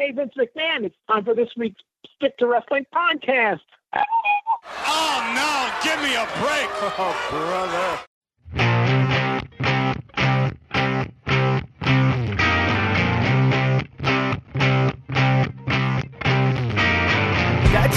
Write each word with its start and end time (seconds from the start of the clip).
Hey, 0.00 0.12
Vince 0.12 0.32
McMahon, 0.34 0.84
it's 0.84 0.96
time 1.10 1.26
for 1.26 1.34
this 1.34 1.50
week's 1.58 1.82
Stick 2.16 2.34
to 2.38 2.46
Wrestling 2.46 2.86
podcast. 2.94 3.60
Oh, 3.92 5.32
no, 5.36 5.70
give 5.84 6.00
me 6.00 6.14
a 6.14 6.24
break. 6.40 6.70
Oh, 6.98 7.14
brother. 7.28 8.09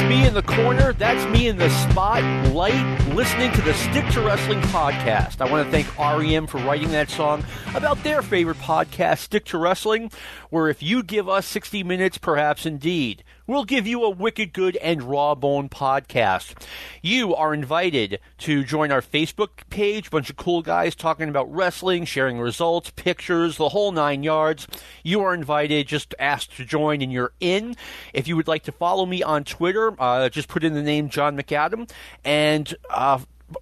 Me 0.07 0.27
in 0.27 0.33
the 0.33 0.43
corner. 0.43 0.93
That's 0.93 1.25
me 1.31 1.47
in 1.47 1.57
the 1.57 1.69
spotlight 1.69 3.07
listening 3.13 3.51
to 3.53 3.61
the 3.61 3.73
Stick 3.73 4.05
to 4.09 4.21
Wrestling 4.21 4.61
podcast. 4.63 5.39
I 5.39 5.49
want 5.49 5.65
to 5.65 5.71
thank 5.71 5.97
REM 5.97 6.47
for 6.47 6.57
writing 6.59 6.89
that 6.91 7.09
song 7.09 7.43
about 7.75 8.03
their 8.03 8.21
favorite 8.21 8.57
podcast, 8.57 9.19
Stick 9.19 9.45
to 9.45 9.57
Wrestling, 9.57 10.11
where 10.49 10.67
if 10.67 10.83
you 10.83 11.03
give 11.03 11.29
us 11.29 11.45
60 11.45 11.83
minutes, 11.83 12.17
perhaps 12.17 12.65
indeed, 12.65 13.23
we'll 13.47 13.65
give 13.65 13.85
you 13.87 14.03
a 14.03 14.09
wicked 14.09 14.53
good 14.53 14.75
and 14.77 15.03
raw 15.03 15.35
bone 15.35 15.69
podcast. 15.69 16.53
You 17.01 17.35
are 17.35 17.53
invited 17.53 18.19
to 18.39 18.63
join 18.63 18.91
our 18.91 19.01
Facebook 19.01 19.49
page, 19.69 20.09
bunch 20.09 20.29
of 20.29 20.37
cool 20.37 20.61
guys 20.61 20.95
talking 20.95 21.29
about 21.29 21.53
wrestling, 21.53 22.05
sharing 22.05 22.39
results, 22.39 22.91
pictures, 22.95 23.57
the 23.57 23.69
whole 23.69 23.91
nine 23.91 24.23
yards. 24.23 24.67
You 25.03 25.21
are 25.21 25.33
invited, 25.33 25.87
just 25.87 26.15
ask 26.19 26.55
to 26.55 26.65
join 26.65 27.01
and 27.01 27.11
you're 27.11 27.33
in. 27.39 27.75
If 28.13 28.27
you 28.27 28.35
would 28.35 28.47
like 28.47 28.63
to 28.63 28.71
follow 28.71 29.05
me 29.05 29.23
on 29.23 29.43
Twitter, 29.43 29.93
uh, 29.99 30.29
just 30.29 30.47
put 30.47 30.63
in 30.63 30.73
the 30.73 30.83
name 30.83 31.09
John 31.09 31.37
McAdam 31.37 31.89
and 32.23 32.73
uh, 32.89 33.19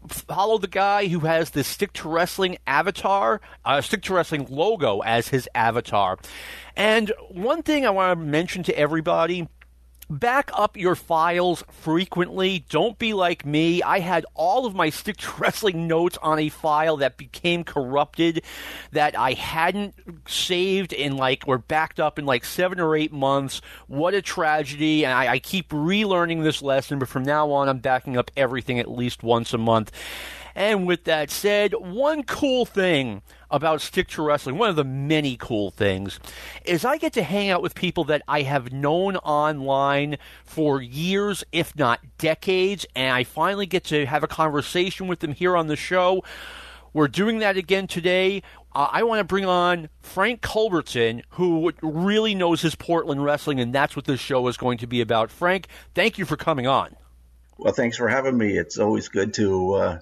follow 0.08 0.58
the 0.58 0.68
guy 0.68 1.08
who 1.08 1.22
has 1.22 1.52
the 1.52 1.64
Stick 1.64 1.94
to 1.94 2.10
Wrestling 2.10 2.58
avatar, 2.68 3.42
uh, 3.66 3.82
Stick 3.82 4.04
to 4.04 4.14
Wrestling 4.14 4.48
logo 4.50 5.00
as 5.00 5.30
his 5.30 5.50
avatar. 5.56 6.18
And 6.76 7.12
one 7.30 7.64
thing 7.64 7.86
I 7.86 7.90
want 7.90 8.18
to 8.18 8.26
mention 8.26 8.64
to 8.64 8.78
everybody 8.78 9.48
back 10.12 10.52
up 10.54 10.78
your 10.78 10.96
files 10.96 11.64
frequently. 11.70 12.66
Don't 12.70 13.00
be 13.00 13.14
like 13.14 13.46
me. 13.46 13.82
I 13.82 14.00
had 14.00 14.26
all 14.34 14.66
of 14.66 14.76
my 14.76 14.90
stick 14.90 15.18
wrestling 15.40 15.88
notes 15.88 16.18
on 16.22 16.40
a 16.40 16.50
file 16.50 16.98
that 16.98 17.18
became 17.18 17.64
corrupted 17.64 18.44
that 18.92 19.18
I 19.18 19.34
hadn't 19.34 19.96
saved 20.28 20.94
in 20.94 21.18
like 21.18 21.44
or 21.48 21.58
backed 21.58 22.00
up 22.00 22.20
in 22.20 22.26
like 22.26 22.46
seven 22.46 22.80
or 22.80 22.96
eight 22.96 23.14
months. 23.14 23.62
What 23.88 24.14
a 24.14 24.22
tragedy. 24.22 25.06
And 25.06 25.14
I, 25.14 25.34
I 25.34 25.40
keep 25.40 25.70
relearning 25.70 26.44
this 26.44 26.62
lesson, 26.62 27.00
but 27.00 27.08
from 27.08 27.24
now 27.24 27.52
on 27.52 27.70
I'm 27.70 27.80
backing 27.80 28.18
up 28.18 28.32
everything 28.36 28.80
at 28.80 28.92
least 28.92 29.24
once 29.24 29.54
a 29.54 29.58
month. 29.58 29.92
And 30.54 30.86
with 30.86 31.06
that 31.06 31.32
said, 31.32 31.74
one 31.74 32.24
cool 32.24 32.66
thing 32.66 33.22
about 33.52 33.82
Stick 33.82 34.08
to 34.10 34.22
Wrestling, 34.22 34.58
one 34.58 34.70
of 34.70 34.76
the 34.76 34.84
many 34.84 35.38
cool 35.38 35.72
things, 35.72 36.20
is 36.66 36.86
I 36.86 36.98
get 36.98 37.14
to 37.14 37.24
hang 37.24 37.50
out 37.50 37.62
with 37.62 37.76
people 37.76 38.04
that 38.06 38.22
I 38.28 38.42
have 38.44 38.72
known 38.72 39.18
online 39.18 40.18
for 40.44 40.82
years, 40.82 41.44
if 41.52 41.76
not 41.76 42.00
decades, 42.18 42.86
and 42.96 43.14
I 43.14 43.24
finally 43.24 43.66
get 43.66 43.84
to 43.86 44.06
have 44.06 44.24
a 44.24 44.28
conversation 44.28 45.08
with 45.08 45.20
them 45.20 45.34
here 45.34 45.56
on 45.56 45.68
the 45.68 45.76
show. 45.76 46.24
We're 46.94 47.08
doing 47.08 47.40
that 47.40 47.56
again 47.56 47.88
today. 47.88 48.44
Uh, 48.74 48.88
I 48.92 49.04
want 49.04 49.20
to 49.20 49.24
bring 49.24 49.46
on 49.46 49.90
Frank 50.02 50.42
Culbertson, 50.42 51.24
who 51.32 51.72
really 51.82 52.36
knows 52.36 52.62
his 52.62 52.76
Portland 52.76 53.24
wrestling, 53.24 53.60
and 53.60 53.74
that's 53.74 53.96
what 53.96 54.06
this 54.06 54.20
show 54.20 54.48
is 54.48 54.58
going 54.58 54.78
to 54.80 54.88
be 54.88 55.02
about. 55.02 55.30
Frank, 55.32 55.68
thank 55.94 56.18
you 56.18 56.26
for 56.26 56.38
coming 56.38 56.68
on. 56.68 56.96
Well, 57.58 57.74
thanks 57.74 57.98
for 57.98 58.08
having 58.08 58.38
me. 58.38 58.58
It's 58.58 58.78
always 58.78 59.08
good 59.08 59.34
to 59.36 59.74
uh, 59.74 60.00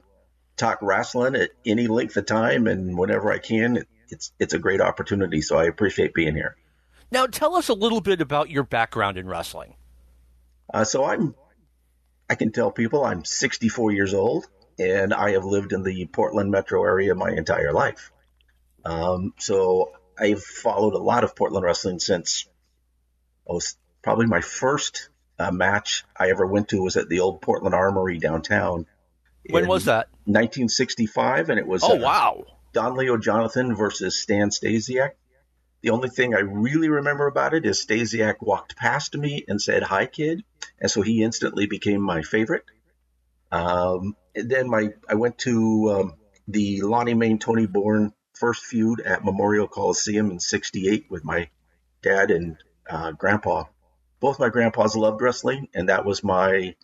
talk 0.59 0.79
wrestling 0.81 1.35
at 1.35 1.51
any 1.65 1.87
length 1.87 2.17
of 2.17 2.25
time 2.25 2.67
and 2.67 2.97
whenever 2.97 3.31
I 3.31 3.39
can. 3.39 3.85
It's 4.09 4.31
it's 4.39 4.53
a 4.53 4.59
great 4.59 4.81
opportunity, 4.81 5.41
so 5.41 5.57
I 5.57 5.65
appreciate 5.65 6.13
being 6.13 6.35
here. 6.35 6.55
Now, 7.11 7.25
tell 7.25 7.55
us 7.55 7.69
a 7.69 7.73
little 7.73 8.01
bit 8.01 8.21
about 8.21 8.49
your 8.49 8.63
background 8.63 9.17
in 9.17 9.27
wrestling. 9.27 9.75
Uh, 10.71 10.83
so 10.83 11.05
I'm, 11.05 11.33
I 12.29 12.35
can 12.35 12.51
tell 12.51 12.71
people 12.71 13.03
I'm 13.03 13.25
64 13.25 13.91
years 13.91 14.13
old, 14.13 14.45
and 14.77 15.13
I 15.13 15.31
have 15.31 15.45
lived 15.45 15.73
in 15.73 15.81
the 15.83 16.05
Portland 16.05 16.51
metro 16.51 16.83
area 16.83 17.15
my 17.15 17.31
entire 17.31 17.73
life. 17.73 18.11
Um, 18.85 19.33
so 19.39 19.93
I've 20.17 20.43
followed 20.43 20.93
a 20.93 20.99
lot 20.99 21.23
of 21.23 21.35
Portland 21.35 21.65
wrestling 21.65 21.99
since, 21.99 22.47
oh, 23.47 23.59
probably 24.03 24.27
my 24.27 24.41
first 24.41 25.09
uh, 25.39 25.51
match 25.51 26.03
I 26.15 26.29
ever 26.29 26.45
went 26.45 26.69
to 26.69 26.83
was 26.83 26.97
at 26.97 27.09
the 27.09 27.21
old 27.21 27.41
Portland 27.41 27.73
Armory 27.73 28.19
downtown 28.19 28.85
when 29.49 29.67
was 29.67 29.85
that? 29.85 30.09
1965, 30.25 31.49
and 31.49 31.59
it 31.59 31.67
was. 31.67 31.83
Oh, 31.83 31.97
uh, 31.97 32.01
wow. 32.01 32.45
Don 32.73 32.95
Leo 32.95 33.17
Jonathan 33.17 33.75
versus 33.75 34.19
Stan 34.19 34.49
Stasiak. 34.49 35.11
The 35.81 35.89
only 35.91 36.09
thing 36.09 36.35
I 36.35 36.39
really 36.39 36.89
remember 36.89 37.25
about 37.27 37.53
it 37.53 37.65
is 37.65 37.83
Stasiak 37.83 38.35
walked 38.41 38.75
past 38.75 39.15
me 39.15 39.45
and 39.47 39.61
said, 39.61 39.81
Hi, 39.81 40.05
kid. 40.05 40.43
And 40.79 40.91
so 40.91 41.01
he 41.01 41.23
instantly 41.23 41.67
became 41.67 42.01
my 42.01 42.21
favorite. 42.21 42.65
Um, 43.51 44.15
and 44.35 44.49
then 44.49 44.69
my 44.69 44.89
I 45.07 45.15
went 45.15 45.39
to 45.39 45.89
um, 45.91 46.13
the 46.47 46.81
Lonnie 46.81 47.13
Mayne 47.13 47.39
Tony 47.39 47.65
Borne 47.65 48.13
first 48.35 48.65
feud 48.65 49.01
at 49.01 49.25
Memorial 49.25 49.67
Coliseum 49.67 50.31
in 50.31 50.39
68 50.39 51.05
with 51.09 51.23
my 51.23 51.49
dad 52.01 52.31
and 52.31 52.57
uh, 52.89 53.11
grandpa. 53.11 53.63
Both 54.19 54.39
my 54.39 54.49
grandpas 54.49 54.95
loved 54.95 55.21
wrestling, 55.21 55.69
and 55.73 55.89
that 55.89 56.05
was 56.05 56.23
my 56.23 56.75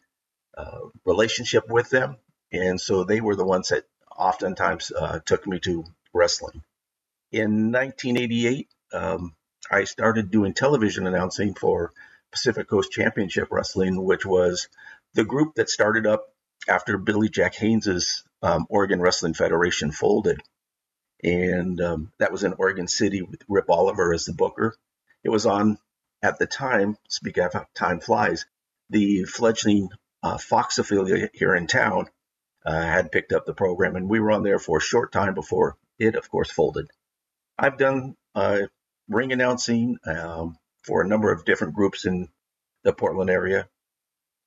uh, 0.58 0.80
relationship 1.06 1.70
with 1.70 1.90
them. 1.90 2.18
And 2.56 2.80
so 2.80 3.04
they 3.04 3.22
were 3.22 3.36
the 3.36 3.46
ones 3.46 3.70
that 3.70 3.84
oftentimes 4.16 4.92
uh, 4.92 5.20
took 5.26 5.46
me 5.46 5.60
to 5.62 5.86
wrestling. 6.14 6.64
In 7.32 7.72
1988, 7.72 8.70
um, 8.94 9.36
I 9.70 9.84
started 9.84 10.32
doing 10.32 10.54
television 10.54 11.06
announcing 11.06 11.54
for 11.54 11.92
Pacific 12.32 12.70
Coast 12.70 12.92
Championship 12.92 13.50
Wrestling, 13.52 14.02
which 14.02 14.26
was 14.26 14.70
the 15.14 15.26
group 15.26 15.56
that 15.56 15.70
started 15.70 16.08
up 16.08 16.28
after 16.70 16.98
Billy 16.98 17.30
Jack 17.30 17.56
Haynes's 17.56 18.24
um, 18.42 18.66
Oregon 18.70 19.02
Wrestling 19.02 19.34
Federation 19.34 19.92
folded. 19.92 20.42
And 21.24 21.82
um, 21.82 22.12
that 22.20 22.32
was 22.32 22.44
in 22.44 22.54
Oregon 22.54 22.88
City 22.88 23.22
with 23.22 23.42
Rip 23.50 23.70
Oliver 23.70 24.14
as 24.14 24.26
the 24.26 24.34
booker. 24.34 24.76
It 25.24 25.30
was 25.30 25.46
on, 25.46 25.78
at 26.22 26.40
the 26.40 26.46
time, 26.46 26.98
speak 27.10 27.38
of 27.38 27.54
time 27.74 28.00
flies, 28.00 28.46
the 28.90 29.24
fledgling 29.24 29.90
uh, 30.24 30.38
Fox 30.38 30.78
affiliate 30.78 31.32
here 31.34 31.56
in 31.56 31.68
town 31.68 32.08
uh, 32.66 32.82
had 32.82 33.12
picked 33.12 33.32
up 33.32 33.46
the 33.46 33.54
program, 33.54 33.96
and 33.96 34.10
we 34.10 34.20
were 34.20 34.32
on 34.32 34.44
there 34.44 34.60
for 34.60 34.78
a 34.78 34.82
short 34.82 35.12
time 35.12 35.34
before 35.34 35.78
it, 36.00 36.16
of 36.16 36.30
course, 36.30 36.52
folded. 36.52 36.88
I've 37.58 37.78
done 37.78 38.16
uh, 38.34 38.62
ring 39.08 39.32
announcing 39.32 39.98
um, 40.06 40.58
for 40.84 41.02
a 41.02 41.08
number 41.08 41.32
of 41.32 41.46
different 41.46 41.76
groups 41.76 42.06
in 42.06 42.28
the 42.84 42.94
Portland 42.94 43.30
area. 43.30 43.68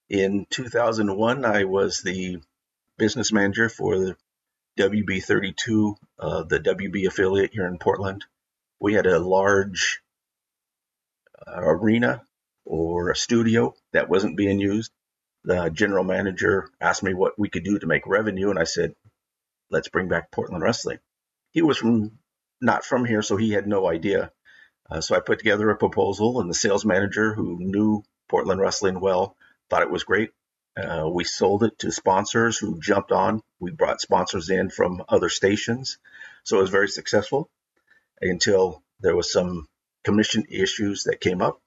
In 0.08 0.46
2001, 0.50 1.44
I 1.44 1.64
was 1.64 2.02
the 2.02 2.38
business 2.96 3.32
manager 3.32 3.68
for 3.68 3.98
the 3.98 4.16
WB32, 4.78 5.96
uh, 6.18 6.42
the 6.44 6.60
WB 6.60 7.06
affiliate 7.06 7.52
here 7.52 7.66
in 7.66 7.78
Portland. 7.78 8.24
We 8.80 8.94
had 8.94 9.06
a 9.06 9.18
large 9.18 10.00
uh, 11.46 11.60
arena 11.60 12.22
or 12.64 13.10
a 13.10 13.16
studio 13.16 13.74
that 13.92 14.08
wasn't 14.08 14.36
being 14.36 14.60
used 14.60 14.92
the 15.44 15.70
general 15.70 16.04
manager 16.04 16.68
asked 16.80 17.02
me 17.02 17.14
what 17.14 17.38
we 17.38 17.48
could 17.48 17.64
do 17.64 17.78
to 17.78 17.86
make 17.86 18.06
revenue, 18.06 18.50
and 18.50 18.58
I 18.58 18.64
said, 18.64 18.94
"Let's 19.70 19.88
bring 19.88 20.08
back 20.08 20.30
Portland 20.30 20.62
wrestling." 20.62 20.98
He 21.52 21.62
was 21.62 21.78
from 21.78 22.18
not 22.60 22.84
from 22.84 23.04
here, 23.04 23.22
so 23.22 23.36
he 23.36 23.52
had 23.52 23.66
no 23.66 23.88
idea. 23.88 24.32
Uh, 24.90 25.00
so 25.00 25.14
I 25.14 25.20
put 25.20 25.38
together 25.38 25.70
a 25.70 25.76
proposal, 25.76 26.40
and 26.40 26.48
the 26.50 26.54
sales 26.54 26.84
manager, 26.84 27.34
who 27.34 27.58
knew 27.58 28.02
Portland 28.28 28.60
wrestling 28.60 29.00
well, 29.00 29.36
thought 29.68 29.82
it 29.82 29.90
was 29.90 30.04
great. 30.04 30.30
Uh, 30.76 31.08
we 31.08 31.24
sold 31.24 31.64
it 31.64 31.78
to 31.80 31.90
sponsors 31.90 32.58
who 32.58 32.80
jumped 32.80 33.12
on. 33.12 33.42
We 33.58 33.70
brought 33.70 34.00
sponsors 34.00 34.48
in 34.50 34.70
from 34.70 35.04
other 35.08 35.28
stations, 35.28 35.98
so 36.44 36.58
it 36.58 36.62
was 36.62 36.70
very 36.70 36.88
successful 36.88 37.50
until 38.20 38.82
there 39.00 39.16
was 39.16 39.32
some 39.32 39.68
commission 40.04 40.44
issues 40.48 41.04
that 41.04 41.20
came 41.20 41.42
up. 41.42 41.60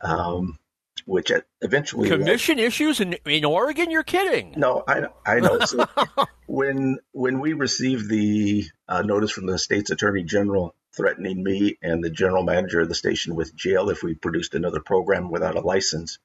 Um, 0.00 0.58
which 1.06 1.30
eventually 1.60 2.08
commission 2.08 2.58
issues 2.58 3.00
in 3.00 3.14
in 3.24 3.44
Oregon. 3.44 3.90
You're 3.90 4.02
kidding? 4.02 4.54
No, 4.56 4.84
I 4.86 5.06
I 5.26 5.40
know. 5.40 5.60
So 5.60 5.86
when 6.46 6.98
when 7.12 7.40
we 7.40 7.52
received 7.52 8.08
the 8.08 8.64
uh, 8.88 9.02
notice 9.02 9.30
from 9.30 9.46
the 9.46 9.58
state's 9.58 9.90
attorney 9.90 10.24
general 10.24 10.74
threatening 10.92 11.42
me 11.42 11.78
and 11.82 12.02
the 12.02 12.10
general 12.10 12.42
manager 12.42 12.80
of 12.80 12.88
the 12.88 12.94
station 12.94 13.34
with 13.34 13.54
jail 13.54 13.90
if 13.90 14.02
we 14.02 14.14
produced 14.14 14.54
another 14.54 14.80
program 14.80 15.30
without 15.30 15.54
a 15.54 15.60
license, 15.60 16.18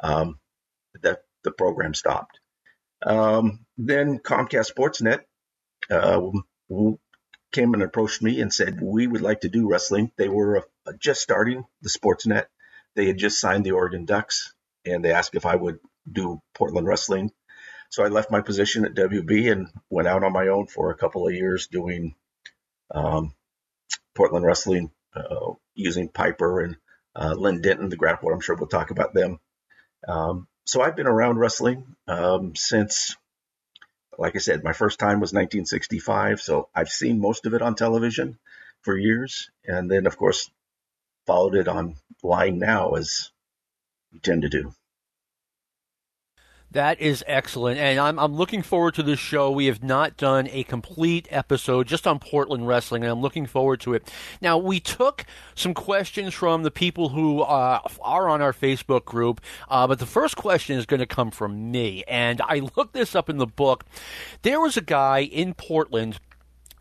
um, 0.00 0.38
that 1.02 1.24
the 1.44 1.50
program 1.50 1.94
stopped. 1.94 2.38
Um, 3.04 3.60
then 3.78 4.18
Comcast 4.18 4.72
Sportsnet 4.72 5.20
uh, 5.90 6.20
came 7.52 7.74
and 7.74 7.82
approached 7.82 8.22
me 8.22 8.40
and 8.40 8.52
said 8.52 8.80
we 8.80 9.06
would 9.06 9.22
like 9.22 9.40
to 9.40 9.48
do 9.48 9.68
wrestling. 9.68 10.12
They 10.16 10.28
were 10.28 10.58
uh, 10.86 10.92
just 10.98 11.22
starting 11.22 11.64
the 11.80 11.90
Sportsnet 11.90 12.46
they 12.94 13.06
had 13.06 13.18
just 13.18 13.40
signed 13.40 13.64
the 13.64 13.72
Oregon 13.72 14.04
Ducks, 14.04 14.54
and 14.84 15.04
they 15.04 15.12
asked 15.12 15.34
if 15.34 15.46
I 15.46 15.56
would 15.56 15.78
do 16.10 16.40
Portland 16.54 16.86
wrestling. 16.86 17.30
So 17.90 18.02
I 18.04 18.08
left 18.08 18.30
my 18.30 18.40
position 18.40 18.84
at 18.84 18.94
WB 18.94 19.52
and 19.52 19.68
went 19.90 20.08
out 20.08 20.24
on 20.24 20.32
my 20.32 20.48
own 20.48 20.66
for 20.66 20.90
a 20.90 20.96
couple 20.96 21.26
of 21.26 21.34
years 21.34 21.66
doing 21.66 22.14
um, 22.90 23.34
Portland 24.14 24.46
wrestling, 24.46 24.90
uh, 25.14 25.52
using 25.74 26.08
Piper 26.08 26.60
and 26.60 26.76
uh, 27.14 27.34
Len 27.36 27.60
Denton, 27.60 27.90
the 27.90 27.98
grappler. 27.98 28.32
I'm 28.32 28.40
sure 28.40 28.56
we'll 28.56 28.68
talk 28.68 28.90
about 28.90 29.12
them. 29.14 29.38
Um, 30.08 30.48
so 30.64 30.80
I've 30.80 30.96
been 30.96 31.06
around 31.06 31.38
wrestling 31.38 31.96
um, 32.08 32.54
since, 32.56 33.16
like 34.18 34.36
I 34.36 34.38
said, 34.38 34.64
my 34.64 34.72
first 34.72 34.98
time 34.98 35.20
was 35.20 35.32
1965. 35.32 36.40
So 36.40 36.68
I've 36.74 36.88
seen 36.88 37.20
most 37.20 37.46
of 37.46 37.54
it 37.54 37.62
on 37.62 37.74
television 37.74 38.38
for 38.82 38.96
years, 38.96 39.50
and 39.64 39.90
then 39.90 40.06
of 40.06 40.16
course 40.16 40.50
followed 41.26 41.54
it 41.54 41.68
on 41.68 41.96
line 42.22 42.58
now 42.58 42.92
as 42.92 43.30
you 44.10 44.20
tend 44.20 44.42
to 44.42 44.48
do. 44.48 44.72
That 46.72 47.02
is 47.02 47.22
excellent. 47.26 47.78
And 47.78 48.00
I'm, 48.00 48.18
I'm 48.18 48.34
looking 48.34 48.62
forward 48.62 48.94
to 48.94 49.02
this 49.02 49.18
show. 49.18 49.50
We 49.50 49.66
have 49.66 49.82
not 49.82 50.16
done 50.16 50.48
a 50.50 50.62
complete 50.64 51.28
episode 51.30 51.86
just 51.86 52.06
on 52.06 52.18
Portland 52.18 52.66
wrestling, 52.66 53.02
and 53.02 53.12
I'm 53.12 53.20
looking 53.20 53.44
forward 53.44 53.80
to 53.82 53.92
it. 53.92 54.10
Now, 54.40 54.56
we 54.56 54.80
took 54.80 55.26
some 55.54 55.74
questions 55.74 56.32
from 56.32 56.62
the 56.62 56.70
people 56.70 57.10
who 57.10 57.42
uh, 57.42 57.80
are 58.00 58.26
on 58.26 58.40
our 58.40 58.54
Facebook 58.54 59.04
group, 59.04 59.42
uh, 59.68 59.86
but 59.86 59.98
the 59.98 60.06
first 60.06 60.36
question 60.36 60.78
is 60.78 60.86
going 60.86 61.00
to 61.00 61.06
come 61.06 61.30
from 61.30 61.70
me. 61.70 62.04
And 62.08 62.40
I 62.40 62.60
looked 62.74 62.94
this 62.94 63.14
up 63.14 63.28
in 63.28 63.36
the 63.36 63.46
book. 63.46 63.84
There 64.40 64.60
was 64.60 64.78
a 64.78 64.82
guy 64.82 65.24
in 65.24 65.52
Portland 65.52 66.20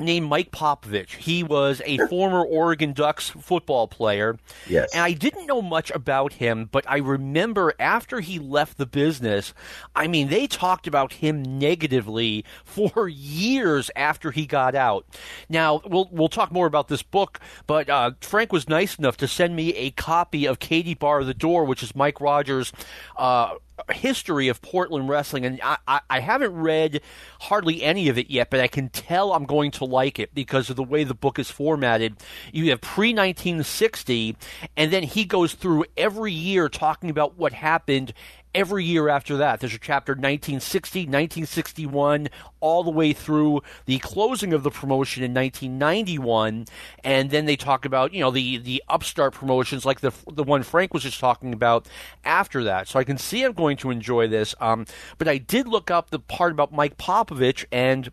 named 0.01 0.27
Mike 0.27 0.51
Popovich. 0.51 1.15
He 1.17 1.43
was 1.43 1.81
a 1.85 1.97
former 2.07 2.43
Oregon 2.43 2.93
Ducks 2.93 3.29
football 3.29 3.87
player. 3.87 4.37
Yes. 4.67 4.93
And 4.93 5.03
I 5.03 5.13
didn't 5.13 5.45
know 5.45 5.61
much 5.61 5.91
about 5.91 6.33
him, 6.33 6.69
but 6.71 6.85
I 6.87 6.97
remember 6.97 7.73
after 7.79 8.19
he 8.19 8.39
left 8.39 8.77
the 8.77 8.85
business, 8.85 9.53
I 9.95 10.07
mean, 10.07 10.29
they 10.29 10.47
talked 10.47 10.87
about 10.87 11.13
him 11.13 11.41
negatively 11.43 12.45
for 12.65 13.07
years 13.07 13.89
after 13.95 14.31
he 14.31 14.45
got 14.45 14.75
out. 14.75 15.05
Now, 15.49 15.81
we'll 15.85 16.09
we'll 16.11 16.29
talk 16.29 16.51
more 16.51 16.67
about 16.67 16.87
this 16.87 17.03
book, 17.03 17.39
but 17.67 17.89
uh, 17.89 18.11
Frank 18.21 18.51
was 18.51 18.67
nice 18.67 18.95
enough 18.97 19.17
to 19.17 19.27
send 19.27 19.55
me 19.55 19.73
a 19.75 19.91
copy 19.91 20.45
of 20.45 20.59
Katie 20.59 20.93
Bar 20.93 21.23
the 21.23 21.33
Door, 21.33 21.65
which 21.65 21.83
is 21.83 21.95
Mike 21.95 22.19
Rogers' 22.21 22.71
uh, 23.17 23.55
history 23.91 24.47
of 24.47 24.61
Portland 24.61 25.09
wrestling, 25.09 25.45
and 25.45 25.59
I, 25.63 25.77
I, 25.87 26.01
I, 26.09 26.19
haven't 26.19 26.53
read 26.53 27.01
hardly 27.41 27.83
any 27.83 28.09
of 28.09 28.17
it 28.17 28.29
yet, 28.29 28.49
but 28.49 28.59
I 28.59 28.67
can 28.67 28.89
tell 28.89 29.33
I'm 29.33 29.45
going 29.45 29.71
to 29.71 29.85
like 29.85 30.19
it 30.19 30.33
because 30.33 30.69
of 30.69 30.75
the 30.75 30.83
way 30.83 31.03
the 31.03 31.13
book 31.13 31.39
is 31.39 31.49
formatted. 31.49 32.17
You 32.51 32.69
have 32.69 32.81
pre 32.81 33.09
1960, 33.09 34.35
and 34.77 34.91
then 34.91 35.03
he 35.03 35.25
goes 35.25 35.53
through 35.53 35.85
every 35.97 36.31
year 36.31 36.69
talking 36.69 37.09
about 37.09 37.37
what 37.37 37.53
happened 37.53 38.13
every 38.53 38.83
year 38.85 39.09
after 39.09 39.37
that. 39.37 39.59
There's 39.59 39.73
a 39.73 39.79
chapter 39.79 40.13
1960, 40.13 41.01
1961, 41.01 42.29
all 42.59 42.83
the 42.83 42.91
way 42.91 43.13
through 43.13 43.61
the 43.85 43.99
closing 43.99 44.53
of 44.53 44.63
the 44.63 44.71
promotion 44.71 45.23
in 45.23 45.33
1991, 45.33 46.65
and 47.03 47.29
then 47.29 47.45
they 47.45 47.55
talk 47.55 47.85
about 47.85 48.13
you 48.13 48.21
know 48.21 48.31
the 48.31 48.57
the 48.57 48.83
upstart 48.87 49.33
promotions 49.33 49.85
like 49.85 50.01
the 50.01 50.11
the 50.31 50.43
one 50.43 50.63
Frank 50.63 50.93
was 50.93 51.03
just 51.03 51.19
talking 51.19 51.53
about 51.53 51.87
after 52.23 52.63
that. 52.63 52.87
So 52.87 52.99
I 52.99 53.03
can 53.03 53.17
see 53.17 53.43
I'm 53.43 53.53
going 53.53 53.77
to 53.77 53.91
enjoy 53.91 54.27
this. 54.27 54.55
Um, 54.59 54.85
but 55.17 55.27
I 55.27 55.37
did 55.37 55.67
look 55.67 55.91
up 55.91 56.09
the 56.09 56.19
part 56.19 56.51
about 56.51 56.71
Mike 56.71 56.97
Popovich 56.97 57.65
and 57.71 58.11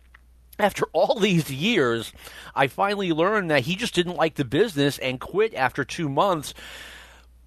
after 0.59 0.85
all 0.93 1.19
these 1.19 1.51
years, 1.51 2.11
I 2.53 2.67
finally 2.67 3.11
learned 3.11 3.49
that 3.49 3.63
he 3.63 3.75
just 3.75 3.95
didn't 3.95 4.17
like 4.17 4.35
the 4.35 4.45
business 4.45 4.97
and 4.99 5.19
quit 5.19 5.53
after 5.53 5.83
two 5.85 6.09
months. 6.09 6.53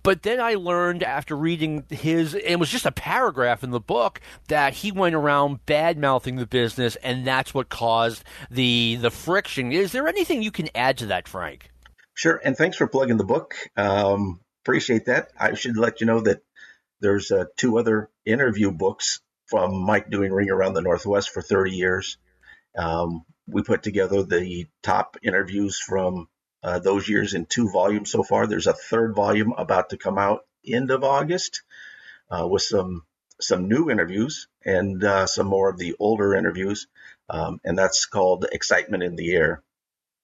But 0.03 0.23
then 0.23 0.41
I 0.41 0.55
learned 0.55 1.03
after 1.03 1.37
reading 1.37 1.85
his, 1.89 2.35
it 2.35 2.57
was 2.57 2.69
just 2.69 2.87
a 2.87 2.93
paragraph 2.93 3.63
in 3.63 3.71
the 3.71 3.81
book 3.81 4.21
that 4.49 4.75
he 4.75 4.91
went 4.91 5.15
around 5.15 5.65
bad 5.67 5.99
mouthing 5.99 6.37
the 6.37 6.47
business, 6.47 6.97
and 6.97 7.27
that's 7.27 7.55
what 7.55 7.69
caused 7.69 8.25
the 8.51 8.99
the 9.01 9.11
friction. 9.11 9.73
Is 9.73 9.93
there 9.93 10.09
anything 10.09 10.43
you 10.43 10.51
can 10.51 10.69
add 10.75 10.99
to 10.99 11.07
that, 11.07 11.29
Frank? 11.29 11.71
Sure, 12.15 12.41
and 12.45 12.57
thanks 12.57 12.77
for 12.77 12.87
plugging 12.87 13.17
the 13.17 13.25
book. 13.25 13.55
Um, 13.77 14.41
appreciate 14.65 15.07
that. 15.07 15.31
I 15.39 15.55
should 15.55 15.77
let 15.77 16.01
you 16.01 16.07
know 16.07 16.21
that 16.21 16.43
there's 17.01 17.31
uh, 17.31 17.45
two 17.57 17.79
other 17.79 18.11
interview 18.25 18.71
books 18.71 19.21
from 19.47 19.85
Mike 19.85 20.11
doing 20.11 20.33
Ring 20.33 20.51
Around 20.51 20.75
the 20.75 20.83
Northwest 20.83 21.31
for 21.31 21.43
30 21.43 21.73
years. 21.73 22.17
Um, 22.77 23.25
we 23.47 23.63
put 23.63 23.83
together 23.83 24.23
the 24.23 24.67
top 24.83 25.17
interviews 25.23 25.79
from 25.79 26.29
uh, 26.63 26.79
those 26.79 27.09
years 27.09 27.35
in 27.35 27.47
two 27.47 27.71
volumes 27.71 28.11
so 28.11 28.23
far. 28.23 28.47
There's 28.47 28.67
a 28.67 28.73
third 28.73 29.15
volume 29.15 29.53
about 29.57 29.91
to 29.91 29.97
come 29.97 30.19
out 30.19 30.45
end 30.67 30.91
of 30.91 31.05
August 31.05 31.63
uh, 32.31 32.47
with 32.47 32.63
some 32.63 33.03
some 33.41 33.69
new 33.69 33.91
interviews 33.91 34.47
and 34.65 35.03
uh, 35.03 35.27
some 35.27 35.47
more 35.47 35.69
of 35.69 35.77
the 35.79 35.97
older 35.99 36.35
interviews, 36.35 36.87
um, 37.29 37.61
and 37.65 37.77
that's 37.77 38.07
called 38.07 38.47
Excitement 38.53 39.03
in 39.03 39.17
the 39.17 39.33
Air. 39.35 39.63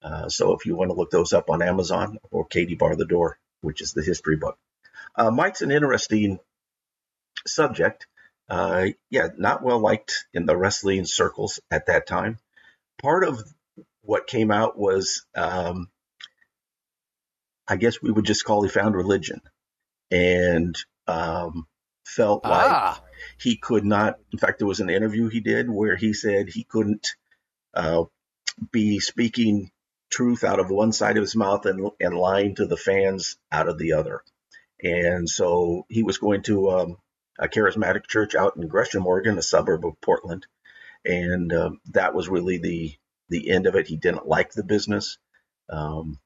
Uh, 0.01 0.29
so 0.29 0.53
if 0.53 0.65
you 0.65 0.75
want 0.75 0.89
to 0.89 0.95
look 0.95 1.11
those 1.11 1.33
up 1.33 1.49
on 1.49 1.61
Amazon 1.61 2.17
or 2.31 2.45
Katie 2.45 2.75
Bar 2.75 2.95
the 2.95 3.05
Door, 3.05 3.37
which 3.61 3.81
is 3.81 3.91
the 3.91 4.03
history 4.03 4.37
book. 4.37 4.57
Uh, 5.15 5.31
Mike's 5.31 5.61
an 5.61 5.71
interesting 5.71 6.39
subject. 7.45 8.07
Uh, 8.47 8.87
yeah, 9.09 9.27
not 9.37 9.63
well 9.63 9.79
liked 9.79 10.25
in 10.33 10.45
the 10.45 10.57
wrestling 10.57 11.05
circles 11.05 11.59
at 11.69 11.87
that 11.87 12.07
time. 12.07 12.37
Part 13.01 13.23
of 13.23 13.43
what 14.01 14.27
came 14.27 14.51
out 14.51 14.77
was 14.77 15.25
um, 15.35 15.89
I 17.69 17.75
guess 17.75 18.01
we 18.01 18.11
would 18.11 18.25
just 18.25 18.45
call 18.45 18.63
he 18.63 18.69
found 18.69 18.95
religion 18.95 19.41
and 20.11 20.75
um, 21.07 21.67
felt 22.05 22.41
ah. 22.43 23.01
like 23.01 23.11
he 23.39 23.57
could 23.57 23.85
not. 23.85 24.17
In 24.33 24.39
fact, 24.39 24.59
there 24.59 24.67
was 24.67 24.79
an 24.79 24.89
interview 24.89 25.29
he 25.29 25.39
did 25.39 25.69
where 25.69 25.95
he 25.95 26.13
said 26.13 26.49
he 26.49 26.63
couldn't 26.63 27.07
uh, 27.73 28.03
be 28.71 28.99
speaking 28.99 29.71
truth 30.09 30.43
out 30.43 30.59
of 30.59 30.71
one 30.71 30.91
side 30.91 31.17
of 31.17 31.21
his 31.21 31.35
mouth 31.35 31.65
and, 31.65 31.91
and 31.99 32.15
lying 32.15 32.55
to 32.55 32.65
the 32.65 32.77
fans 32.77 33.37
out 33.51 33.69
of 33.69 33.77
the 33.77 33.93
other. 33.93 34.23
And 34.81 35.29
so 35.29 35.85
he 35.89 36.03
was 36.03 36.17
going 36.17 36.41
to 36.43 36.71
um, 36.71 36.97
a 37.37 37.47
charismatic 37.47 38.07
church 38.07 38.33
out 38.33 38.57
in 38.57 38.67
Gresham, 38.67 39.05
Oregon, 39.05 39.37
a 39.37 39.41
suburb 39.43 39.85
of 39.85 39.99
Portland, 40.01 40.47
and 41.05 41.53
um, 41.53 41.79
that 41.93 42.13
was 42.13 42.29
really 42.29 42.57
the 42.57 42.95
the 43.29 43.51
end 43.51 43.67
of 43.67 43.75
it. 43.75 43.87
He 43.87 43.97
didn't 43.97 44.27
like 44.27 44.51
the 44.51 44.63
business. 44.63 45.17
Um, 45.69 46.17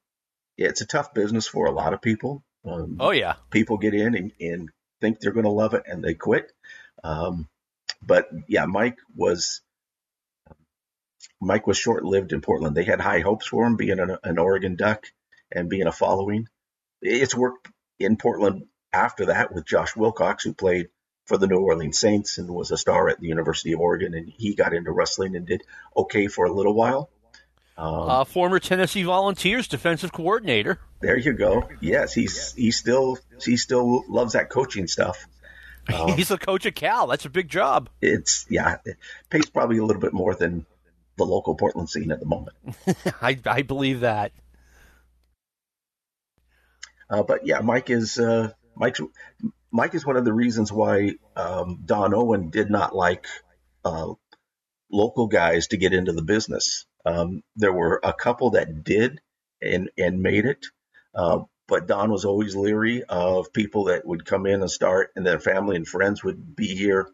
it's 0.56 0.80
a 0.80 0.86
tough 0.86 1.14
business 1.14 1.46
for 1.46 1.66
a 1.66 1.72
lot 1.72 1.94
of 1.94 2.02
people. 2.02 2.42
Um, 2.64 2.96
oh 3.00 3.10
yeah, 3.10 3.34
people 3.50 3.78
get 3.78 3.94
in 3.94 4.14
and, 4.14 4.32
and 4.40 4.70
think 5.00 5.20
they're 5.20 5.32
going 5.32 5.44
to 5.44 5.50
love 5.50 5.74
it 5.74 5.84
and 5.86 6.02
they 6.02 6.14
quit. 6.14 6.52
Um, 7.02 7.48
but 8.02 8.28
yeah, 8.48 8.66
Mike 8.66 8.98
was 9.14 9.60
Mike 11.40 11.66
was 11.66 11.76
short 11.76 12.04
lived 12.04 12.32
in 12.32 12.40
Portland. 12.40 12.76
They 12.76 12.84
had 12.84 13.00
high 13.00 13.20
hopes 13.20 13.46
for 13.46 13.66
him 13.66 13.76
being 13.76 13.98
an, 13.98 14.16
an 14.22 14.38
Oregon 14.38 14.76
Duck 14.76 15.06
and 15.52 15.68
being 15.68 15.86
a 15.86 15.92
following. 15.92 16.48
It's 17.02 17.34
worked 17.34 17.68
in 17.98 18.16
Portland 18.16 18.66
after 18.92 19.26
that 19.26 19.52
with 19.52 19.66
Josh 19.66 19.94
Wilcox, 19.94 20.44
who 20.44 20.54
played 20.54 20.88
for 21.26 21.36
the 21.36 21.46
New 21.46 21.58
Orleans 21.58 21.98
Saints 21.98 22.38
and 22.38 22.48
was 22.48 22.70
a 22.70 22.76
star 22.76 23.08
at 23.08 23.20
the 23.20 23.28
University 23.28 23.72
of 23.72 23.80
Oregon, 23.80 24.14
and 24.14 24.28
he 24.28 24.54
got 24.54 24.74
into 24.74 24.92
wrestling 24.92 25.36
and 25.36 25.46
did 25.46 25.62
okay 25.96 26.28
for 26.28 26.44
a 26.44 26.52
little 26.52 26.74
while. 26.74 27.10
Um, 27.76 28.08
uh, 28.08 28.24
former 28.24 28.60
Tennessee 28.60 29.02
Volunteers 29.02 29.66
defensive 29.66 30.12
coordinator. 30.12 30.78
There 31.00 31.18
you 31.18 31.32
go. 31.32 31.68
Yes, 31.80 32.12
he's 32.14 32.52
he 32.54 32.70
still 32.70 33.18
he 33.44 33.56
still 33.56 34.04
loves 34.08 34.34
that 34.34 34.50
coaching 34.50 34.86
stuff. 34.86 35.26
Um, 35.92 36.14
he's 36.14 36.30
a 36.30 36.38
coach 36.38 36.64
at 36.64 36.74
Cal. 36.74 37.08
That's 37.08 37.26
a 37.26 37.28
big 37.28 37.50
job. 37.50 37.90
It's 38.00 38.46
yeah, 38.48 38.78
it 38.86 38.96
pays 39.28 39.50
probably 39.50 39.76
a 39.76 39.84
little 39.84 40.00
bit 40.00 40.14
more 40.14 40.34
than 40.34 40.64
the 41.18 41.26
local 41.26 41.56
Portland 41.56 41.90
scene 41.90 42.10
at 42.10 42.20
the 42.20 42.24
moment. 42.24 42.56
I 43.20 43.38
I 43.44 43.60
believe 43.60 44.00
that. 44.00 44.32
Uh, 47.10 47.22
but 47.22 47.46
yeah, 47.46 47.60
Mike 47.60 47.90
is 47.90 48.18
uh, 48.18 48.52
Mike's 48.74 49.02
Mike 49.70 49.94
is 49.94 50.06
one 50.06 50.16
of 50.16 50.24
the 50.24 50.32
reasons 50.32 50.72
why 50.72 51.16
um, 51.36 51.82
Don 51.84 52.14
Owen 52.14 52.48
did 52.48 52.70
not 52.70 52.96
like 52.96 53.26
uh, 53.84 54.14
local 54.90 55.26
guys 55.26 55.66
to 55.66 55.76
get 55.76 55.92
into 55.92 56.12
the 56.12 56.22
business. 56.22 56.86
Um, 57.04 57.42
there 57.56 57.72
were 57.72 58.00
a 58.02 58.12
couple 58.12 58.50
that 58.50 58.84
did 58.84 59.20
and 59.60 59.90
and 59.98 60.22
made 60.22 60.46
it, 60.46 60.66
uh, 61.14 61.40
but 61.68 61.86
Don 61.86 62.10
was 62.10 62.24
always 62.24 62.56
leery 62.56 63.02
of 63.04 63.52
people 63.52 63.84
that 63.84 64.06
would 64.06 64.24
come 64.24 64.46
in 64.46 64.60
and 64.60 64.70
start, 64.70 65.12
and 65.16 65.24
their 65.24 65.40
family 65.40 65.76
and 65.76 65.86
friends 65.86 66.22
would 66.24 66.54
be 66.56 66.74
here. 66.74 67.08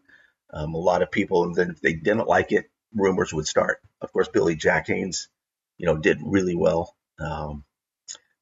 Um, 0.53 0.73
a 0.73 0.77
lot 0.77 1.01
of 1.01 1.11
people, 1.11 1.45
and 1.45 1.55
then 1.55 1.69
if 1.71 1.81
they 1.81 1.93
didn't 1.93 2.27
like 2.27 2.51
it, 2.51 2.69
rumors 2.93 3.33
would 3.33 3.47
start. 3.47 3.79
Of 4.01 4.11
course, 4.11 4.27
Billy 4.27 4.55
Jack 4.55 4.87
Haynes, 4.87 5.29
you 5.77 5.85
know, 5.85 5.97
did 5.97 6.19
really 6.21 6.55
well, 6.55 6.95
um, 7.19 7.63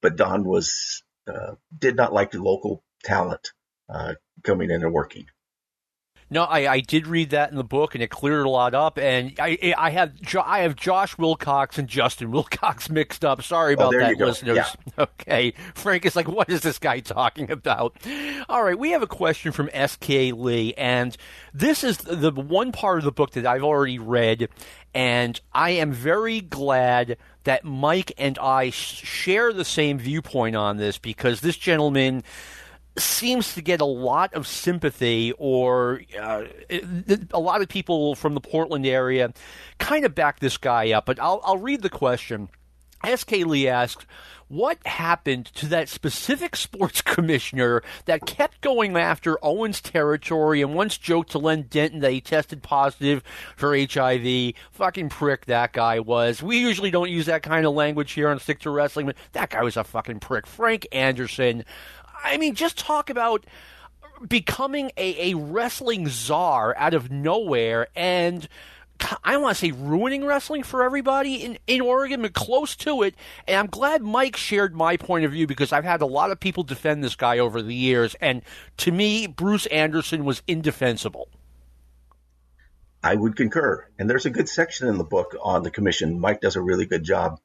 but 0.01 0.15
Don 0.15 0.43
was 0.43 1.03
uh, 1.27 1.55
did 1.77 1.95
not 1.95 2.13
like 2.13 2.31
the 2.31 2.41
local 2.41 2.83
talent 3.03 3.51
uh, 3.87 4.15
coming 4.43 4.71
in 4.71 4.83
and 4.83 4.93
working. 4.93 5.25
No, 6.31 6.43
I, 6.43 6.71
I 6.71 6.79
did 6.81 7.07
read 7.07 7.31
that 7.31 7.49
in 7.49 7.57
the 7.57 7.63
book, 7.63 7.95
and 7.95 8.03
it 8.03 8.09
cleared 8.09 8.45
a 8.45 8.49
lot 8.49 8.75
up. 8.75 8.99
And 8.99 9.33
I 9.39 9.73
I 9.77 9.89
have 9.89 10.13
I 10.43 10.59
have 10.59 10.75
Josh 10.75 11.17
Wilcox 11.17 11.77
and 11.77 11.87
Justin 11.87 12.31
Wilcox 12.31 12.89
mixed 12.89 13.25
up. 13.25 13.41
Sorry 13.41 13.71
oh, 13.71 13.75
about 13.75 13.95
oh, 13.95 13.99
that, 13.99 14.17
listeners. 14.17 14.57
Yeah. 14.57 14.65
Okay, 14.99 15.53
Frank 15.75 16.05
is 16.05 16.15
like, 16.15 16.27
what 16.27 16.49
is 16.49 16.61
this 16.61 16.77
guy 16.77 16.99
talking 16.99 17.51
about? 17.51 17.95
All 18.49 18.63
right, 18.63 18.77
we 18.77 18.91
have 18.91 19.01
a 19.01 19.07
question 19.07 19.51
from 19.51 19.69
S.K. 19.71 20.33
Lee, 20.33 20.73
and 20.77 21.15
this 21.53 21.83
is 21.83 21.97
the 21.99 22.31
one 22.31 22.71
part 22.71 22.99
of 22.99 23.05
the 23.05 23.11
book 23.11 23.31
that 23.31 23.45
I've 23.45 23.63
already 23.63 23.97
read, 23.97 24.49
and 24.93 25.39
I 25.53 25.71
am 25.71 25.93
very 25.93 26.41
glad 26.41 27.17
that 27.43 27.63
Mike 27.63 28.11
and 28.17 28.37
I 28.39 28.71
share 28.71 29.53
the 29.53 29.65
same 29.65 29.99
viewpoint 29.99 30.55
on 30.55 30.77
this 30.77 30.97
because 30.97 31.41
this 31.41 31.57
gentleman 31.57 32.23
seems 32.97 33.53
to 33.53 33.61
get 33.61 33.81
a 33.81 33.85
lot 33.85 34.33
of 34.33 34.47
sympathy, 34.47 35.33
or 35.37 36.01
uh, 36.19 36.45
a 37.31 37.39
lot 37.39 37.61
of 37.61 37.69
people 37.69 38.15
from 38.15 38.33
the 38.33 38.41
Portland 38.41 38.85
area 38.85 39.33
kind 39.77 40.05
of 40.05 40.15
back 40.15 40.39
this 40.39 40.57
guy 40.57 40.91
up. 40.91 41.05
But 41.05 41.19
I'll, 41.19 41.41
I'll 41.43 41.57
read 41.57 41.81
the 41.81 41.89
question. 41.89 42.49
SK 43.05 43.31
Lee 43.31 43.67
asks, 43.67 44.05
what 44.49 44.85
happened 44.85 45.45
to 45.45 45.67
that 45.67 45.87
specific 45.87 46.55
sports 46.55 47.01
commissioner 47.03 47.83
that 48.05 48.25
kept 48.25 48.61
going 48.61 48.97
after 48.97 49.37
Owens 49.45 49.79
territory 49.79 50.61
and 50.61 50.73
once 50.73 50.97
joked 50.97 51.31
to 51.31 51.37
Len 51.37 51.67
Denton 51.69 51.99
that 51.99 52.11
he 52.11 52.19
tested 52.19 52.61
positive 52.61 53.23
for 53.55 53.77
HIV? 53.77 54.53
Fucking 54.71 55.09
prick 55.09 55.45
that 55.45 55.71
guy 55.71 55.99
was. 55.99 56.43
We 56.43 56.57
usually 56.57 56.91
don't 56.91 57.11
use 57.11 57.27
that 57.27 57.43
kind 57.43 57.65
of 57.65 57.73
language 57.73 58.11
here 58.11 58.27
on 58.27 58.39
Stick 58.39 58.59
to 58.61 58.71
Wrestling, 58.71 59.05
but 59.05 59.15
that 59.31 59.51
guy 59.51 59.63
was 59.63 59.77
a 59.77 59.83
fucking 59.83 60.19
prick. 60.19 60.45
Frank 60.45 60.87
Anderson. 60.91 61.63
I 62.23 62.37
mean, 62.37 62.55
just 62.55 62.77
talk 62.77 63.09
about 63.09 63.45
becoming 64.27 64.91
a, 64.97 65.31
a 65.31 65.37
wrestling 65.37 66.07
czar 66.07 66.75
out 66.77 66.93
of 66.93 67.09
nowhere 67.09 67.87
and 67.95 68.47
I 69.23 69.31
don't 69.31 69.41
want 69.41 69.55
to 69.55 69.65
say 69.65 69.71
ruining 69.71 70.25
wrestling 70.25 70.63
for 70.63 70.83
everybody 70.83 71.35
in, 71.35 71.57
in 71.67 71.81
Oregon, 71.81 72.21
but 72.21 72.33
close 72.33 72.75
to 72.77 73.03
it. 73.03 73.15
And 73.47 73.57
I'm 73.57 73.67
glad 73.67 74.01
Mike 74.01 74.35
shared 74.35 74.75
my 74.75 74.97
point 74.97 75.25
of 75.25 75.31
view 75.31 75.47
because 75.47 75.71
I've 75.71 75.85
had 75.85 76.01
a 76.01 76.05
lot 76.05 76.31
of 76.31 76.39
people 76.39 76.63
defend 76.63 77.03
this 77.03 77.15
guy 77.15 77.39
over 77.39 77.61
the 77.61 77.73
years. 77.73 78.15
And 78.19 78.41
to 78.77 78.91
me, 78.91 79.27
Bruce 79.27 79.65
Anderson 79.67 80.25
was 80.25 80.43
indefensible. 80.47 81.29
I 83.01 83.15
would 83.15 83.37
concur. 83.37 83.87
And 83.97 84.09
there's 84.09 84.25
a 84.25 84.31
good 84.31 84.49
section 84.49 84.89
in 84.89 84.97
the 84.97 85.05
book 85.05 85.35
on 85.41 85.63
the 85.63 85.71
commission. 85.71 86.19
Mike 86.19 86.41
does 86.41 86.57
a 86.57 86.61
really 86.61 86.85
good 86.85 87.03
job 87.03 87.39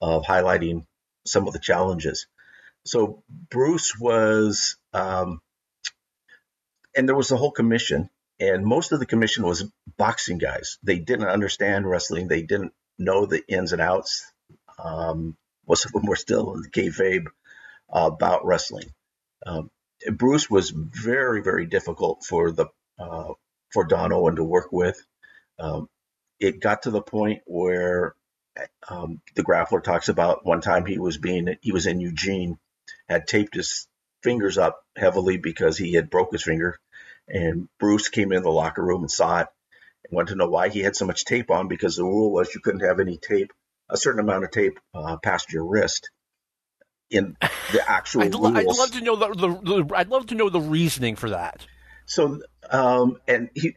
of 0.00 0.24
highlighting 0.24 0.86
some 1.24 1.46
of 1.46 1.52
the 1.52 1.60
challenges. 1.60 2.26
So 2.84 3.22
Bruce 3.50 3.98
was, 3.98 4.76
um, 4.92 5.40
and 6.96 7.08
there 7.08 7.16
was 7.16 7.30
a 7.30 7.36
whole 7.36 7.52
commission 7.52 8.10
and 8.40 8.64
most 8.64 8.92
of 8.92 8.98
the 8.98 9.06
commission 9.06 9.44
was 9.44 9.70
boxing 9.98 10.38
guys. 10.38 10.78
They 10.82 10.98
didn't 10.98 11.28
understand 11.28 11.88
wrestling. 11.88 12.26
They 12.26 12.42
didn't 12.42 12.72
know 12.98 13.26
the 13.26 13.42
ins 13.46 13.72
and 13.72 13.82
outs. 13.82 14.24
Um, 14.82 15.36
most 15.68 15.84
of 15.84 15.92
them 15.92 16.06
were 16.06 16.16
still 16.16 16.54
in 16.54 16.62
the 16.62 16.70
kayfabe 16.70 17.26
uh, 17.92 18.10
about 18.12 18.46
wrestling. 18.46 18.90
Um, 19.46 19.70
Bruce 20.10 20.48
was 20.48 20.70
very, 20.70 21.42
very 21.42 21.66
difficult 21.66 22.24
for 22.24 22.50
the 22.50 22.66
uh, 22.98 23.34
for 23.72 23.84
Don 23.84 24.12
Owen 24.12 24.36
to 24.36 24.44
work 24.44 24.72
with. 24.72 24.98
Um, 25.58 25.88
it 26.40 26.60
got 26.60 26.82
to 26.82 26.90
the 26.90 27.02
point 27.02 27.42
where 27.44 28.14
um, 28.88 29.20
the 29.36 29.44
grappler 29.44 29.82
talks 29.82 30.08
about 30.08 30.46
one 30.46 30.62
time 30.62 30.86
he 30.86 30.98
was 30.98 31.18
being 31.18 31.56
he 31.60 31.72
was 31.72 31.86
in 31.86 32.00
Eugene, 32.00 32.58
had 33.10 33.26
taped 33.26 33.54
his 33.54 33.88
fingers 34.22 34.56
up 34.56 34.80
heavily 34.96 35.36
because 35.36 35.76
he 35.76 35.94
had 35.94 36.08
broke 36.08 36.32
his 36.32 36.44
finger 36.44 36.78
and 37.28 37.68
Bruce 37.78 38.08
came 38.08 38.32
in 38.32 38.42
the 38.42 38.50
locker 38.50 38.84
room 38.84 39.02
and 39.02 39.10
saw 39.10 39.40
it 39.40 39.48
and 40.04 40.16
wanted 40.16 40.30
to 40.32 40.36
know 40.36 40.48
why 40.48 40.68
he 40.68 40.80
had 40.80 40.94
so 40.94 41.06
much 41.06 41.24
tape 41.24 41.50
on 41.50 41.68
because 41.68 41.96
the 41.96 42.04
rule 42.04 42.32
was 42.32 42.54
you 42.54 42.60
couldn't 42.60 42.86
have 42.86 43.00
any 43.00 43.18
tape, 43.18 43.52
a 43.88 43.96
certain 43.96 44.20
amount 44.20 44.44
of 44.44 44.52
tape 44.52 44.78
uh, 44.94 45.16
past 45.16 45.52
your 45.52 45.64
wrist 45.64 46.10
in 47.10 47.36
the 47.72 47.82
actual 47.90 48.22
I'd, 48.22 48.34
rules. 48.34 48.56
I'd 48.56 48.66
love 48.66 48.92
to 48.92 49.00
know 49.00 49.16
the, 49.16 49.28
the, 49.28 49.48
the, 49.84 49.96
I'd 49.96 50.08
love 50.08 50.26
to 50.26 50.34
know 50.36 50.48
the 50.48 50.60
reasoning 50.60 51.16
for 51.16 51.30
that. 51.30 51.66
So, 52.06 52.40
um, 52.70 53.18
and 53.26 53.50
he, 53.54 53.74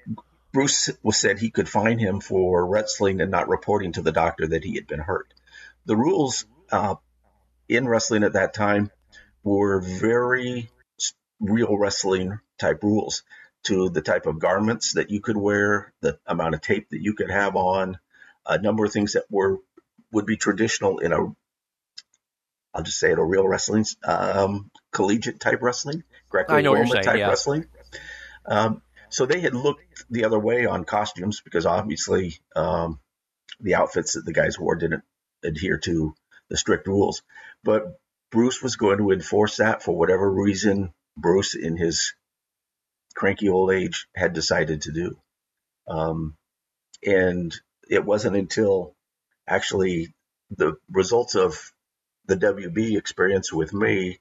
Bruce 0.52 0.92
was 1.02 1.18
said 1.18 1.40
he 1.40 1.50
could 1.50 1.70
fine 1.70 1.98
him 1.98 2.20
for 2.20 2.66
wrestling 2.66 3.22
and 3.22 3.32
not 3.32 3.50
reporting 3.50 3.94
to 3.94 4.02
the 4.02 4.12
doctor 4.12 4.48
that 4.48 4.64
he 4.64 4.76
had 4.76 4.88
been 4.88 5.00
hurt. 5.00 5.34
The 5.86 5.96
rules 5.96 6.46
uh, 6.72 6.96
in 7.68 7.88
wrestling 7.88 8.24
at 8.24 8.34
that 8.34 8.54
time 8.54 8.92
were 9.44 9.82
very 9.82 10.70
real 11.40 11.78
wrestling 11.78 12.40
type 12.60 12.84
rules 12.84 13.24
to 13.64 13.90
the 13.90 14.02
type 14.02 14.26
of 14.26 14.40
garments 14.40 14.94
that 14.94 15.10
you 15.10 15.22
could 15.22 15.38
wear, 15.38 15.94
the 16.02 16.18
amount 16.26 16.56
of 16.56 16.62
tape 16.62 16.90
that 16.90 17.02
you 17.02 17.14
could 17.14 17.30
have 17.30 17.56
on, 17.56 17.98
a 18.46 18.58
number 18.58 18.86
of 18.86 18.92
things 18.92 19.14
that 19.14 19.24
were 19.30 19.58
would 20.12 20.26
be 20.26 20.38
traditional 20.38 21.00
in 21.00 21.12
a 21.12 21.34
I'll 22.76 22.84
just 22.84 23.00
say 23.00 23.12
it 23.12 23.20
a 23.20 23.24
real 23.24 23.48
wrestling 23.48 23.86
um, 24.04 24.72
collegiate 24.92 25.40
type 25.40 25.60
wrestling, 25.62 26.04
Greco-Roman 26.30 27.04
type 27.04 27.20
yeah. 27.20 27.30
wrestling. 27.30 27.66
Um, 28.46 28.82
so 29.10 29.28
they 29.28 29.42
had 29.42 29.54
looked 29.54 30.06
the 30.10 30.26
other 30.26 30.40
way 30.40 30.66
on 30.66 30.84
costumes 30.84 31.40
because 31.42 31.68
obviously 31.68 32.40
um, 32.56 33.00
the 33.60 33.76
outfits 33.76 34.14
that 34.14 34.26
the 34.26 34.34
guys 34.34 34.58
wore 34.58 34.76
didn't 34.76 35.04
adhere 35.44 35.78
to 35.80 36.16
the 36.50 36.58
strict 36.58 36.88
rules. 36.88 37.22
But 37.64 38.00
Bruce 38.34 38.64
was 38.64 38.78
going 38.78 38.98
to 38.98 39.12
enforce 39.12 39.58
that 39.58 39.84
for 39.84 39.96
whatever 39.96 40.28
reason. 40.28 40.92
Bruce, 41.16 41.54
in 41.54 41.78
his 41.78 42.16
cranky 43.14 43.48
old 43.48 43.72
age 43.72 44.08
had 44.16 44.34
decided 44.34 44.82
to 44.82 44.92
do. 44.92 45.16
Um, 45.88 46.36
and 47.06 47.56
it 47.88 48.04
wasn't 48.04 48.36
until 48.36 48.96
actually 49.48 50.16
the 50.50 50.74
results 50.92 51.36
of 51.36 51.72
the 52.26 52.36
WB 52.36 52.98
experience 52.98 53.54
with 53.54 53.72
me 53.72 54.20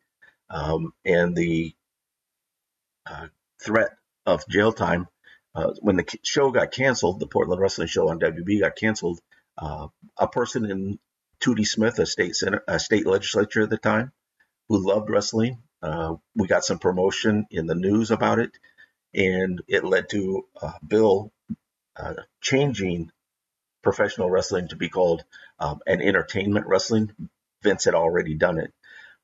um, 0.50 0.92
and 1.06 1.34
the 1.34 1.74
uh, 3.06 3.28
threat 3.64 3.92
of 4.26 4.46
jail 4.46 4.74
time 4.74 5.08
uh, 5.54 5.72
when 5.80 5.96
the 5.96 6.04
show 6.22 6.50
got 6.50 6.70
canceled, 6.70 7.18
the 7.18 7.26
Portland 7.26 7.62
Wrestling 7.62 7.88
Show 7.88 8.10
on 8.10 8.20
WB 8.20 8.60
got 8.60 8.76
canceled. 8.76 9.20
Uh, 9.56 9.88
a 10.18 10.28
person 10.28 10.70
in 10.70 10.98
Tootie 11.42 11.66
Smith, 11.66 11.98
a 11.98 12.06
state 12.06 12.36
senator, 12.36 12.64
a 12.68 12.78
state 12.78 13.06
legislature 13.06 13.62
at 13.62 13.70
the 13.70 13.78
time, 13.78 14.12
who 14.68 14.86
loved 14.86 15.10
wrestling, 15.10 15.62
uh, 15.82 16.14
we 16.36 16.46
got 16.46 16.64
some 16.64 16.78
promotion 16.78 17.46
in 17.50 17.66
the 17.66 17.74
news 17.74 18.10
about 18.10 18.38
it 18.38 18.52
and 19.14 19.60
it 19.68 19.84
led 19.84 20.08
to 20.10 20.46
a 20.60 20.72
bill 20.86 21.32
uh, 21.96 22.14
changing 22.40 23.10
professional 23.82 24.30
wrestling 24.30 24.68
to 24.68 24.76
be 24.76 24.88
called 24.88 25.24
um, 25.58 25.80
an 25.86 26.00
entertainment 26.00 26.66
wrestling. 26.66 27.12
Vince 27.62 27.84
had 27.84 27.94
already 27.94 28.34
done 28.34 28.58
it, 28.58 28.72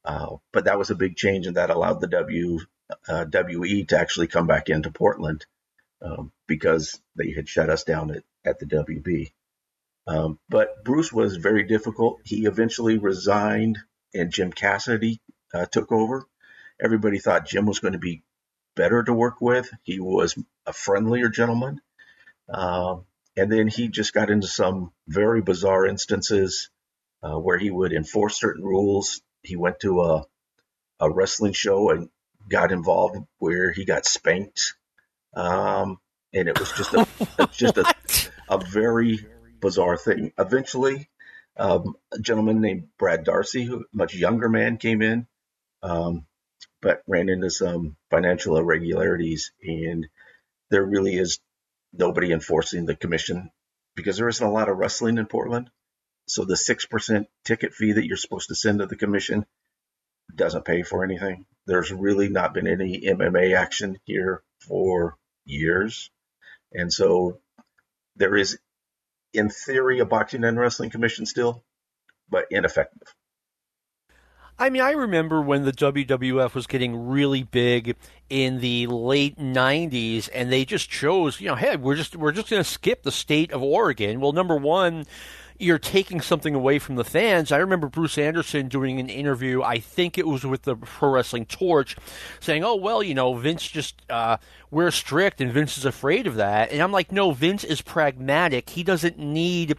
uh, 0.05 0.37
but 0.53 0.65
that 0.67 0.79
was 0.79 0.91
a 0.91 0.95
big 0.97 1.17
change, 1.17 1.47
and 1.47 1.57
that 1.57 1.71
allowed 1.71 2.01
the 2.01 2.07
W 2.07 2.61
uh, 3.09 3.25
WE 3.33 3.85
to 3.85 3.99
actually 3.99 4.27
come 4.27 4.47
back 4.47 4.69
into 4.69 4.91
Portland 4.91 5.45
um, 6.03 6.33
because 6.47 7.01
they 7.17 7.33
had 7.33 7.49
shut 7.49 7.71
us 7.71 7.85
down 7.85 8.11
at, 8.11 8.23
at 8.45 8.59
the 8.59 8.67
WB. 8.67 9.33
Um, 10.09 10.39
but 10.49 10.83
Bruce 10.85 11.13
was 11.13 11.37
very 11.37 11.65
difficult. 11.65 12.21
He 12.25 12.47
eventually 12.47 12.97
resigned, 12.97 13.79
and 14.15 14.33
Jim 14.33 14.51
Cassidy 14.51 15.21
uh, 15.53 15.67
took 15.67 15.93
over. 15.93 16.25
Everybody 16.83 17.19
thought 17.19 17.47
Jim 17.47 17.67
was 17.67 17.81
going 17.81 17.93
to 17.93 17.99
be 17.99 18.23
better 18.75 19.03
to 19.03 19.13
work 19.13 19.43
with. 19.43 19.69
He 19.83 20.01
was 20.01 20.35
a 20.65 20.73
friendlier 20.73 21.29
gentleman. 21.29 21.83
Uh, 22.49 22.97
and 23.37 23.53
then 23.53 23.69
he 23.69 23.89
just 23.89 24.15
got 24.15 24.31
into 24.31 24.47
some 24.47 24.93
very 25.07 25.43
bizarre 25.43 25.85
instances 25.87 26.71
uh, 27.23 27.39
where 27.39 27.59
he 27.59 27.71
would 27.71 27.93
enforce 27.93 28.41
certain 28.41 28.65
rules. 28.65 29.21
He 29.43 29.57
went 29.57 29.81
to 29.81 30.01
a, 30.01 30.25
a 31.01 31.11
wrestling 31.11 31.53
show 31.53 31.91
and 31.91 32.09
got 32.49 32.73
involved 32.73 33.19
where 33.39 33.73
he 33.73 33.85
got 33.85 34.07
spanked. 34.07 34.75
Um, 35.35 35.99
and 36.33 36.49
it 36.49 36.59
was 36.59 36.73
just 36.73 36.95
a, 36.95 37.07
just 37.53 37.77
a, 37.77 37.95
a 38.49 38.59
very 38.59 39.27
bizarre 39.61 39.97
thing. 39.97 40.33
Eventually, 40.39 41.09
um, 41.57 41.97
a 42.13 42.19
gentleman 42.19 42.61
named 42.61 42.89
Brad 42.99 43.25
Darcy, 43.25 43.65
who 43.65 43.85
much 43.93 44.15
younger 44.15 44.49
man, 44.49 44.77
came 44.77 45.03
in. 45.03 45.27
Um, 45.83 46.27
but 46.81 47.03
ran 47.07 47.29
into 47.29 47.51
some 47.51 47.97
financial 48.11 48.57
irregularities, 48.57 49.53
and 49.63 50.07
there 50.71 50.85
really 50.85 51.17
is 51.17 51.41
nobody 51.93 52.33
enforcing 52.33 52.87
the 52.87 52.97
commission 52.97 53.51
because 53.95 54.17
there 54.17 54.29
isn't 54.29 54.47
a 54.47 54.51
lot 54.51 54.69
of 54.69 54.77
wrestling 54.77 55.19
in 55.19 55.27
Portland. 55.27 55.71
So 56.27 56.45
the 56.45 56.57
six 56.57 56.87
percent 56.87 57.29
ticket 57.45 57.73
fee 57.75 57.93
that 57.93 58.07
you're 58.07 58.17
supposed 58.17 58.49
to 58.49 58.55
send 58.55 58.79
to 58.79 58.87
the 58.87 58.97
commission 58.97 59.47
doesn't 60.35 60.67
pay 60.67 60.83
for 60.83 61.03
anything. 61.05 61.47
There's 61.67 61.91
really 61.91 62.29
not 62.29 62.55
been 62.55 62.67
any 62.67 63.01
MMA 63.01 63.57
action 63.57 63.99
here 64.05 64.43
for 64.61 65.17
years, 65.47 66.11
and 66.73 66.93
so 66.93 67.41
there 68.17 68.37
is, 68.37 68.59
in 69.33 69.49
theory, 69.51 69.99
a 69.99 70.05
boxing 70.05 70.45
and 70.45 70.59
wrestling 70.59 70.91
commission 70.91 71.27
still, 71.27 71.65
but 72.29 72.47
ineffective. 72.51 73.15
I 74.61 74.71
mean, 74.71 74.83
I 74.83 74.91
remember 74.91 75.41
when 75.41 75.65
the 75.65 75.73
WWF 75.73 76.53
was 76.53 76.67
getting 76.67 77.09
really 77.09 77.45
big 77.45 77.97
in 78.29 78.61
the 78.61 78.89
late 78.89 79.39
'90s, 79.39 80.29
and 80.35 80.51
they 80.51 80.65
just 80.65 80.91
chose, 80.91 81.41
you 81.41 81.47
know, 81.47 81.55
hey, 81.55 81.77
we're 81.77 81.95
just 81.95 82.17
we're 82.17 82.33
just 82.33 82.51
going 82.51 82.63
to 82.63 82.69
skip 82.69 83.05
the 83.05 83.13
state 83.13 83.53
of 83.53 83.63
Oregon. 83.63 84.21
Well, 84.21 84.33
number 84.33 84.57
one, 84.57 85.05
you're 85.59 85.79
taking 85.79 86.21
something 86.21 86.55
away 86.55 86.79
from 86.79 86.95
the 86.95 87.05
fans. 87.05 87.51
I 87.51 87.59
remember 87.59 87.89
Bruce 87.89 88.17
Anderson 88.17 88.69
doing 88.69 89.01
an 89.01 89.09
interview, 89.09 89.63
I 89.63 89.79
think 89.79 90.17
it 90.17 90.27
was 90.27 90.45
with 90.45 90.63
the 90.63 90.77
Pro 90.77 91.11
Wrestling 91.11 91.47
Torch, 91.47 91.97
saying, 92.41 92.63
oh, 92.63 92.77
well, 92.77 93.03
you 93.03 93.15
know, 93.15 93.35
Vince 93.35 93.67
just, 93.67 94.01
uh, 94.09 94.37
we're 94.71 94.91
strict 94.91 95.41
and 95.41 95.53
Vince 95.53 95.77
is 95.77 95.85
afraid 95.85 96.27
of 96.27 96.37
that. 96.37 96.71
And 96.71 96.81
I'm 96.81 96.93
like, 96.93 97.11
no, 97.11 97.33
Vince 97.33 97.65
is 97.65 97.81
pragmatic. 97.81 98.71
He 98.71 98.85
doesn't 98.85 99.19
need 99.19 99.77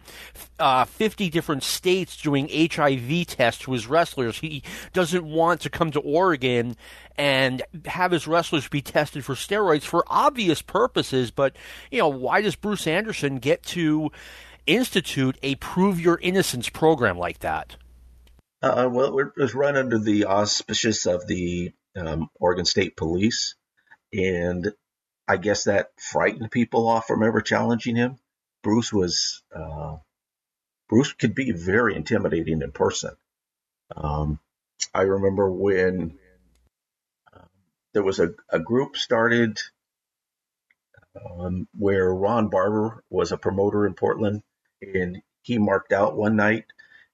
uh, 0.58 0.84
50 0.84 1.30
different 1.30 1.62
states 1.62 2.16
doing 2.16 2.48
HIV 2.50 3.26
tests 3.26 3.62
to 3.62 3.72
his 3.72 3.86
wrestlers. 3.86 4.38
He 4.38 4.62
doesn't 4.92 5.24
want 5.24 5.62
to 5.62 5.70
come 5.70 5.90
to 5.92 6.00
Oregon 6.00 6.76
and 7.16 7.62
have 7.86 8.12
his 8.12 8.26
wrestlers 8.26 8.68
be 8.68 8.82
tested 8.82 9.24
for 9.24 9.34
steroids 9.34 9.82
for 9.82 10.04
obvious 10.08 10.60
purposes. 10.60 11.30
But, 11.30 11.56
you 11.90 11.98
know, 11.98 12.08
why 12.08 12.42
does 12.42 12.56
Bruce 12.56 12.86
Anderson 12.86 13.38
get 13.38 13.62
to 13.64 14.10
institute 14.66 15.38
a 15.42 15.54
prove 15.56 16.00
your 16.00 16.18
innocence 16.20 16.68
program 16.68 17.18
like 17.18 17.40
that? 17.40 17.76
Uh, 18.62 18.88
well, 18.90 19.18
it 19.18 19.32
was 19.36 19.54
run 19.54 19.76
under 19.76 19.98
the 19.98 20.24
auspices 20.24 21.06
of 21.06 21.26
the 21.26 21.72
um, 21.96 22.28
Oregon 22.38 22.64
State 22.64 22.96
Police, 22.96 23.54
and 24.12 24.72
I 25.26 25.38
guess 25.38 25.64
that 25.64 25.90
frightened 25.98 26.50
people 26.50 26.88
off 26.88 27.06
from 27.06 27.22
ever 27.22 27.40
challenging 27.40 27.96
him. 27.96 28.18
Bruce 28.62 28.92
was 28.92 29.42
uh, 29.54 29.96
Bruce 30.88 31.12
could 31.12 31.34
be 31.34 31.52
very 31.52 31.94
intimidating 31.94 32.62
in 32.62 32.72
person. 32.72 33.12
Um, 33.96 34.40
I 34.92 35.02
remember 35.02 35.50
when 35.50 36.18
uh, 37.32 37.44
there 37.94 38.02
was 38.02 38.18
a, 38.18 38.34
a 38.50 38.58
group 38.58 38.96
started 38.96 39.58
um, 41.14 41.68
where 41.76 42.12
Ron 42.12 42.48
Barber 42.48 43.02
was 43.08 43.32
a 43.32 43.38
promoter 43.38 43.86
in 43.86 43.94
Portland, 43.94 44.42
and 44.82 45.22
he 45.42 45.58
marked 45.58 45.92
out 45.92 46.16
one 46.16 46.36
night 46.36 46.64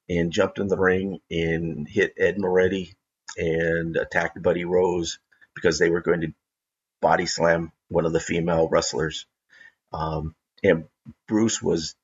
and 0.09 0.33
jumped 0.33 0.59
in 0.59 0.69
the 0.69 0.79
ring 0.79 1.21
and 1.31 1.89
hit 1.89 2.15
Ed 2.19 2.39
Moretti 2.39 2.95
and 3.37 3.97
attacked 3.97 4.43
Buddy 4.43 4.65
Rose 4.65 5.19
because 5.55 5.79
they 5.79 5.91
were 5.91 6.01
going 6.01 6.21
to 6.23 6.35
body 7.01 7.27
slam 7.27 7.73
one 7.89 8.07
of 8.07 8.13
the 8.13 8.21
female 8.21 8.69
wrestlers. 8.69 9.27
Um, 9.93 10.35
and 10.63 10.85
Bruce 11.29 11.63
was, 11.63 11.95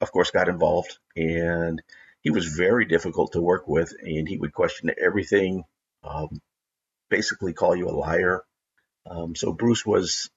of 0.00 0.12
course, 0.12 0.30
got 0.30 0.48
involved, 0.48 0.98
and 1.16 1.82
he 2.20 2.30
was 2.30 2.46
very 2.46 2.84
difficult 2.84 3.32
to 3.32 3.40
work 3.40 3.68
with, 3.68 3.92
and 4.00 4.28
he 4.28 4.38
would 4.38 4.52
question 4.52 4.90
everything, 5.02 5.64
um, 6.02 6.40
basically 7.10 7.52
call 7.52 7.76
you 7.76 7.88
a 7.88 7.90
liar. 7.90 8.42
Um, 9.08 9.34
so 9.34 9.52
Bruce 9.52 9.84
was 9.84 10.30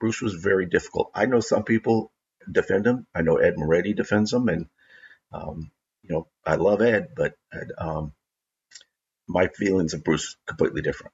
Bruce 0.00 0.20
was 0.20 0.34
very 0.34 0.66
difficult. 0.66 1.10
I 1.14 1.26
know 1.26 1.40
some 1.40 1.64
people 1.64 2.10
defend 2.50 2.86
him. 2.86 3.06
I 3.14 3.22
know 3.22 3.36
Ed 3.36 3.54
Moretti 3.56 3.92
defends 3.92 4.32
him, 4.32 4.48
and 4.48 4.66
um, 5.32 5.70
you 6.02 6.14
know 6.14 6.28
I 6.44 6.56
love 6.56 6.82
Ed, 6.82 7.08
but 7.16 7.34
um, 7.78 8.12
my 9.26 9.48
feelings 9.48 9.94
of 9.94 10.04
Bruce 10.04 10.36
completely 10.46 10.82
different. 10.82 11.12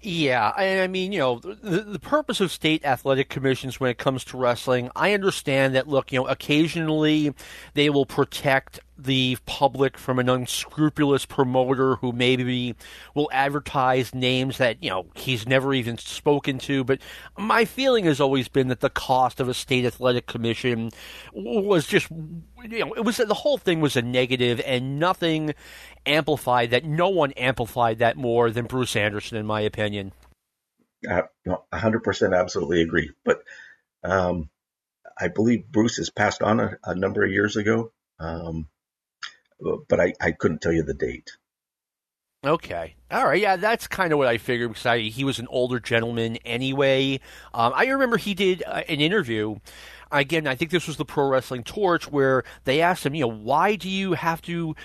Yeah, 0.00 0.52
I 0.56 0.86
mean, 0.86 1.10
you 1.10 1.18
know, 1.18 1.40
the, 1.40 1.80
the 1.80 1.98
purpose 1.98 2.40
of 2.40 2.52
state 2.52 2.84
athletic 2.84 3.28
commissions 3.28 3.80
when 3.80 3.90
it 3.90 3.98
comes 3.98 4.24
to 4.26 4.36
wrestling, 4.36 4.90
I 4.94 5.12
understand 5.12 5.74
that, 5.74 5.88
look, 5.88 6.12
you 6.12 6.20
know, 6.20 6.28
occasionally 6.28 7.34
they 7.74 7.90
will 7.90 8.06
protect 8.06 8.78
the 8.98 9.38
public 9.46 9.96
from 9.96 10.18
an 10.18 10.28
unscrupulous 10.28 11.24
promoter 11.24 11.96
who 11.96 12.12
maybe 12.12 12.74
will 13.14 13.30
advertise 13.32 14.14
names 14.14 14.58
that 14.58 14.82
you 14.82 14.90
know 14.90 15.06
he's 15.14 15.46
never 15.46 15.72
even 15.72 15.96
spoken 15.96 16.58
to. 16.58 16.82
But 16.82 17.00
my 17.38 17.64
feeling 17.64 18.04
has 18.06 18.20
always 18.20 18.48
been 18.48 18.68
that 18.68 18.80
the 18.80 18.90
cost 18.90 19.38
of 19.38 19.48
a 19.48 19.54
state 19.54 19.84
athletic 19.84 20.26
commission 20.26 20.90
was 21.32 21.86
just 21.86 22.10
you 22.10 22.84
know 22.84 22.92
it 22.94 23.04
was 23.04 23.18
the 23.18 23.34
whole 23.34 23.58
thing 23.58 23.80
was 23.80 23.96
a 23.96 24.02
negative 24.02 24.60
and 24.66 24.98
nothing 24.98 25.54
amplified 26.04 26.70
that 26.70 26.84
no 26.84 27.08
one 27.08 27.32
amplified 27.32 27.98
that 27.98 28.16
more 28.16 28.50
than 28.50 28.66
Bruce 28.66 28.96
Anderson 28.96 29.38
in 29.38 29.46
my 29.46 29.60
opinion. 29.60 30.12
Uh, 31.08 31.22
100% 31.46 32.36
absolutely 32.36 32.82
agree. 32.82 33.12
But 33.24 33.42
um, 34.02 34.50
I 35.18 35.28
believe 35.28 35.70
Bruce 35.70 35.96
has 35.98 36.10
passed 36.10 36.42
on 36.42 36.60
a, 36.60 36.78
a 36.84 36.94
number 36.94 37.24
of 37.24 37.30
years 37.30 37.56
ago. 37.56 37.92
Um, 38.18 38.68
but 39.60 40.00
I, 40.00 40.14
I 40.20 40.32
couldn't 40.32 40.60
tell 40.60 40.72
you 40.72 40.82
the 40.82 40.94
date. 40.94 41.30
Okay. 42.44 42.94
All 43.10 43.26
right. 43.26 43.40
Yeah, 43.40 43.56
that's 43.56 43.88
kind 43.88 44.12
of 44.12 44.18
what 44.18 44.28
I 44.28 44.38
figured 44.38 44.70
because 44.70 44.86
I, 44.86 45.00
he 45.00 45.24
was 45.24 45.40
an 45.40 45.48
older 45.50 45.80
gentleman 45.80 46.36
anyway. 46.44 47.20
Um, 47.52 47.72
I 47.74 47.86
remember 47.86 48.16
he 48.16 48.34
did 48.34 48.62
uh, 48.64 48.82
an 48.88 49.00
interview. 49.00 49.56
Again, 50.12 50.46
I 50.46 50.54
think 50.54 50.70
this 50.70 50.86
was 50.86 50.96
the 50.96 51.04
Pro 51.04 51.28
Wrestling 51.28 51.64
Torch 51.64 52.10
where 52.10 52.44
they 52.64 52.80
asked 52.80 53.04
him, 53.04 53.14
you 53.14 53.22
know, 53.22 53.32
why 53.32 53.74
do 53.74 53.90
you 53.90 54.12
have 54.12 54.40
to 54.42 54.76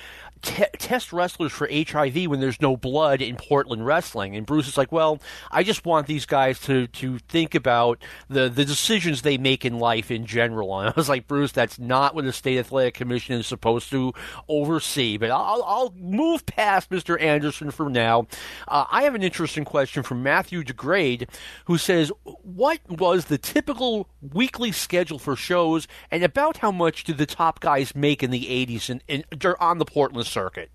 te- 0.43 0.65
test 0.77 1.11
wrestlers 1.11 1.51
for 1.51 1.67
HIV 1.71 2.25
when 2.27 2.39
there's 2.39 2.61
no 2.61 2.77
blood 2.77 3.21
in 3.21 3.35
Portland 3.35 3.85
wrestling. 3.85 4.35
And 4.35 4.45
Bruce 4.45 4.67
is 4.67 4.77
like, 4.77 4.91
well, 4.91 5.19
I 5.49 5.63
just 5.63 5.85
want 5.85 6.05
these 6.05 6.25
guys 6.25 6.59
to, 6.61 6.87
to 6.87 7.17
think 7.17 7.55
about 7.55 7.99
the, 8.29 8.49
the 8.49 8.65
decisions 8.65 9.21
they 9.21 9.37
make 9.37 9.65
in 9.65 9.79
life 9.79 10.11
in 10.11 10.25
general. 10.25 10.79
And 10.79 10.89
I 10.89 10.93
was 10.95 11.09
like, 11.09 11.27
Bruce, 11.27 11.51
that's 11.51 11.79
not 11.79 12.13
what 12.13 12.25
the 12.25 12.33
State 12.33 12.59
Athletic 12.59 12.93
Commission 12.93 13.35
is 13.35 13.47
supposed 13.47 13.89
to 13.91 14.13
oversee. 14.47 15.17
But 15.17 15.31
I'll, 15.31 15.63
I'll 15.65 15.93
move 15.97 16.45
past 16.45 16.89
Mr. 16.89 17.19
Anderson 17.19 17.71
for 17.71 17.89
now. 17.89 18.27
Uh, 18.67 18.85
I 18.91 19.03
have 19.03 19.15
an 19.15 19.23
interesting 19.23 19.65
question 19.65 20.03
from 20.03 20.21
Matthew 20.21 20.63
DeGrade, 20.63 21.29
who 21.65 21.77
says, 21.77 22.11
what 22.23 22.79
was 22.89 23.25
the 23.25 23.37
typical 23.37 24.09
weekly 24.21 24.71
schedule 24.71 25.19
for 25.19 25.35
shows, 25.35 25.87
and 26.11 26.23
about 26.23 26.57
how 26.57 26.71
much 26.71 27.03
did 27.03 27.17
the 27.17 27.25
top 27.25 27.59
guys 27.59 27.95
make 27.95 28.21
in 28.21 28.31
the 28.31 28.45
80s 28.45 28.89
in, 28.89 29.01
in, 29.07 29.23
on 29.59 29.77
the 29.77 29.85
Portland 29.85 30.27
circuit? 30.33 30.69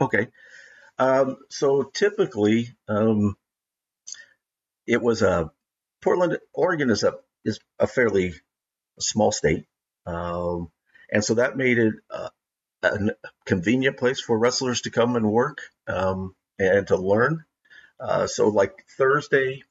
Okay. 0.00 0.28
Um, 0.98 1.36
so 1.48 1.84
typically, 1.84 2.74
um, 2.88 3.36
it 4.86 5.00
was 5.00 5.22
a 5.22 5.50
Portland, 6.00 6.38
Oregon 6.52 6.90
is 6.90 7.04
a 7.04 7.14
is 7.44 7.60
a 7.78 7.86
fairly 7.86 8.34
small 8.98 9.30
state, 9.30 9.66
um, 10.06 10.70
and 11.12 11.24
so 11.24 11.34
that 11.34 11.56
made 11.56 11.78
it 11.78 11.94
a, 12.10 12.30
a, 12.82 12.98
convenient 13.44 13.96
place 13.96 14.20
for 14.20 14.38
wrestlers 14.38 14.82
to 14.82 14.90
come 14.90 15.16
and 15.16 15.30
work 15.30 15.58
um, 15.86 16.34
and 16.58 16.86
to 16.88 16.96
learn. 16.96 17.44
Uh, 18.00 18.26
so, 18.26 18.48
like 18.48 18.84
Thursday 18.96 19.62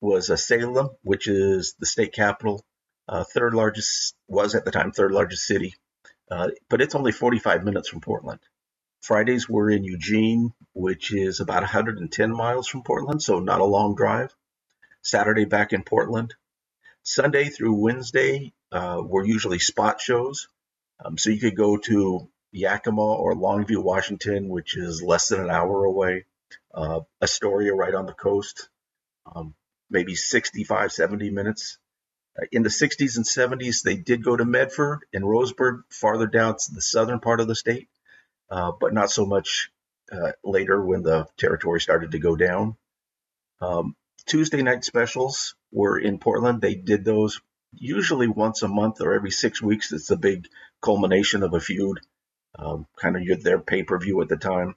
was 0.00 0.30
a 0.30 0.36
Salem, 0.36 0.90
which 1.02 1.26
is 1.26 1.74
the 1.78 1.86
state 1.86 2.12
capital, 2.12 2.64
uh, 3.08 3.24
third 3.24 3.54
largest 3.54 4.14
was 4.28 4.54
at 4.54 4.64
the 4.64 4.70
time 4.70 4.92
third 4.92 5.12
largest 5.12 5.46
city, 5.46 5.74
uh, 6.30 6.48
but 6.68 6.80
it's 6.80 6.94
only 6.94 7.12
45 7.12 7.64
minutes 7.64 7.88
from 7.88 8.00
Portland. 8.00 8.40
Fridays 9.06 9.48
we're 9.48 9.70
in 9.70 9.84
Eugene, 9.84 10.52
which 10.72 11.14
is 11.14 11.38
about 11.38 11.62
110 11.62 12.32
miles 12.32 12.66
from 12.66 12.82
Portland, 12.82 13.22
so 13.22 13.38
not 13.38 13.60
a 13.60 13.64
long 13.64 13.94
drive. 13.94 14.34
Saturday 15.00 15.44
back 15.44 15.72
in 15.72 15.84
Portland. 15.84 16.34
Sunday 17.04 17.44
through 17.44 17.74
Wednesday 17.74 18.52
uh, 18.72 19.00
were 19.00 19.24
usually 19.24 19.60
spot 19.60 20.00
shows. 20.00 20.48
Um, 20.98 21.16
so 21.18 21.30
you 21.30 21.38
could 21.38 21.54
go 21.54 21.76
to 21.76 22.28
Yakima 22.50 23.00
or 23.00 23.36
Longview, 23.36 23.80
Washington, 23.80 24.48
which 24.48 24.76
is 24.76 25.00
less 25.00 25.28
than 25.28 25.38
an 25.38 25.50
hour 25.50 25.84
away. 25.84 26.24
Uh, 26.74 27.02
Astoria, 27.22 27.74
right 27.74 27.94
on 27.94 28.06
the 28.06 28.12
coast, 28.12 28.68
um, 29.36 29.54
maybe 29.88 30.16
65, 30.16 30.90
70 30.90 31.30
minutes. 31.30 31.78
Uh, 32.36 32.46
in 32.50 32.64
the 32.64 32.70
60s 32.70 33.16
and 33.16 33.24
70s, 33.24 33.82
they 33.82 33.96
did 33.96 34.24
go 34.24 34.36
to 34.36 34.44
Medford 34.44 35.04
and 35.12 35.22
Roseburg, 35.22 35.82
farther 35.90 36.26
down 36.26 36.56
to 36.56 36.74
the 36.74 36.82
southern 36.82 37.20
part 37.20 37.38
of 37.38 37.46
the 37.46 37.54
state 37.54 37.88
uh, 38.50 38.72
but 38.80 38.94
not 38.94 39.10
so 39.10 39.26
much 39.26 39.70
uh, 40.12 40.32
later 40.44 40.80
when 40.84 41.02
the 41.02 41.26
territory 41.36 41.80
started 41.80 42.12
to 42.12 42.18
go 42.18 42.36
down. 42.36 42.76
Um, 43.60 43.96
Tuesday 44.26 44.62
night 44.62 44.84
specials 44.84 45.54
were 45.72 45.98
in 45.98 46.18
Portland. 46.18 46.60
They 46.60 46.74
did 46.74 47.04
those 47.04 47.40
usually 47.72 48.28
once 48.28 48.62
a 48.62 48.68
month 48.68 49.00
or 49.00 49.14
every 49.14 49.30
six 49.30 49.62
weeks. 49.62 49.92
It's 49.92 50.10
a 50.10 50.16
big 50.16 50.48
culmination 50.80 51.42
of 51.42 51.54
a 51.54 51.60
feud, 51.60 52.00
um, 52.58 52.86
kind 52.96 53.16
of 53.16 53.42
their 53.42 53.60
pay 53.60 53.82
per 53.82 53.98
view 53.98 54.20
at 54.22 54.28
the 54.28 54.36
time. 54.36 54.74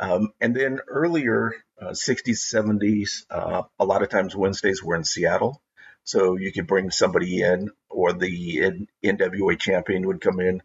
Um, 0.00 0.32
and 0.40 0.54
then 0.54 0.80
earlier, 0.88 1.54
uh, 1.80 1.90
60s, 1.90 2.52
70s, 2.52 3.24
uh, 3.30 3.62
a 3.78 3.84
lot 3.84 4.02
of 4.02 4.08
times 4.08 4.34
Wednesdays 4.34 4.82
were 4.82 4.96
in 4.96 5.04
Seattle. 5.04 5.62
So 6.04 6.36
you 6.36 6.52
could 6.52 6.66
bring 6.66 6.90
somebody 6.90 7.42
in, 7.42 7.70
or 7.88 8.12
the 8.12 8.84
NWA 9.04 9.58
champion 9.58 10.06
would 10.08 10.20
come 10.20 10.40
in 10.40 10.62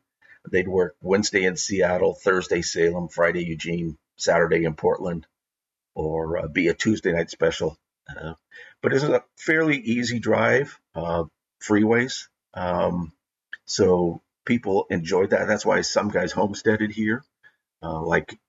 They'd 0.52 0.68
work 0.68 0.96
Wednesday 1.02 1.46
in 1.46 1.58
Seattle, 1.58 2.14
Thursday 2.14 2.62
Salem, 2.62 3.08
Friday 3.08 3.46
Eugene, 3.46 3.98
Saturday 4.18 4.66
in 4.66 4.76
Portland, 4.76 5.26
or 5.96 6.38
uh, 6.38 6.48
be 6.48 6.68
a 6.68 6.74
Tuesday 6.74 7.12
night 7.12 7.30
special. 7.30 7.78
Uh, 8.10 8.34
but 8.82 8.94
it's 8.94 9.04
a 9.04 9.24
fairly 9.38 9.78
easy 9.78 10.20
drive, 10.20 10.80
uh, 10.96 11.26
freeways. 11.62 12.28
Um, 12.54 13.12
so 13.66 14.22
people 14.46 14.86
enjoyed 14.90 15.32
that. 15.32 15.48
That's 15.48 15.66
why 15.66 15.82
some 15.82 16.10
guys 16.10 16.32
homesteaded 16.32 16.92
here, 16.92 17.24
uh, 17.84 18.02
like 18.02 18.40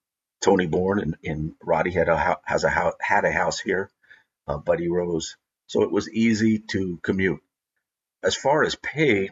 Tony 0.41 0.67
Borne 0.67 1.01
and, 1.01 1.17
and 1.25 1.55
Roddy 1.63 1.91
had 1.91 2.09
a 2.09 2.39
has 2.45 2.65
a 2.65 2.71
house, 2.71 2.95
had 3.01 3.25
a 3.25 3.33
house 3.33 3.59
here. 3.59 3.91
Uh, 4.47 4.57
Buddy 4.57 4.89
Rose, 4.89 5.37
so 5.67 5.83
it 5.83 5.93
was 5.93 6.11
easy 6.11 6.59
to 6.71 6.99
commute. 7.03 7.41
As 8.23 8.35
far 8.35 8.65
as 8.65 8.75
pay, 8.77 9.29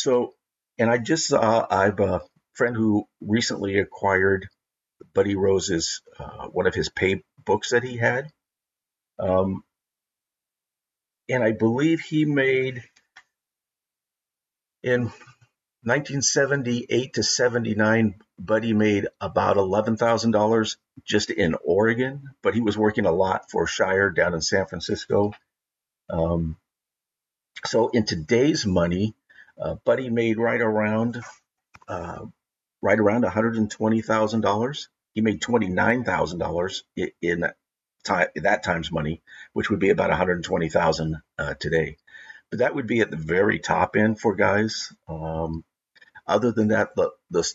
So, 0.00 0.34
and 0.78 0.90
I 0.90 0.98
just 0.98 1.28
saw 1.28 1.66
I've 1.70 2.00
a 2.00 2.22
friend 2.54 2.76
who 2.76 3.06
recently 3.20 3.78
acquired 3.78 4.48
Buddy 5.14 5.36
Rose's 5.36 6.02
uh, 6.18 6.46
one 6.48 6.66
of 6.66 6.74
his 6.74 6.88
pay 6.88 7.22
books 7.44 7.70
that 7.70 7.84
he 7.84 7.96
had, 7.96 8.30
um, 9.18 9.62
and 11.28 11.42
I 11.42 11.52
believe 11.52 12.00
he 12.00 12.24
made 12.24 12.82
in 14.82 15.02
1978 15.82 17.14
to 17.14 17.22
79, 17.22 18.14
Buddy 18.38 18.72
made 18.72 19.06
about 19.20 19.56
$11,000 19.56 20.76
just 21.04 21.30
in 21.30 21.54
Oregon, 21.64 22.24
but 22.42 22.54
he 22.54 22.60
was 22.60 22.76
working 22.76 23.06
a 23.06 23.12
lot 23.12 23.50
for 23.50 23.66
Shire 23.66 24.10
down 24.10 24.34
in 24.34 24.40
San 24.40 24.66
Francisco. 24.66 25.32
Um, 26.10 26.56
so 27.64 27.88
in 27.88 28.04
today's 28.04 28.66
money, 28.66 29.14
uh, 29.60 29.76
Buddy 29.84 30.10
made 30.10 30.38
right 30.38 30.60
around 30.60 31.20
uh, 31.88 32.26
right 32.82 32.98
around 32.98 33.24
$120,000. 33.24 34.86
He 35.14 35.20
made 35.20 35.40
$29,000 35.40 36.82
in 37.22 37.44
time, 38.04 38.28
that 38.36 38.62
time's 38.62 38.92
money, 38.92 39.22
which 39.52 39.70
would 39.70 39.80
be 39.80 39.90
about 39.90 40.10
120,000 40.10 41.16
uh, 41.38 41.54
today. 41.54 41.96
But 42.50 42.60
that 42.60 42.74
would 42.74 42.86
be 42.86 43.00
at 43.00 43.10
the 43.10 43.16
very 43.16 43.58
top 43.58 43.96
end 43.96 44.20
for 44.20 44.34
guys. 44.34 44.92
Um, 45.08 45.64
other 46.26 46.52
than 46.52 46.68
that, 46.68 46.94
the, 46.94 47.10
the 47.30 47.50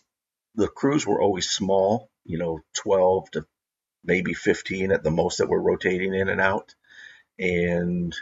the 0.56 0.68
crews 0.68 1.06
were 1.06 1.22
always 1.22 1.50
small, 1.50 2.10
you 2.26 2.38
know, 2.38 2.60
12 2.76 3.32
to 3.32 3.46
maybe 4.04 4.34
15 4.34 4.92
at 4.92 5.04
the 5.04 5.12
most 5.12 5.38
that 5.38 5.50
were 5.50 5.62
rotating 5.62 6.14
in 6.14 6.30
and 6.30 6.42
out. 6.42 6.76
And 7.40 8.16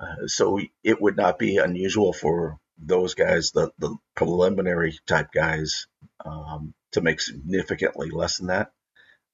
uh, 0.00 0.26
so 0.26 0.60
it 0.84 1.00
would 1.00 1.16
not 1.16 1.38
be 1.38 1.56
unusual 1.56 2.12
for 2.12 2.58
those 2.78 3.14
guys, 3.14 3.52
the, 3.52 3.70
the 3.78 3.96
preliminary 4.14 4.98
type 5.06 5.32
guys, 5.32 5.86
um, 6.24 6.74
to 6.92 7.00
make 7.00 7.20
significantly 7.20 8.10
less 8.10 8.38
than 8.38 8.48
that. 8.48 8.72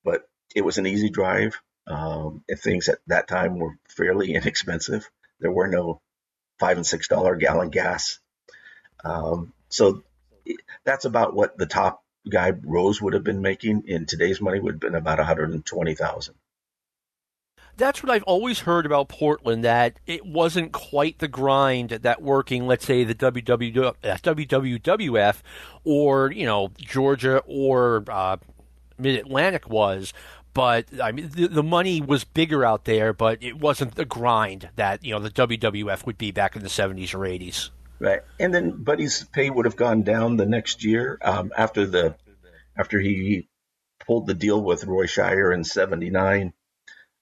But 0.05 0.29
it 0.55 0.64
was 0.64 0.79
an 0.79 0.87
easy 0.87 1.11
drive. 1.11 1.61
Um, 1.87 2.44
and 2.48 2.59
things 2.59 2.88
at 2.88 2.98
that 3.07 3.29
time 3.29 3.59
were 3.59 3.76
fairly 3.88 4.35
inexpensive. 4.35 5.09
There 5.40 5.53
were 5.53 5.68
no 5.68 6.00
five 6.59 6.76
and 6.76 6.87
six 6.87 7.09
dollar 7.09 7.37
gallon 7.37 7.70
gas. 7.70 8.20
Um, 9.05 9.53
so 9.68 10.03
that's 10.85 11.05
about 11.05 11.35
what 11.35 11.57
the 11.57 11.66
top 11.66 12.03
guy 12.31 12.50
Rose 12.50 13.00
would 13.00 13.14
have 13.14 13.24
been 13.24 13.40
making 13.40 13.85
in 13.87 14.07
today's 14.07 14.40
money 14.40 14.61
would 14.61 14.74
have 14.74 14.81
been 14.81 14.94
about 14.94 15.18
120,000 15.18 16.35
that's 17.81 18.03
what 18.03 18.11
I've 18.11 18.23
always 18.25 18.61
heard 18.61 18.87
about 18.87 19.09
Portland. 19.09 19.64
That 19.64 19.99
it 20.07 20.25
wasn't 20.25 20.73
quite 20.73 21.19
the 21.19 21.29
grind 21.29 21.90
that 21.90 22.23
working, 22.23 22.66
let's 22.66 22.85
say, 22.85 23.05
the 23.05 23.14
WWF 23.14 25.37
or 25.85 26.31
you 26.31 26.47
know 26.47 26.71
Georgia 26.79 27.43
or 27.47 28.05
uh, 28.09 28.37
Mid 28.99 29.19
Atlantic 29.19 29.69
was. 29.69 30.12
But 30.53 30.87
I 31.03 31.12
mean, 31.12 31.31
the, 31.31 31.47
the, 31.47 31.62
money 31.62 32.01
was 32.01 32.25
bigger 32.25 32.64
out 32.64 32.85
there, 32.85 33.12
but 33.12 33.40
it 33.40 33.59
wasn't 33.59 33.95
the 33.95 34.05
grind 34.05 34.69
that 34.77 35.05
you 35.05 35.12
know 35.12 35.21
the 35.21 35.31
WWF 35.31 36.07
would 36.07 36.19
be 36.19 36.33
back 36.33 36.57
in 36.57 36.62
the 36.62 36.69
'70s 36.69 37.14
or 37.14 37.21
'80s. 37.21 37.71
Right, 37.99 38.21
and 38.38 38.53
then 38.53 38.83
Buddy's 38.83 39.25
pay 39.25 39.51
would 39.51 39.66
have 39.66 39.77
gone 39.77 40.03
down 40.03 40.37
the 40.37 40.47
next 40.47 40.85
year 40.85 41.19
um, 41.23 41.53
after 41.57 41.87
the 41.87 42.16
after 42.77 42.99
he 42.99 43.49
pulled 44.07 44.27
the 44.27 44.35
deal 44.35 44.61
with 44.61 44.85
Roy 44.85 45.07
Shire 45.07 45.53
in 45.53 45.64
'79 45.64 46.53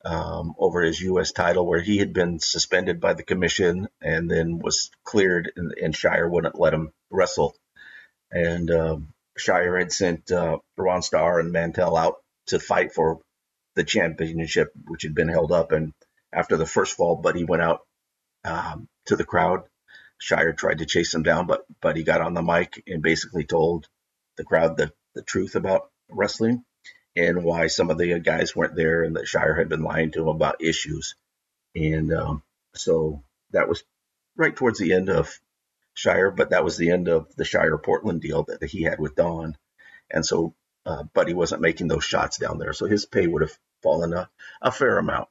um, 0.05 0.55
over 0.59 0.83
his 0.83 1.01
U.S. 1.01 1.33
title, 1.33 1.67
where 1.67 1.81
he 1.81 1.99
had 1.99 2.13
been 2.13 2.39
suspended 2.39 3.01
by 3.01 3.15
the 3.15 3.23
commission 3.23 3.89
and 4.01 4.31
then 4.31 4.59
was 4.59 4.91
cleared, 5.05 5.53
and, 5.57 5.73
and 5.83 5.97
Shire 5.97 6.29
wouldn't 6.29 6.59
let 6.59 6.75
him 6.75 6.93
wrestle. 7.11 7.57
And 8.31 8.71
um, 8.71 9.13
Shire 9.37 9.79
had 9.79 9.93
sent 9.93 10.31
uh, 10.31 10.59
Ron 10.77 11.03
Starr 11.03 11.41
and 11.41 11.53
Mantell 11.53 11.97
out 11.97 12.17
to 12.47 12.59
fight 12.59 12.93
for 12.93 13.21
the 13.75 13.85
championship, 13.85 14.73
which 14.87 15.03
had 15.03 15.15
been 15.15 15.29
held 15.29 15.53
up. 15.53 15.73
And 15.73 15.93
after 16.33 16.57
the 16.57 16.67
first 16.67 16.97
fall, 16.97 17.17
Buddy 17.17 17.45
went 17.45 17.63
out 17.63 17.81
um, 18.45 18.89
to 19.07 19.17
the 19.17 19.25
crowd. 19.25 19.63
Shire 20.19 20.53
tried 20.53 20.79
to 20.79 20.87
chase 20.87 21.15
him 21.15 21.23
down, 21.23 21.47
but 21.47 21.65
Buddy 21.81 22.03
got 22.03 22.21
on 22.21 22.35
the 22.35 22.43
mic 22.43 22.83
and 22.87 23.03
basically 23.03 23.45
told 23.45 23.87
the 24.37 24.45
crowd 24.45 24.77
the, 24.77 24.93
the 25.15 25.23
truth 25.23 25.55
about 25.55 25.91
wrestling 26.11 26.65
and 27.17 27.43
why 27.45 27.67
some 27.67 27.91
of 27.91 27.99
the 27.99 28.19
guys 28.21 28.55
weren't 28.55 28.77
there 28.77 29.03
and 29.03 29.17
that 29.17 29.27
Shire 29.27 29.57
had 29.57 29.69
been 29.69 29.83
lying 29.83 30.13
to 30.13 30.23
him 30.23 30.29
about 30.29 30.63
issues. 30.63 31.15
And 31.75 32.13
um, 32.13 32.43
so 32.75 33.23
that 33.53 33.69
was 33.69 33.83
right 34.37 34.55
towards 34.55 34.79
the 34.79 34.93
end 34.93 35.09
of 35.09 35.39
Shire, 35.95 36.31
but 36.31 36.51
that 36.51 36.65
was 36.65 36.77
the 36.77 36.91
end 36.91 37.09
of 37.09 37.35
the 37.37 37.45
Shire 37.45 37.77
Portland 37.79 38.21
deal 38.21 38.45
that 38.45 38.63
he 38.63 38.83
had 38.83 39.01
with 39.01 39.17
Don. 39.17 39.57
And 40.11 40.25
so 40.25 40.55
uh, 40.87 41.03
Buddy 41.03 41.35
wasn't 41.35 41.63
making 41.63 41.89
those 41.89 42.05
shots 42.05 42.39
down 42.39 42.59
there. 42.59 42.73
So 42.73 42.87
his 42.87 43.05
pay 43.05 43.27
would 43.27 43.43
have 43.43 43.59
fallen 43.83 44.13
a, 44.13 44.31
a 44.63 44.71
fair 44.71 44.99
amount. 44.99 45.29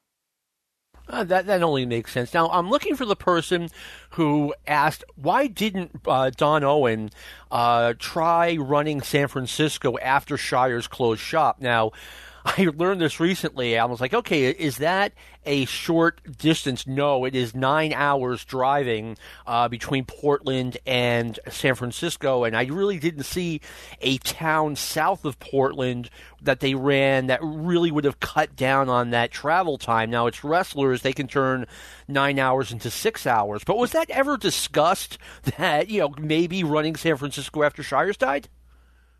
Uh, 1.08 1.24
that 1.24 1.46
that 1.46 1.62
only 1.62 1.86
makes 1.86 2.12
sense. 2.12 2.34
Now 2.34 2.48
I'm 2.50 2.68
looking 2.68 2.94
for 2.94 3.06
the 3.06 3.16
person 3.16 3.70
who 4.10 4.54
asked 4.66 5.04
why 5.16 5.46
didn't 5.46 6.00
uh, 6.06 6.30
Don 6.36 6.64
Owen 6.64 7.10
uh, 7.50 7.94
try 7.98 8.56
running 8.56 9.00
San 9.00 9.28
Francisco 9.28 9.96
after 9.98 10.36
Shire's 10.36 10.86
closed 10.86 11.20
shop. 11.22 11.60
Now 11.60 11.92
I 12.44 12.68
learned 12.74 13.00
this 13.00 13.20
recently. 13.20 13.78
I 13.78 13.84
was 13.84 14.00
like, 14.00 14.14
okay, 14.14 14.48
is 14.50 14.78
that 14.78 15.12
a 15.44 15.64
short 15.64 16.38
distance? 16.38 16.86
No, 16.86 17.24
it 17.24 17.34
is 17.34 17.54
nine 17.54 17.92
hours 17.92 18.44
driving 18.44 19.16
uh, 19.46 19.68
between 19.68 20.04
Portland 20.04 20.76
and 20.86 21.38
San 21.48 21.74
Francisco, 21.74 22.44
and 22.44 22.56
I 22.56 22.64
really 22.64 22.98
didn't 22.98 23.24
see 23.24 23.60
a 24.00 24.18
town 24.18 24.76
south 24.76 25.24
of 25.24 25.38
Portland 25.38 26.10
that 26.42 26.60
they 26.60 26.74
ran 26.74 27.26
that 27.26 27.40
really 27.42 27.90
would 27.90 28.04
have 28.04 28.20
cut 28.20 28.54
down 28.54 28.88
on 28.88 29.10
that 29.10 29.30
travel 29.30 29.78
time. 29.78 30.10
Now 30.10 30.26
it's 30.26 30.44
wrestlers; 30.44 31.02
they 31.02 31.12
can 31.12 31.26
turn 31.26 31.66
nine 32.06 32.38
hours 32.38 32.70
into 32.72 32.90
six 32.90 33.26
hours. 33.26 33.64
But 33.64 33.78
was 33.78 33.92
that 33.92 34.10
ever 34.10 34.36
discussed 34.36 35.18
that 35.58 35.88
you 35.88 36.00
know 36.00 36.14
maybe 36.18 36.62
running 36.62 36.96
San 36.96 37.16
Francisco 37.16 37.62
after 37.62 37.82
Shires 37.82 38.16
died? 38.16 38.48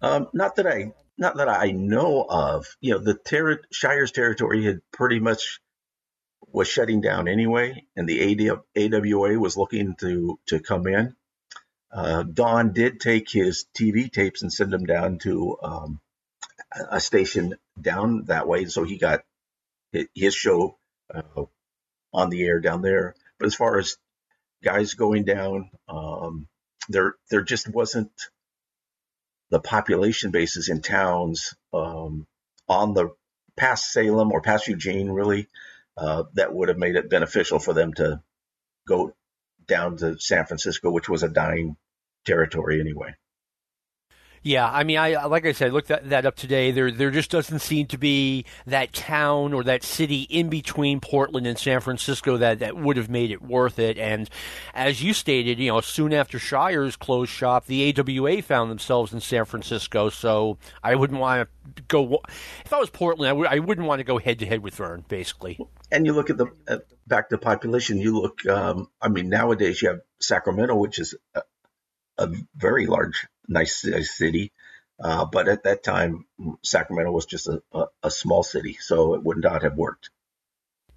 Um, 0.00 0.28
not 0.32 0.54
that 0.56 0.66
I 0.66 0.92
not 1.18 1.36
that 1.36 1.48
I 1.48 1.72
know 1.72 2.24
of. 2.28 2.66
You 2.80 2.92
know, 2.94 2.98
the 3.00 3.14
ter- 3.14 3.62
Shire's 3.72 4.12
territory 4.12 4.64
had 4.64 4.80
pretty 4.92 5.20
much 5.20 5.60
was 6.52 6.68
shutting 6.68 7.00
down 7.00 7.28
anyway, 7.28 7.84
and 7.96 8.08
the 8.08 8.50
AD- 8.50 8.94
AWA 8.94 9.38
was 9.38 9.56
looking 9.56 9.96
to 9.96 10.38
to 10.46 10.60
come 10.60 10.86
in. 10.86 11.14
Uh, 11.92 12.22
Don 12.22 12.72
did 12.72 13.00
take 13.00 13.30
his 13.30 13.66
TV 13.76 14.10
tapes 14.12 14.42
and 14.42 14.52
send 14.52 14.72
them 14.72 14.84
down 14.84 15.18
to 15.20 15.56
um, 15.62 16.00
a 16.90 17.00
station 17.00 17.54
down 17.80 18.24
that 18.26 18.46
way, 18.46 18.66
so 18.66 18.84
he 18.84 18.98
got 18.98 19.22
his 20.14 20.34
show 20.34 20.78
uh, 21.14 21.44
on 22.12 22.30
the 22.30 22.44
air 22.44 22.60
down 22.60 22.82
there. 22.82 23.14
But 23.38 23.46
as 23.46 23.54
far 23.54 23.78
as 23.78 23.96
guys 24.62 24.94
going 24.94 25.24
down, 25.24 25.70
um, 25.88 26.48
there 26.88 27.14
there 27.30 27.42
just 27.42 27.68
wasn't 27.68 28.12
the 29.50 29.60
population 29.60 30.30
bases 30.30 30.68
in 30.68 30.82
towns 30.82 31.54
um, 31.72 32.26
on 32.68 32.94
the 32.94 33.10
past 33.56 33.92
Salem 33.92 34.32
or 34.32 34.40
past 34.40 34.68
Eugene, 34.68 35.10
really, 35.10 35.48
uh, 35.96 36.24
that 36.34 36.54
would 36.54 36.68
have 36.68 36.78
made 36.78 36.96
it 36.96 37.10
beneficial 37.10 37.58
for 37.58 37.74
them 37.74 37.92
to 37.94 38.22
go 38.86 39.12
down 39.66 39.96
to 39.96 40.18
San 40.18 40.46
Francisco, 40.46 40.90
which 40.90 41.08
was 41.08 41.22
a 41.22 41.28
dying 41.28 41.76
territory 42.24 42.80
anyway. 42.80 43.14
Yeah, 44.42 44.68
I 44.70 44.84
mean, 44.84 44.98
I 44.98 45.24
like 45.26 45.46
I 45.46 45.52
said, 45.52 45.72
look 45.72 45.86
that 45.86 46.08
that 46.10 46.26
up 46.26 46.36
today. 46.36 46.70
There, 46.70 46.90
there 46.90 47.10
just 47.10 47.30
doesn't 47.30 47.58
seem 47.60 47.86
to 47.88 47.98
be 47.98 48.44
that 48.66 48.92
town 48.92 49.52
or 49.52 49.64
that 49.64 49.82
city 49.82 50.22
in 50.22 50.48
between 50.48 51.00
Portland 51.00 51.46
and 51.46 51.58
San 51.58 51.80
Francisco 51.80 52.36
that 52.36 52.60
that 52.60 52.76
would 52.76 52.96
have 52.96 53.08
made 53.08 53.30
it 53.30 53.42
worth 53.42 53.78
it. 53.78 53.98
And 53.98 54.30
as 54.74 55.02
you 55.02 55.12
stated, 55.12 55.58
you 55.58 55.72
know, 55.72 55.80
soon 55.80 56.12
after 56.12 56.38
Shire's 56.38 56.96
closed 56.96 57.30
shop, 57.30 57.66
the 57.66 57.94
AWA 57.98 58.42
found 58.42 58.70
themselves 58.70 59.12
in 59.12 59.20
San 59.20 59.44
Francisco. 59.44 60.08
So 60.08 60.58
I 60.82 60.94
wouldn't 60.94 61.20
want 61.20 61.48
to 61.76 61.82
go. 61.88 62.20
If 62.64 62.72
I 62.72 62.78
was 62.78 62.90
Portland, 62.90 63.28
I 63.28 63.32
w- 63.32 63.48
I 63.50 63.58
wouldn't 63.58 63.86
want 63.86 64.00
to 64.00 64.04
go 64.04 64.18
head 64.18 64.38
to 64.38 64.46
head 64.46 64.62
with 64.62 64.74
Verne, 64.74 65.04
basically. 65.08 65.58
And 65.90 66.06
you 66.06 66.12
look 66.12 66.30
at 66.30 66.36
the 66.36 66.46
uh, 66.68 66.78
back 67.06 67.30
to 67.30 67.38
population. 67.38 67.98
You 67.98 68.20
look. 68.20 68.46
Um, 68.46 68.88
I 69.00 69.08
mean, 69.08 69.28
nowadays 69.28 69.82
you 69.82 69.88
have 69.88 70.00
Sacramento, 70.20 70.76
which 70.76 70.98
is 70.98 71.14
a, 72.18 72.28
very 72.56 72.86
large 72.86 73.26
nice 73.48 73.84
city. 74.16 74.52
Uh, 75.02 75.24
but 75.24 75.48
at 75.48 75.62
that 75.62 75.84
time, 75.84 76.24
Sacramento 76.64 77.12
was 77.12 77.26
just 77.26 77.48
a, 77.48 77.62
a, 77.72 77.84
a, 78.02 78.10
small 78.10 78.42
city, 78.42 78.76
so 78.80 79.14
it 79.14 79.22
would 79.22 79.38
not 79.38 79.62
have 79.62 79.76
worked. 79.76 80.10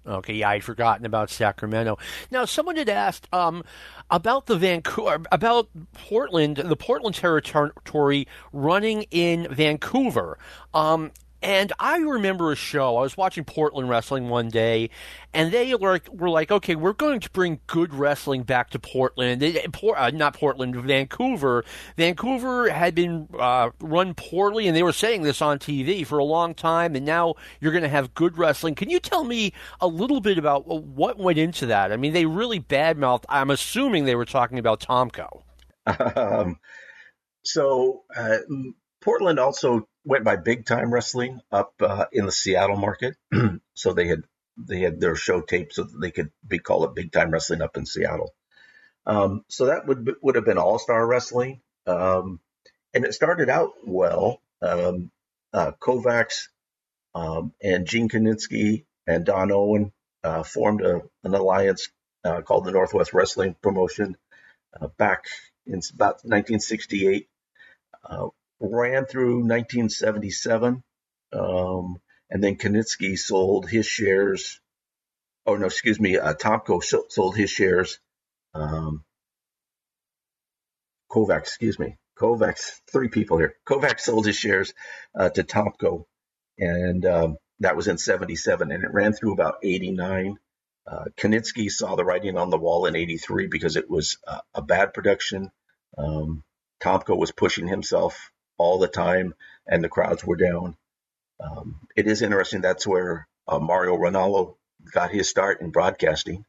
Okay, 0.04 0.34
yeah, 0.34 0.50
I'd 0.50 0.64
forgotten 0.64 1.06
about 1.06 1.30
Sacramento. 1.30 1.98
Now, 2.30 2.44
someone 2.44 2.74
had 2.74 2.88
asked 2.88 3.28
um, 3.32 3.62
about 4.10 4.46
the 4.46 4.56
Vancouver, 4.56 5.22
about 5.30 5.68
Portland, 5.92 6.56
the 6.56 6.74
Portland 6.74 7.14
territory 7.14 8.26
running 8.52 9.04
in 9.12 9.46
Vancouver. 9.54 10.38
Um, 10.74 11.12
And 11.42 11.72
I 11.78 11.98
remember 11.98 12.52
a 12.52 12.56
show. 12.56 12.96
I 12.96 13.00
was 13.00 13.16
watching 13.16 13.44
Portland 13.44 13.88
wrestling 13.88 14.28
one 14.28 14.48
day, 14.48 14.90
and 15.34 15.50
they 15.50 15.74
were, 15.74 16.00
like, 16.20 16.52
"Okay, 16.52 16.76
we're 16.76 16.92
going 16.92 17.18
to 17.18 17.30
bring 17.30 17.60
good 17.66 17.92
wrestling 17.92 18.44
back 18.44 18.70
to 18.70 18.78
Portland. 18.78 19.42
uh, 19.42 20.10
not 20.10 20.34
Portland, 20.34 20.76
Vancouver. 20.76 21.64
Vancouver 21.96 22.70
had 22.70 22.94
been 22.94 23.28
uh, 23.38 23.70
run 23.80 24.14
poorly, 24.14 24.68
and 24.68 24.76
they 24.76 24.84
were 24.84 24.92
saying 24.92 25.22
this 25.22 25.42
on 25.42 25.58
TV 25.58 26.06
for 26.06 26.18
a 26.18 26.24
long 26.24 26.54
time. 26.54 26.94
And 26.94 27.04
now 27.04 27.34
you're 27.60 27.72
going 27.72 27.82
to 27.82 27.88
have 27.88 28.14
good 28.14 28.38
wrestling. 28.38 28.76
Can 28.76 28.88
you 28.88 29.00
tell 29.00 29.24
me 29.24 29.52
a 29.80 29.88
little 29.88 30.20
bit 30.20 30.38
about 30.38 30.66
what 30.68 31.18
went 31.18 31.38
into 31.38 31.66
that? 31.66 31.90
I 31.90 31.96
mean, 31.96 32.12
they 32.12 32.26
really 32.26 32.60
badmouthed. 32.60 33.24
I'm 33.28 33.50
assuming 33.50 34.04
they 34.04 34.14
were 34.14 34.24
talking 34.24 34.58
about 34.58 34.80
Tomko. 34.80 35.42
Um, 36.16 36.60
so 37.44 38.02
uh, 38.16 38.38
Portland 39.00 39.40
also 39.40 39.88
went 40.04 40.24
by 40.24 40.36
Big 40.36 40.66
Time 40.66 40.92
Wrestling 40.92 41.40
up 41.50 41.74
uh, 41.80 42.06
in 42.12 42.26
the 42.26 42.32
Seattle 42.32 42.76
market. 42.76 43.16
so 43.74 43.92
they 43.92 44.08
had 44.08 44.22
they 44.56 44.80
had 44.80 45.00
their 45.00 45.16
show 45.16 45.40
taped 45.40 45.74
so 45.74 45.84
that 45.84 46.00
they 46.00 46.10
could 46.10 46.30
be 46.46 46.58
call 46.58 46.84
it 46.84 46.94
Big 46.94 47.12
Time 47.12 47.30
Wrestling 47.30 47.62
up 47.62 47.76
in 47.76 47.86
Seattle. 47.86 48.34
Um, 49.06 49.44
so 49.48 49.66
that 49.66 49.86
would 49.86 50.16
would 50.22 50.36
have 50.36 50.44
been 50.44 50.58
All 50.58 50.78
Star 50.78 51.04
Wrestling, 51.04 51.60
um, 51.86 52.40
and 52.94 53.04
it 53.04 53.14
started 53.14 53.48
out 53.48 53.72
well. 53.84 54.40
Um, 54.60 55.10
uh, 55.52 55.72
Kovacs 55.80 56.48
um, 57.14 57.52
and 57.62 57.86
Gene 57.86 58.08
Kiniski 58.08 58.84
and 59.06 59.24
Don 59.24 59.50
Owen 59.52 59.92
uh, 60.24 60.42
formed 60.44 60.82
a, 60.82 61.02
an 61.24 61.34
alliance 61.34 61.88
uh, 62.24 62.42
called 62.42 62.64
the 62.64 62.70
Northwest 62.70 63.12
Wrestling 63.12 63.56
Promotion 63.60 64.16
uh, 64.80 64.86
back 64.96 65.24
in 65.66 65.80
about 65.94 66.24
1968 66.24 67.28
uh, 68.04 68.28
ran 68.62 69.06
through 69.06 69.40
1977, 69.40 70.82
um, 71.32 71.98
and 72.30 72.42
then 72.42 72.56
Kiniski 72.56 73.18
sold 73.18 73.68
his 73.68 73.86
shares. 73.86 74.60
Oh 75.46 75.56
no, 75.56 75.66
excuse 75.66 76.00
me. 76.00 76.18
Uh, 76.18 76.34
Tomko 76.34 76.82
sold 77.10 77.36
his 77.36 77.50
shares. 77.50 77.98
Um, 78.54 79.04
Kovacs, 81.10 81.40
excuse 81.40 81.78
me. 81.78 81.96
Kovacs, 82.18 82.80
three 82.90 83.08
people 83.08 83.38
here. 83.38 83.54
Kovacs 83.66 84.00
sold 84.00 84.26
his 84.26 84.36
shares 84.36 84.72
uh, 85.18 85.30
to 85.30 85.42
Tomko, 85.42 86.04
and 86.58 87.04
um, 87.06 87.36
that 87.60 87.76
was 87.76 87.88
in 87.88 87.98
77, 87.98 88.70
and 88.70 88.84
it 88.84 88.92
ran 88.92 89.12
through 89.12 89.32
about 89.32 89.56
89. 89.62 90.36
Uh, 90.86 91.04
Kiniski 91.16 91.70
saw 91.70 91.96
the 91.96 92.04
writing 92.04 92.36
on 92.36 92.50
the 92.50 92.58
wall 92.58 92.86
in 92.86 92.96
83 92.96 93.48
because 93.48 93.76
it 93.76 93.90
was 93.90 94.18
uh, 94.26 94.40
a 94.54 94.62
bad 94.62 94.94
production. 94.94 95.50
Um, 95.98 96.44
Tomko 96.82 97.16
was 97.16 97.32
pushing 97.32 97.68
himself 97.68 98.31
all 98.58 98.78
the 98.78 98.88
time, 98.88 99.34
and 99.66 99.82
the 99.82 99.88
crowds 99.88 100.24
were 100.24 100.36
down. 100.36 100.76
Um, 101.40 101.80
it 101.96 102.06
is 102.06 102.22
interesting. 102.22 102.60
That's 102.60 102.86
where 102.86 103.26
uh, 103.48 103.58
Mauro 103.58 103.96
Ranallo 103.96 104.56
got 104.92 105.10
his 105.10 105.28
start 105.28 105.60
in 105.60 105.70
broadcasting, 105.70 106.44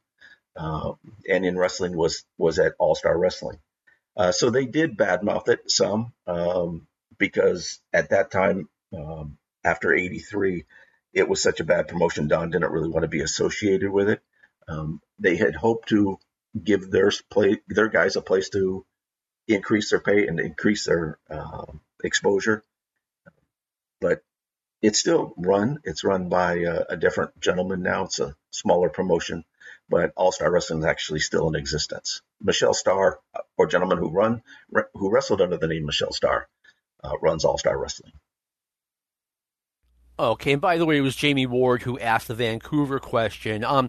uh, 0.56 0.92
and 1.28 1.44
in 1.44 1.58
wrestling 1.58 1.96
was 1.96 2.24
was 2.38 2.58
at 2.58 2.74
All 2.78 2.94
Star 2.94 3.16
Wrestling. 3.16 3.58
Uh, 4.16 4.32
so 4.32 4.50
they 4.50 4.66
did 4.66 4.96
badmouth 4.96 5.48
it 5.48 5.70
some 5.70 6.12
um, 6.26 6.86
because 7.18 7.80
at 7.92 8.10
that 8.10 8.30
time, 8.30 8.68
um, 8.96 9.38
after 9.64 9.92
'83, 9.92 10.64
it 11.12 11.28
was 11.28 11.42
such 11.42 11.60
a 11.60 11.64
bad 11.64 11.88
promotion. 11.88 12.28
Don 12.28 12.50
didn't 12.50 12.70
really 12.70 12.88
want 12.88 13.02
to 13.02 13.08
be 13.08 13.20
associated 13.22 13.90
with 13.90 14.08
it. 14.08 14.20
Um, 14.68 15.00
they 15.18 15.36
had 15.36 15.54
hoped 15.54 15.88
to 15.88 16.18
give 16.62 16.90
their 16.90 17.10
play 17.30 17.60
their 17.68 17.88
guys 17.88 18.16
a 18.16 18.22
place 18.22 18.48
to 18.50 18.86
increase 19.48 19.90
their 19.90 20.00
pay 20.00 20.26
and 20.26 20.40
increase 20.40 20.84
their 20.86 21.18
uh, 21.30 21.66
exposure. 22.02 22.64
But 24.00 24.22
it's 24.82 24.98
still 24.98 25.34
run. 25.36 25.80
It's 25.84 26.04
run 26.04 26.28
by 26.28 26.58
a, 26.60 26.84
a, 26.90 26.96
different 26.96 27.40
gentleman 27.40 27.82
now. 27.82 28.04
It's 28.04 28.20
a 28.20 28.36
smaller 28.50 28.90
promotion, 28.90 29.44
but 29.88 30.12
All 30.16 30.32
Star 30.32 30.50
Wrestling 30.50 30.80
is 30.80 30.86
actually 30.86 31.20
still 31.20 31.48
in 31.48 31.54
existence. 31.54 32.22
Michelle 32.40 32.74
Starr, 32.74 33.18
or 33.56 33.66
gentleman 33.66 33.98
who 33.98 34.10
run 34.10 34.42
who 34.94 35.10
wrestled 35.10 35.40
under 35.40 35.56
the 35.56 35.68
name 35.68 35.86
Michelle 35.86 36.12
Starr, 36.12 36.48
uh, 37.02 37.16
runs 37.22 37.44
All 37.44 37.58
Star 37.58 37.78
Wrestling. 37.78 38.12
Okay, 40.16 40.52
and 40.52 40.60
by 40.60 40.78
the 40.78 40.86
way, 40.86 40.96
it 40.96 41.00
was 41.00 41.16
Jamie 41.16 41.46
Ward 41.46 41.82
who 41.82 41.98
asked 41.98 42.28
the 42.28 42.36
Vancouver 42.36 43.00
question. 43.00 43.64
Um, 43.64 43.88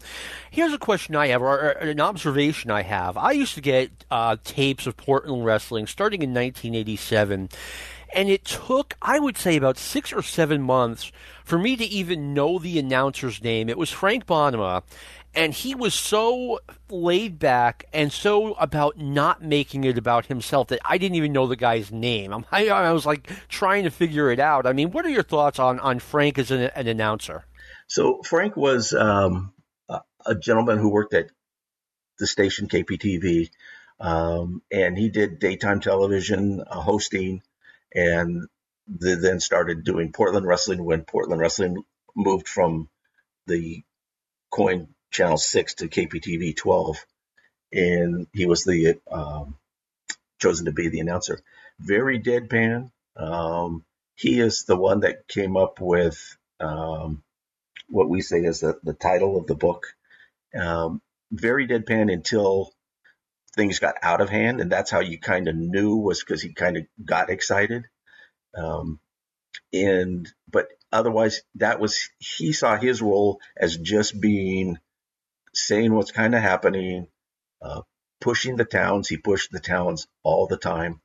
here's 0.50 0.74
a 0.74 0.80
question 0.80 1.16
I 1.16 1.28
have, 1.28 1.44
or 1.44 1.70
an 1.70 2.02
observation 2.02 2.72
I 2.72 2.82
have. 2.82 3.16
I 3.16 3.32
used 3.32 3.54
to 3.56 3.62
get 3.62 3.92
uh, 4.10 4.38
tapes 4.44 4.88
of 4.88 4.98
Portland 4.98 5.46
wrestling 5.46 5.86
starting 5.86 6.24
in 6.24 6.32
1987, 6.32 7.50
and 8.16 8.30
it 8.30 8.44
took, 8.44 8.96
I 9.04 9.20
would 9.20 9.38
say, 9.38 9.56
about 9.56 9.78
six 9.78 10.12
or 10.12 10.24
seven 10.24 10.64
months 10.64 11.12
for 11.44 11.60
me 11.60 11.76
to 11.76 11.86
even 11.86 12.34
know 12.34 12.58
the 12.58 12.80
announcer's 12.80 13.44
name. 13.44 13.70
It 13.70 13.78
was 13.78 13.92
Frank 13.92 14.26
Bonnema, 14.26 14.82
and 15.36 15.54
he 15.54 15.76
was 15.76 15.94
so 15.94 16.60
laid 16.90 17.40
back 17.40 17.86
and 17.94 18.12
so 18.12 18.54
about 18.54 18.98
not 18.98 19.44
making 19.44 19.84
it 19.84 19.98
about 19.98 20.28
himself 20.28 20.70
that 20.70 20.80
I 20.86 20.98
didn't 20.98 21.16
even 21.16 21.34
know 21.34 21.48
the 21.48 21.56
guy's 21.56 21.92
name. 21.92 22.46
I, 22.52 22.70
I 22.70 22.94
was 22.94 23.06
like 23.06 23.30
trying 23.50 23.84
to 23.84 23.92
figure 23.92 24.32
it 24.32 24.40
out. 24.40 24.66
I 24.66 24.74
mean, 24.74 24.92
what 24.92 25.06
are 25.06 25.10
your 25.10 25.24
thoughts 25.24 25.60
on 25.60 25.80
on 25.80 26.00
Frank 26.00 26.38
as 26.38 26.52
an, 26.52 26.62
an 26.62 26.88
announcer? 26.88 27.46
So 27.88 28.22
Frank 28.24 28.56
was 28.56 28.94
um, 28.94 29.54
a 30.26 30.36
gentleman 30.36 30.80
who 30.80 30.90
worked 30.90 31.14
at 31.14 31.30
the 32.18 32.28
station 32.28 32.68
KPTV, 32.68 33.50
um, 34.00 34.62
and 34.72 34.98
he 34.98 35.10
did 35.10 35.40
daytime 35.40 35.82
television 35.82 36.62
uh, 36.62 36.80
hosting, 36.80 37.42
and 37.94 38.48
the, 38.88 39.16
then 39.16 39.40
started 39.40 39.84
doing 39.84 40.12
Portland 40.12 40.48
wrestling 40.48 40.84
when 40.84 41.04
Portland 41.04 41.42
wrestling 41.42 41.84
moved 42.16 42.48
from 42.48 42.90
the 43.48 43.84
KOIN 44.52 44.95
Channel 45.16 45.38
6 45.38 45.76
to 45.76 45.88
KPTV 45.88 46.58
12. 46.58 47.06
And 47.72 48.28
he 48.34 48.46
was 48.46 48.66
the 48.66 49.00
um, 49.10 49.56
chosen 50.42 50.66
to 50.66 50.74
be 50.74 50.90
the 50.90 51.00
announcer. 51.00 51.40
Very 51.80 52.20
deadpan. 52.20 52.92
Um, 53.16 53.86
he 54.16 54.42
is 54.42 54.66
the 54.66 54.76
one 54.76 55.02
that 55.02 55.28
came 55.30 55.56
up 55.56 55.80
with 55.80 56.38
um, 56.60 57.24
what 57.88 58.10
we 58.10 58.22
say 58.22 58.40
is 58.40 58.60
the, 58.60 58.78
the 58.84 58.94
title 58.94 59.38
of 59.38 59.48
the 59.48 59.56
book. 59.56 59.88
Um, 60.54 61.02
very 61.32 61.66
deadpan 61.66 62.12
until 62.12 62.74
things 63.56 63.80
got 63.80 63.96
out 64.02 64.20
of 64.20 64.30
hand, 64.30 64.60
and 64.60 64.70
that's 64.70 64.92
how 64.92 65.00
you 65.00 65.18
kind 65.18 65.48
of 65.48 65.56
knew 65.56 65.96
was 65.96 66.20
because 66.20 66.42
he 66.42 66.52
kind 66.52 66.76
of 66.76 66.84
got 67.04 67.30
excited. 67.30 67.86
Um, 68.54 69.00
and 69.72 70.30
but 70.50 70.68
otherwise, 70.92 71.42
that 71.56 71.80
was 71.80 72.10
he 72.20 72.52
saw 72.52 72.76
his 72.76 73.02
role 73.02 73.40
as 73.56 73.78
just 73.78 74.20
being 74.20 74.78
saying 75.56 75.94
what's 75.94 76.12
kind 76.12 76.36
of 76.36 76.42
happening, 76.42 77.08
uh, 77.62 77.82
pushing 78.22 78.56
the 78.56 78.66
towns. 78.66 79.08
He 79.08 79.18
pushed 79.18 79.52
the 79.52 79.60
towns 79.60 80.08
all 80.24 80.48
the 80.48 80.58
time 80.58 81.02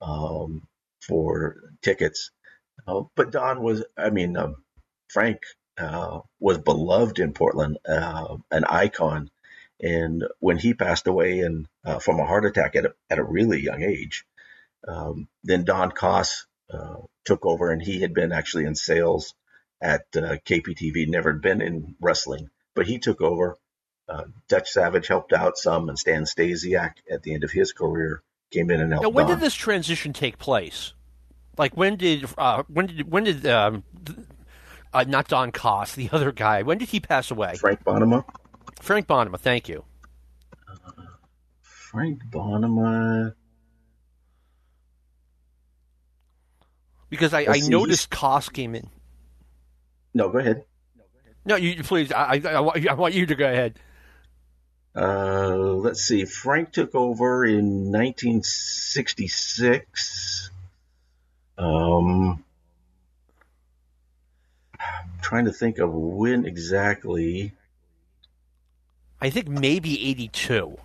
um, 0.00 0.66
for 1.00 1.56
tickets. 1.82 2.30
Uh, 2.86 3.02
but 3.14 3.30
Don 3.30 3.62
was, 3.62 3.84
I 3.96 4.10
mean, 4.10 4.36
um, 4.36 4.56
Frank 5.08 5.40
uh, 5.78 6.20
was 6.40 6.58
beloved 6.58 7.18
in 7.18 7.32
Portland, 7.32 7.78
uh, 7.88 8.36
an 8.50 8.64
icon. 8.64 9.30
And 9.80 10.24
when 10.38 10.58
he 10.58 10.74
passed 10.74 11.06
away 11.06 11.40
and 11.40 11.66
uh, 11.84 11.98
from 11.98 12.20
a 12.20 12.26
heart 12.26 12.44
attack 12.46 12.76
at 12.76 12.86
a, 12.86 12.94
at 13.10 13.18
a 13.18 13.24
really 13.24 13.60
young 13.60 13.82
age, 13.82 14.24
um, 14.86 15.28
then 15.44 15.64
Don 15.64 15.90
Koss 15.90 16.44
uh, 16.72 16.96
took 17.24 17.44
over, 17.44 17.70
and 17.70 17.82
he 17.82 18.00
had 18.00 18.14
been 18.14 18.32
actually 18.32 18.64
in 18.64 18.74
sales 18.74 19.34
at 19.80 20.10
KPTV, 20.12 21.08
never 21.08 21.32
been 21.32 21.60
in 21.60 21.96
wrestling, 22.00 22.48
but 22.74 22.86
he 22.86 22.98
took 22.98 23.20
over 23.20 23.58
uh, 24.08 24.24
Dutch 24.48 24.70
Savage 24.70 25.06
helped 25.06 25.32
out 25.32 25.56
some, 25.58 25.88
and 25.88 25.98
Stan 25.98 26.24
Stasiak 26.24 26.94
at 27.10 27.22
the 27.22 27.34
end 27.34 27.44
of 27.44 27.50
his 27.50 27.72
career 27.72 28.22
came 28.50 28.70
in 28.70 28.80
and 28.80 28.92
helped. 28.92 29.04
Now, 29.04 29.10
when 29.10 29.26
did 29.26 29.40
this 29.40 29.54
transition 29.54 30.12
take 30.12 30.38
place? 30.38 30.92
Like 31.58 31.76
when 31.76 31.96
did 31.96 32.26
uh, 32.38 32.62
when 32.68 32.86
did 32.86 33.10
when 33.10 33.24
did 33.24 33.46
um, 33.46 33.84
uh, 34.92 35.04
not 35.06 35.28
Don 35.28 35.52
Koss, 35.52 35.94
the 35.94 36.08
other 36.12 36.32
guy? 36.32 36.62
When 36.62 36.78
did 36.78 36.88
he 36.88 37.00
pass 37.00 37.30
away? 37.30 37.56
Frank 37.56 37.84
Bonnema. 37.84 38.24
Frank 38.80 39.06
Bonnema, 39.06 39.38
thank 39.38 39.68
you. 39.68 39.84
Uh, 40.68 41.02
Frank 41.60 42.20
Bonnema. 42.30 43.34
Because 47.10 47.34
I, 47.34 47.40
I 47.46 47.60
noticed 47.60 48.10
Koss 48.10 48.50
came 48.50 48.74
in. 48.74 48.88
No, 50.14 50.30
go 50.30 50.38
ahead. 50.38 50.64
No, 50.96 51.04
go 51.12 51.18
ahead. 51.20 51.34
No, 51.44 51.56
you 51.56 51.82
please. 51.84 52.10
I, 52.10 52.40
I, 52.42 52.54
I 52.54 52.94
want 52.94 53.12
you 53.12 53.26
to 53.26 53.34
go 53.34 53.46
ahead. 53.46 53.78
Uh, 54.94 55.56
let's 55.56 56.02
see. 56.02 56.26
Frank 56.26 56.72
took 56.72 56.94
over 56.94 57.46
in 57.46 57.90
1966. 57.90 60.50
Um, 61.56 62.44
I'm 64.78 65.10
trying 65.22 65.46
to 65.46 65.52
think 65.52 65.78
of 65.78 65.90
when 65.92 66.44
exactly. 66.44 67.52
I 69.20 69.30
think 69.30 69.48
maybe 69.48 70.08
82. 70.10 70.76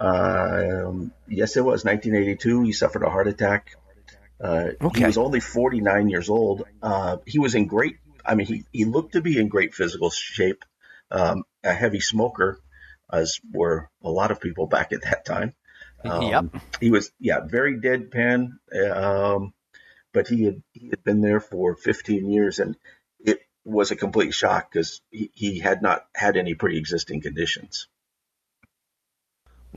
Um, 0.00 1.12
yes, 1.28 1.56
it 1.56 1.64
was 1.64 1.84
1982. 1.84 2.62
He 2.64 2.72
suffered 2.72 3.02
a 3.04 3.10
heart 3.10 3.28
attack 3.28 3.76
Uh, 4.40 4.70
okay. 4.82 5.00
He 5.00 5.06
was 5.06 5.18
only 5.18 5.38
49 5.38 6.08
years 6.08 6.28
old. 6.28 6.64
Uh, 6.82 7.18
he 7.24 7.38
was 7.38 7.54
in 7.54 7.66
great. 7.66 7.98
I 8.26 8.34
mean, 8.34 8.46
he, 8.48 8.64
he 8.72 8.84
looked 8.84 9.12
to 9.12 9.20
be 9.20 9.38
in 9.38 9.46
great 9.46 9.72
physical 9.74 10.10
shape. 10.10 10.64
Um, 11.12 11.44
a 11.62 11.72
heavy 11.72 12.00
smoker, 12.00 12.58
as 13.12 13.38
were 13.52 13.90
a 14.02 14.10
lot 14.10 14.30
of 14.30 14.40
people 14.40 14.66
back 14.66 14.92
at 14.92 15.02
that 15.02 15.24
time. 15.24 15.54
Um, 16.04 16.22
yep. 16.22 16.44
He 16.80 16.90
was, 16.90 17.12
yeah, 17.20 17.40
very 17.46 17.78
deadpan. 17.78 18.52
Um, 18.90 19.52
but 20.12 20.28
he 20.28 20.44
had 20.44 20.62
he 20.72 20.88
had 20.88 21.04
been 21.04 21.20
there 21.20 21.40
for 21.40 21.76
15 21.76 22.30
years, 22.30 22.58
and 22.58 22.76
it 23.20 23.40
was 23.64 23.90
a 23.90 23.96
complete 23.96 24.34
shock 24.34 24.70
because 24.70 25.00
he, 25.10 25.30
he 25.34 25.58
had 25.58 25.82
not 25.82 26.04
had 26.14 26.36
any 26.36 26.54
pre-existing 26.54 27.20
conditions. 27.20 27.88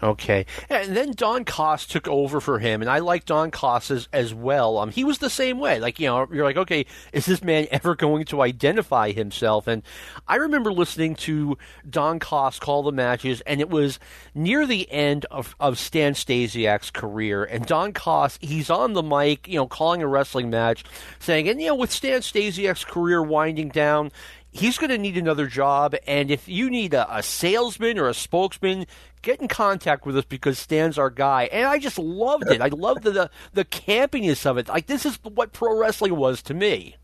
Okay, 0.03 0.45
and 0.69 0.95
then 0.95 1.13
Don 1.13 1.45
Cost 1.45 1.89
took 1.89 2.05
over 2.09 2.41
for 2.41 2.59
him, 2.59 2.81
and 2.81 2.91
I 2.91 2.99
like 2.99 3.23
Don 3.23 3.49
Cost 3.49 3.91
as, 3.91 4.09
as 4.11 4.33
well. 4.33 4.77
Um, 4.77 4.91
he 4.91 5.05
was 5.05 5.19
the 5.19 5.29
same 5.29 5.57
way. 5.57 5.79
Like 5.79 6.01
you 6.01 6.07
know, 6.07 6.27
you're 6.33 6.43
like, 6.43 6.57
okay, 6.57 6.85
is 7.13 7.25
this 7.25 7.41
man 7.41 7.65
ever 7.71 7.95
going 7.95 8.25
to 8.25 8.41
identify 8.41 9.11
himself? 9.11 9.67
And 9.67 9.83
I 10.27 10.35
remember 10.35 10.73
listening 10.73 11.15
to 11.15 11.57
Don 11.89 12.19
Cost 12.19 12.59
call 12.59 12.83
the 12.83 12.91
matches, 12.91 13.39
and 13.41 13.61
it 13.61 13.69
was 13.69 13.97
near 14.33 14.67
the 14.67 14.91
end 14.91 15.25
of, 15.31 15.55
of 15.61 15.79
Stan 15.79 16.13
Stasiak's 16.13 16.91
career. 16.91 17.45
And 17.45 17.65
Don 17.65 17.93
Cost, 17.93 18.43
he's 18.43 18.69
on 18.69 18.93
the 18.93 19.03
mic, 19.03 19.47
you 19.47 19.55
know, 19.55 19.67
calling 19.67 20.03
a 20.03 20.07
wrestling 20.07 20.49
match, 20.49 20.83
saying, 21.19 21.47
and 21.47 21.61
you 21.61 21.67
know, 21.67 21.75
with 21.75 21.91
Stan 21.91 22.19
Stasiak's 22.19 22.83
career 22.83 23.23
winding 23.23 23.69
down, 23.69 24.11
he's 24.55 24.77
going 24.77 24.89
to 24.89 24.97
need 24.97 25.17
another 25.17 25.47
job. 25.47 25.95
And 26.07 26.31
if 26.31 26.47
you 26.47 26.69
need 26.69 26.93
a, 26.93 27.17
a, 27.17 27.21
salesman 27.21 27.99
or 27.99 28.07
a 28.07 28.13
spokesman, 28.13 28.85
get 29.21 29.41
in 29.41 29.47
contact 29.47 30.05
with 30.05 30.17
us 30.17 30.25
because 30.25 30.57
Stan's 30.57 30.97
our 30.97 31.09
guy. 31.09 31.49
And 31.51 31.67
I 31.67 31.77
just 31.77 31.99
loved 31.99 32.49
it. 32.49 32.61
I 32.61 32.69
loved 32.69 33.03
the, 33.03 33.11
the, 33.11 33.29
the 33.53 33.65
campiness 33.65 34.45
of 34.45 34.57
it. 34.57 34.69
Like, 34.69 34.87
this 34.87 35.05
is 35.05 35.19
what 35.23 35.51
pro 35.51 35.77
wrestling 35.77 36.15
was 36.15 36.41
to 36.43 36.53
me. 36.53 36.95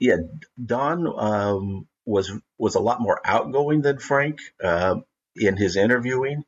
Yeah, 0.00 0.16
Don 0.64 1.06
um, 1.16 1.86
was 2.06 2.32
was 2.56 2.74
a 2.74 2.80
lot 2.80 3.00
more 3.02 3.20
outgoing 3.24 3.82
than 3.82 3.98
Frank 3.98 4.38
uh, 4.62 4.96
in 5.36 5.58
his 5.58 5.76
interviewing. 5.76 6.44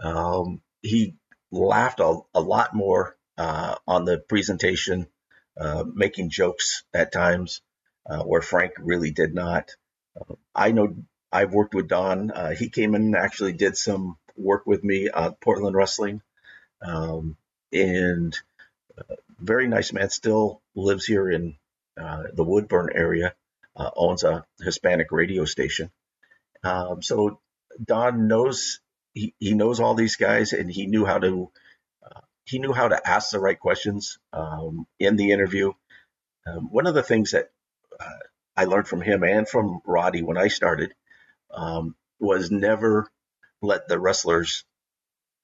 Um, 0.00 0.60
he 0.82 1.16
laughed 1.50 2.00
a, 2.00 2.18
a 2.34 2.40
lot 2.40 2.74
more 2.74 3.16
uh, 3.38 3.76
on 3.86 4.04
the 4.04 4.18
presentation, 4.18 5.06
uh, 5.58 5.84
making 5.90 6.28
jokes 6.28 6.84
at 6.92 7.12
times 7.12 7.62
uh, 8.08 8.22
where 8.22 8.42
Frank 8.42 8.72
really 8.78 9.10
did 9.10 9.34
not. 9.34 9.70
Uh, 10.18 10.34
I 10.54 10.72
know 10.72 10.96
I've 11.30 11.54
worked 11.54 11.74
with 11.74 11.88
Don. 11.88 12.30
Uh, 12.30 12.50
he 12.50 12.68
came 12.68 12.94
in 12.94 13.02
and 13.02 13.16
actually 13.16 13.52
did 13.52 13.76
some 13.76 14.18
work 14.36 14.66
with 14.66 14.82
me 14.84 15.08
on 15.08 15.34
Portland 15.40 15.76
Wrestling. 15.76 16.20
Um, 16.82 17.36
and 17.72 18.36
uh, 18.98 19.14
very 19.38 19.68
nice 19.68 19.92
man, 19.92 20.10
still 20.10 20.60
lives 20.74 21.06
here 21.06 21.30
in 21.30 21.56
uh, 22.00 22.24
the 22.34 22.44
Woodburn 22.44 22.90
area, 22.94 23.34
uh, 23.76 23.90
owns 23.96 24.24
a 24.24 24.44
Hispanic 24.60 25.12
radio 25.12 25.44
station. 25.44 25.90
Um, 26.64 27.02
so 27.02 27.40
Don 27.82 28.28
knows 28.28 28.80
he, 29.14 29.34
he 29.38 29.54
knows 29.54 29.80
all 29.80 29.94
these 29.94 30.16
guys 30.16 30.52
and 30.52 30.70
he 30.70 30.86
knew 30.86 31.04
how 31.04 31.18
to 31.18 31.50
he 32.44 32.58
knew 32.58 32.72
how 32.72 32.88
to 32.88 33.08
ask 33.08 33.30
the 33.30 33.40
right 33.40 33.58
questions 33.58 34.18
um, 34.32 34.86
in 34.98 35.16
the 35.16 35.32
interview. 35.32 35.72
Um, 36.46 36.68
one 36.70 36.86
of 36.86 36.94
the 36.94 37.02
things 37.02 37.32
that 37.32 37.50
I 38.56 38.64
learned 38.64 38.88
from 38.88 39.00
him 39.00 39.22
and 39.24 39.48
from 39.48 39.80
Roddy 39.86 40.22
when 40.22 40.36
I 40.36 40.48
started 40.48 40.92
um, 41.52 41.96
was 42.18 42.50
never 42.50 43.08
let 43.60 43.88
the 43.88 43.98
wrestlers 43.98 44.64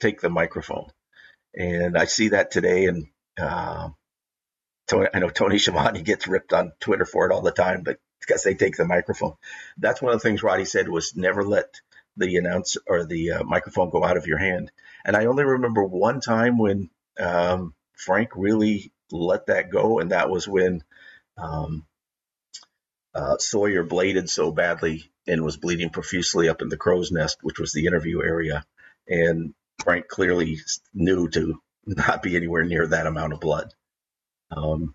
take 0.00 0.20
the 0.20 0.30
microphone. 0.30 0.88
And 1.54 1.96
I 1.96 2.04
see 2.04 2.28
that 2.28 2.50
today. 2.50 2.86
And 2.86 3.06
uh, 3.40 3.90
Tony, 4.86 5.08
I 5.12 5.18
know 5.18 5.30
Tony 5.30 5.58
Schiavone 5.58 6.02
gets 6.02 6.28
ripped 6.28 6.52
on 6.52 6.72
Twitter 6.80 7.04
for 7.04 7.26
it 7.26 7.32
all 7.32 7.42
the 7.42 7.50
time, 7.50 7.82
but 7.82 7.98
because 8.20 8.42
they 8.42 8.54
take 8.54 8.76
the 8.76 8.84
microphone. 8.84 9.34
That's 9.78 10.02
one 10.02 10.12
of 10.12 10.20
the 10.20 10.28
things 10.28 10.42
Roddy 10.42 10.64
said 10.64 10.88
was 10.88 11.16
never 11.16 11.44
let 11.44 11.80
the 12.16 12.36
announce 12.36 12.76
or 12.86 13.04
the 13.04 13.32
uh, 13.32 13.44
microphone 13.44 13.90
go 13.90 14.04
out 14.04 14.16
of 14.16 14.26
your 14.26 14.38
hand. 14.38 14.70
And 15.04 15.16
I 15.16 15.26
only 15.26 15.44
remember 15.44 15.84
one 15.84 16.20
time 16.20 16.58
when 16.58 16.90
um, 17.18 17.74
Frank 17.96 18.30
really 18.34 18.92
let 19.10 19.46
that 19.46 19.70
go, 19.70 20.00
and 20.00 20.10
that 20.10 20.28
was 20.28 20.46
when 20.46 20.82
um, 21.36 21.86
uh, 23.14 23.38
Sawyer 23.38 23.82
bladed 23.84 24.28
so 24.28 24.50
badly 24.50 25.10
and 25.26 25.44
was 25.44 25.56
bleeding 25.56 25.90
profusely 25.90 26.48
up 26.48 26.62
in 26.62 26.68
the 26.68 26.76
crow's 26.76 27.10
nest, 27.10 27.38
which 27.42 27.58
was 27.58 27.72
the 27.72 27.86
interview 27.86 28.22
area. 28.22 28.64
And 29.08 29.54
Frank 29.82 30.08
clearly 30.08 30.58
knew 30.94 31.28
to 31.30 31.60
not 31.86 32.22
be 32.22 32.36
anywhere 32.36 32.64
near 32.64 32.86
that 32.86 33.06
amount 33.06 33.32
of 33.32 33.40
blood. 33.40 33.72
Um, 34.50 34.94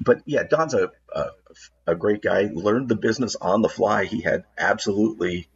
but 0.00 0.22
yeah, 0.24 0.42
Don's 0.44 0.74
a, 0.74 0.90
a, 1.14 1.26
a 1.88 1.94
great 1.94 2.22
guy. 2.22 2.48
Learned 2.52 2.88
the 2.88 2.96
business 2.96 3.36
on 3.36 3.62
the 3.62 3.68
fly. 3.68 4.04
He 4.04 4.22
had 4.22 4.44
absolutely 4.56 5.48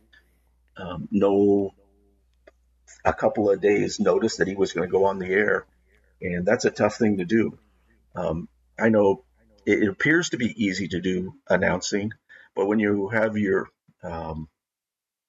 um, 0.77 1.09
no 1.11 1.75
a 3.05 3.13
couple 3.13 3.51
of 3.51 3.61
days 3.61 4.01
notice 4.01 4.37
that 4.37 4.49
he 4.49 4.55
was 4.55 4.73
going 4.73 4.87
to 4.87 4.93
go 4.93 5.07
on 5.07 5.19
the 5.19 5.29
air, 5.29 5.65
and 6.21 6.45
that's 6.45 6.65
a 6.65 6.71
tough 6.71 6.97
thing 6.97 7.19
to 7.19 7.25
do. 7.25 7.59
Um, 8.15 8.49
I 8.79 8.89
know 8.89 9.25
it 9.67 9.89
appears 9.89 10.31
to 10.31 10.37
be 10.37 10.65
easy 10.65 10.89
to 10.89 11.01
do 11.01 11.35
announcing, 11.49 12.13
but 12.55 12.67
when 12.67 12.79
you 12.79 13.09
have 13.09 13.37
your 13.37 13.69
um, 14.03 14.49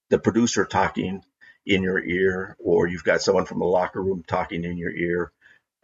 the 0.10 0.20
producer 0.20 0.64
talking 0.64 1.24
in 1.66 1.84
your 1.84 2.00
ear, 2.00 2.56
or 2.60 2.88
you've 2.88 3.04
got 3.04 3.22
someone 3.22 3.46
from 3.46 3.60
the 3.60 3.66
locker 3.66 4.02
room 4.02 4.24
talking 4.26 4.64
in 4.64 4.78
your 4.78 4.92
ear, 4.92 5.32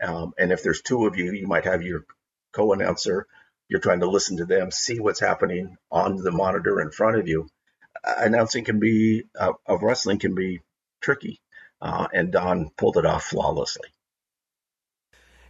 um, 0.02 0.34
and 0.38 0.52
if 0.52 0.64
there's 0.64 0.82
two 0.82 1.08
of 1.08 1.18
you, 1.18 1.34
you 1.34 1.48
might 1.48 1.66
have 1.66 1.82
your 1.82 2.06
co-announcer. 2.54 3.28
You're 3.68 3.80
trying 3.80 4.02
to 4.02 4.10
listen 4.10 4.38
to 4.38 4.46
them, 4.46 4.72
see 4.72 5.00
what's 5.00 5.20
happening 5.20 5.78
on 5.92 6.18
the 6.18 6.32
monitor 6.32 6.80
in 6.80 6.92
front 6.92 7.18
of 7.18 7.28
you. 7.28 7.48
Uh, 8.04 8.16
announcing 8.20 8.66
can 8.66 8.80
be 8.80 9.24
uh, 9.38 9.54
of 9.66 9.82
wrestling 9.82 10.20
can 10.20 10.36
be 10.36 10.62
tricky, 11.02 11.42
uh, 11.82 12.08
and 12.14 12.32
Don 12.32 12.70
pulled 12.78 12.98
it 12.98 13.06
off 13.06 13.24
flawlessly. 13.24 13.90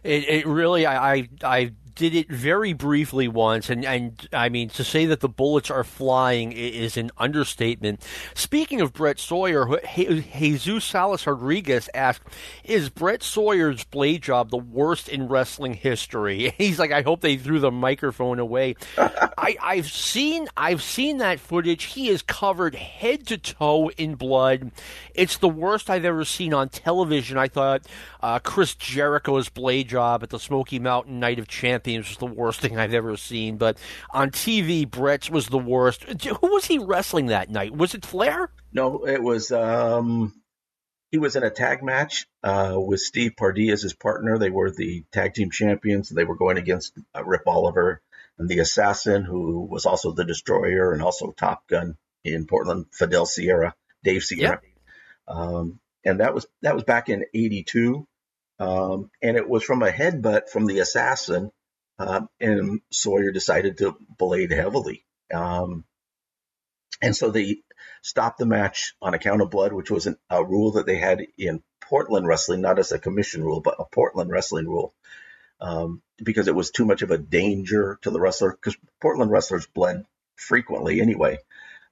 It, 0.02 0.28
it 0.28 0.46
really, 0.46 0.84
I, 0.86 1.14
I, 1.14 1.28
I 1.42 1.72
did 1.94 2.14
it 2.14 2.28
very 2.28 2.72
briefly 2.72 3.28
once, 3.28 3.70
and, 3.70 3.84
and 3.84 4.28
I 4.32 4.48
mean, 4.48 4.68
to 4.70 4.84
say 4.84 5.06
that 5.06 5.20
the 5.20 5.28
bullets 5.28 5.70
are 5.70 5.84
flying 5.84 6.52
is 6.52 6.96
an 6.96 7.10
understatement. 7.18 8.02
Speaking 8.34 8.80
of 8.80 8.92
Brett 8.92 9.18
Sawyer, 9.18 9.80
Jesus 9.96 10.84
Salas 10.84 11.26
Rodriguez 11.26 11.88
asked, 11.94 12.22
Is 12.64 12.88
Brett 12.88 13.22
Sawyer's 13.22 13.84
blade 13.84 14.22
job 14.22 14.50
the 14.50 14.56
worst 14.56 15.08
in 15.08 15.28
wrestling 15.28 15.74
history? 15.74 16.54
He's 16.58 16.78
like, 16.78 16.92
I 16.92 17.02
hope 17.02 17.20
they 17.20 17.36
threw 17.36 17.60
the 17.60 17.70
microphone 17.70 18.38
away. 18.38 18.76
I, 18.98 19.56
I've 19.62 19.90
seen 19.90 20.48
I've 20.56 20.82
seen 20.82 21.18
that 21.18 21.40
footage. 21.40 21.84
He 21.84 22.08
is 22.08 22.22
covered 22.22 22.74
head 22.74 23.26
to 23.28 23.38
toe 23.38 23.90
in 23.90 24.14
blood. 24.14 24.72
It's 25.14 25.38
the 25.38 25.48
worst 25.48 25.90
I've 25.90 26.04
ever 26.04 26.24
seen 26.24 26.54
on 26.54 26.70
television. 26.70 27.38
I 27.38 27.48
thought 27.48 27.82
uh, 28.20 28.38
Chris 28.40 28.74
Jericho's 28.74 29.48
blade 29.48 29.88
job 29.88 30.22
at 30.22 30.30
the 30.30 30.40
Smoky 30.40 30.78
Mountain 30.78 31.20
Night 31.20 31.38
of 31.38 31.46
Champions 31.46 31.83
was 31.86 32.16
the 32.16 32.26
worst 32.26 32.60
thing 32.60 32.78
I've 32.78 32.94
ever 32.94 33.16
seen. 33.16 33.56
But 33.56 33.78
on 34.10 34.30
TV, 34.30 34.90
Brett's 34.90 35.30
was 35.30 35.48
the 35.48 35.58
worst. 35.58 36.04
Who 36.04 36.52
was 36.52 36.64
he 36.64 36.78
wrestling 36.78 37.26
that 37.26 37.50
night? 37.50 37.76
Was 37.76 37.94
it 37.94 38.04
Flair? 38.04 38.50
No, 38.72 39.06
it 39.06 39.22
was. 39.22 39.52
Um, 39.52 40.34
he 41.10 41.18
was 41.18 41.36
in 41.36 41.44
a 41.44 41.50
tag 41.50 41.82
match 41.82 42.26
uh, 42.42 42.74
with 42.76 43.00
Steve 43.00 43.34
Pardee 43.36 43.70
as 43.70 43.82
his 43.82 43.94
partner. 43.94 44.36
They 44.36 44.50
were 44.50 44.70
the 44.70 45.04
tag 45.12 45.34
team 45.34 45.50
champions. 45.50 46.08
They 46.08 46.24
were 46.24 46.36
going 46.36 46.58
against 46.58 46.98
uh, 47.14 47.24
Rip 47.24 47.46
Oliver 47.46 48.02
and 48.38 48.48
the 48.48 48.58
Assassin, 48.58 49.22
who 49.22 49.60
was 49.60 49.86
also 49.86 50.10
the 50.10 50.24
Destroyer 50.24 50.92
and 50.92 51.02
also 51.02 51.30
Top 51.30 51.68
Gun 51.68 51.96
in 52.24 52.46
Portland. 52.46 52.86
Fidel 52.92 53.26
Sierra, 53.26 53.74
Dave 54.02 54.24
Sierra. 54.24 54.60
Yep. 54.60 55.36
Um, 55.36 55.80
and 56.04 56.20
that 56.20 56.34
was 56.34 56.46
that 56.62 56.74
was 56.74 56.84
back 56.84 57.08
in 57.08 57.24
'82. 57.32 58.06
Um, 58.58 59.10
and 59.22 59.36
it 59.36 59.48
was 59.48 59.64
from 59.64 59.82
a 59.82 59.90
headbutt 59.90 60.48
from 60.48 60.66
the 60.66 60.80
assassin, 60.80 61.50
um, 61.98 62.28
and 62.40 62.80
Sawyer 62.90 63.30
decided 63.30 63.78
to 63.78 63.96
blade 64.18 64.50
heavily. 64.50 65.04
Um, 65.32 65.84
and 67.02 67.16
so 67.16 67.30
they 67.30 67.58
stopped 68.02 68.38
the 68.38 68.46
match 68.46 68.94
on 69.00 69.14
account 69.14 69.42
of 69.42 69.50
blood, 69.50 69.72
which 69.72 69.90
was 69.90 70.06
an, 70.06 70.16
a 70.30 70.44
rule 70.44 70.72
that 70.72 70.86
they 70.86 70.96
had 70.96 71.26
in 71.38 71.62
Portland 71.80 72.26
wrestling, 72.26 72.60
not 72.60 72.78
as 72.78 72.92
a 72.92 72.98
commission 72.98 73.42
rule, 73.42 73.60
but 73.60 73.76
a 73.78 73.84
Portland 73.84 74.30
wrestling 74.30 74.66
rule, 74.66 74.94
um, 75.60 76.02
because 76.22 76.48
it 76.48 76.54
was 76.54 76.70
too 76.70 76.84
much 76.84 77.02
of 77.02 77.10
a 77.10 77.18
danger 77.18 77.98
to 78.02 78.10
the 78.10 78.20
wrestler. 78.20 78.52
Because 78.52 78.76
Portland 79.00 79.30
wrestlers 79.30 79.66
bled 79.66 80.04
frequently 80.36 81.00
anyway, 81.00 81.38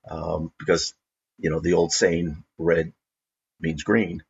um, 0.08 0.52
because 0.58 0.94
you 1.38 1.50
know 1.50 1.60
the 1.60 1.74
old 1.74 1.92
saying, 1.92 2.42
"Red 2.58 2.92
means 3.60 3.82
green." 3.82 4.22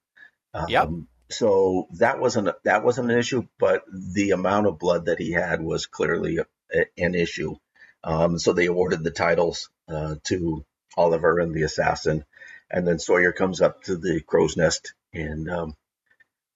Um, 0.55 0.67
yep. 0.69 0.89
So 1.33 1.89
that 1.99 2.21
wasn't 2.21 2.51
that 2.65 2.85
wasn't 2.85 3.11
an 3.11 3.19
issue, 3.19 3.47
but 3.59 3.85
the 3.93 4.31
amount 4.31 4.67
of 4.67 4.79
blood 4.79 5.07
that 5.07 5.19
he 5.19 5.33
had 5.33 5.61
was 5.63 5.87
clearly 5.87 6.39
a, 6.39 6.47
a, 6.75 6.87
an 6.99 7.15
issue. 7.15 7.57
Um, 8.05 8.39
so 8.39 8.53
they 8.53 8.67
awarded 8.67 9.05
the 9.05 9.11
titles 9.11 9.71
uh, 9.89 10.17
to 10.25 10.65
Oliver 10.97 11.39
and 11.39 11.55
the 11.55 11.63
assassin, 11.63 12.25
and 12.71 12.87
then 12.87 12.99
Sawyer 12.99 13.33
comes 13.33 13.61
up 13.61 13.83
to 13.85 13.97
the 13.97 14.21
crow's 14.21 14.57
nest 14.57 14.95
and 15.13 15.51
um, 15.51 15.77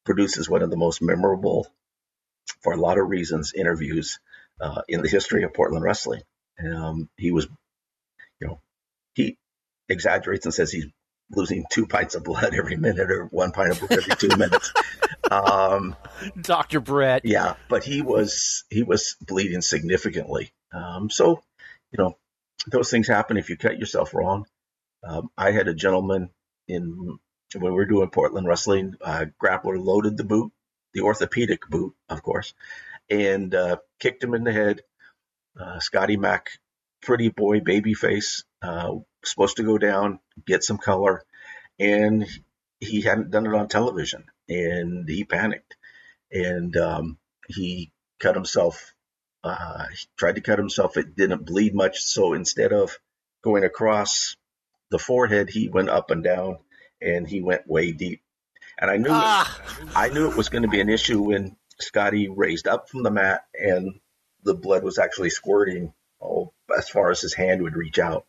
produces 0.04 0.48
one 0.48 0.62
of 0.62 0.70
the 0.70 0.76
most 0.76 1.02
memorable 1.02 1.66
for 2.60 2.72
a 2.72 2.80
lot 2.80 2.98
of 2.98 3.08
reasons, 3.08 3.52
interviews 3.54 4.18
uh, 4.60 4.82
in 4.88 5.02
the 5.02 5.08
history 5.08 5.42
of 5.42 5.54
Portland 5.54 5.84
wrestling. 5.84 6.22
Um, 6.64 7.08
he 7.16 7.30
was, 7.30 7.46
you 8.40 8.48
know, 8.48 8.60
he 9.14 9.36
exaggerates 9.88 10.46
and 10.46 10.54
says 10.54 10.70
he's 10.70 10.86
losing 11.30 11.64
two 11.70 11.86
pints 11.86 12.14
of 12.14 12.24
blood 12.24 12.54
every 12.54 12.76
minute 12.76 13.10
or 13.10 13.24
one 13.26 13.52
pint 13.52 13.72
of 13.72 13.80
blood 13.80 13.92
every 13.92 14.16
two 14.16 14.36
minutes. 14.36 14.72
Um, 15.28 15.96
Dr. 16.40 16.78
Brett. 16.78 17.22
Yeah, 17.24 17.54
but 17.68 17.82
he 17.82 18.00
was 18.00 18.62
he 18.70 18.84
was 18.84 19.16
bleeding 19.20 19.60
significantly. 19.60 20.52
Um, 20.72 21.10
so, 21.10 21.42
you 21.90 21.98
know, 21.98 22.16
those 22.70 22.92
things 22.92 23.08
happen 23.08 23.36
if 23.36 23.50
you 23.50 23.56
cut 23.56 23.76
yourself 23.76 24.14
wrong. 24.14 24.46
Um, 25.02 25.30
I 25.36 25.50
had 25.50 25.66
a 25.66 25.74
gentleman 25.74 26.30
in 26.68 27.18
when 27.54 27.72
we 27.72 27.76
were 27.76 27.86
doing 27.86 28.10
Portland 28.10 28.46
wrestling, 28.46 28.94
uh, 29.00 29.26
grappler 29.42 29.82
loaded 29.82 30.16
the 30.16 30.24
boot, 30.24 30.52
the 30.94 31.02
orthopedic 31.02 31.68
boot, 31.68 31.94
of 32.08 32.22
course, 32.22 32.54
and 33.10 33.54
uh, 33.54 33.76
kicked 34.00 34.22
him 34.22 34.34
in 34.34 34.44
the 34.44 34.52
head. 34.52 34.82
Uh, 35.58 35.78
Scotty 35.80 36.16
Mack, 36.16 36.50
pretty 37.06 37.28
boy, 37.30 37.60
baby 37.60 37.94
face, 37.94 38.44
uh, 38.62 38.96
supposed 39.24 39.56
to 39.56 39.62
go 39.62 39.78
down, 39.78 40.18
get 40.44 40.64
some 40.64 40.76
color, 40.76 41.22
and 41.78 42.26
he 42.80 43.00
hadn't 43.00 43.30
done 43.30 43.46
it 43.46 43.54
on 43.54 43.68
television, 43.68 44.24
and 44.48 45.08
he 45.08 45.24
panicked, 45.24 45.76
and 46.30 46.76
um, 46.76 47.16
he 47.48 47.92
cut 48.18 48.34
himself. 48.34 48.92
Uh, 49.42 49.84
he 49.92 50.06
tried 50.18 50.34
to 50.34 50.40
cut 50.40 50.58
himself. 50.58 50.96
It 50.96 51.16
didn't 51.16 51.46
bleed 51.46 51.74
much, 51.74 52.02
so 52.02 52.34
instead 52.34 52.72
of 52.72 52.98
going 53.42 53.64
across 53.64 54.36
the 54.90 54.98
forehead, 54.98 55.48
he 55.48 55.68
went 55.68 55.88
up 55.88 56.10
and 56.10 56.24
down, 56.24 56.58
and 57.00 57.26
he 57.26 57.40
went 57.40 57.68
way 57.68 57.92
deep. 57.92 58.20
And 58.78 58.90
I 58.90 58.96
knew 58.96 59.10
ah. 59.10 59.62
it, 59.80 59.88
I 59.94 60.08
knew 60.08 60.28
it 60.28 60.36
was 60.36 60.48
going 60.48 60.62
to 60.62 60.68
be 60.68 60.80
an 60.80 60.90
issue 60.90 61.22
when 61.22 61.56
Scotty 61.80 62.28
raised 62.28 62.66
up 62.66 62.90
from 62.90 63.04
the 63.04 63.10
mat 63.10 63.44
and 63.54 64.00
the 64.42 64.54
blood 64.54 64.82
was 64.82 64.98
actually 64.98 65.30
squirting 65.30 65.92
oh, 66.20 66.52
as 66.76 66.88
far 66.88 67.10
as 67.10 67.20
his 67.20 67.34
hand 67.34 67.62
would 67.62 67.76
reach 67.76 67.98
out. 67.98 68.26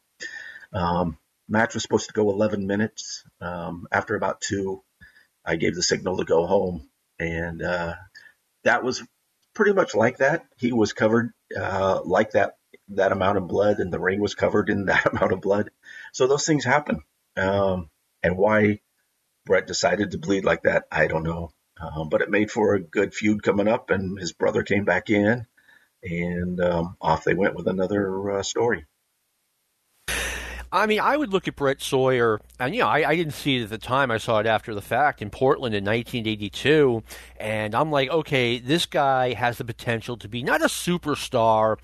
Um, 0.73 1.17
match 1.47 1.73
was 1.73 1.83
supposed 1.83 2.07
to 2.07 2.13
go 2.13 2.29
11 2.29 2.67
minutes. 2.67 3.23
Um, 3.41 3.87
after 3.91 4.15
about 4.15 4.41
two, 4.41 4.83
I 5.45 5.55
gave 5.55 5.75
the 5.75 5.83
signal 5.83 6.17
to 6.17 6.25
go 6.25 6.45
home, 6.45 6.89
and 7.19 7.61
uh, 7.61 7.95
that 8.63 8.83
was 8.83 9.03
pretty 9.53 9.73
much 9.73 9.95
like 9.95 10.17
that. 10.17 10.45
He 10.57 10.73
was 10.73 10.93
covered 10.93 11.31
uh, 11.57 12.01
like 12.03 12.31
that 12.31 12.57
that 12.89 13.11
amount 13.11 13.37
of 13.37 13.47
blood, 13.47 13.79
and 13.79 13.91
the 13.91 13.99
ring 13.99 14.19
was 14.19 14.35
covered 14.35 14.69
in 14.69 14.85
that 14.87 15.05
amount 15.05 15.31
of 15.31 15.41
blood. 15.41 15.69
So 16.13 16.27
those 16.27 16.45
things 16.45 16.65
happen. 16.65 17.01
Um, 17.35 17.89
and 18.23 18.37
why 18.37 18.81
Brett 19.45 19.67
decided 19.67 20.11
to 20.11 20.17
bleed 20.17 20.43
like 20.43 20.63
that, 20.63 20.85
I 20.91 21.07
don't 21.07 21.23
know. 21.23 21.51
Um, 21.79 22.09
but 22.09 22.21
it 22.21 22.29
made 22.29 22.49
for 22.49 22.73
a 22.73 22.81
good 22.81 23.13
feud 23.13 23.43
coming 23.43 23.67
up, 23.67 23.89
and 23.91 24.19
his 24.19 24.33
brother 24.33 24.63
came 24.63 24.83
back 24.83 25.09
in, 25.09 25.45
and 26.09 26.59
um, 26.59 26.97
off 27.01 27.23
they 27.23 27.33
went 27.33 27.55
with 27.55 27.67
another 27.67 28.31
uh, 28.31 28.43
story. 28.43 28.85
I 30.71 30.85
mean, 30.85 30.99
I 30.99 31.15
would 31.15 31.31
look 31.31 31.47
at 31.47 31.55
Brett 31.55 31.81
Sawyer, 31.81 32.41
and 32.59 32.75
you 32.75 32.81
know, 32.81 32.89
I, 32.89 33.09
I, 33.09 33.15
didn't 33.15 33.33
see 33.33 33.57
it 33.57 33.63
at 33.63 33.69
the 33.69 33.77
time. 33.77 34.11
I 34.11 34.17
saw 34.17 34.39
it 34.39 34.45
after 34.45 34.75
the 34.75 34.81
fact 34.81 35.21
in 35.21 35.29
Portland 35.29 35.73
in 35.73 35.85
1982, 35.85 37.03
and 37.39 37.73
I'm 37.73 37.89
like, 37.89 38.09
okay, 38.09 38.59
this 38.59 38.85
guy 38.85 39.31
has 39.31 39.57
the 39.59 39.63
potential 39.63 40.17
to 40.17 40.27
be 40.27 40.43
not 40.43 40.61
a 40.61 40.65
superstar, 40.65 41.77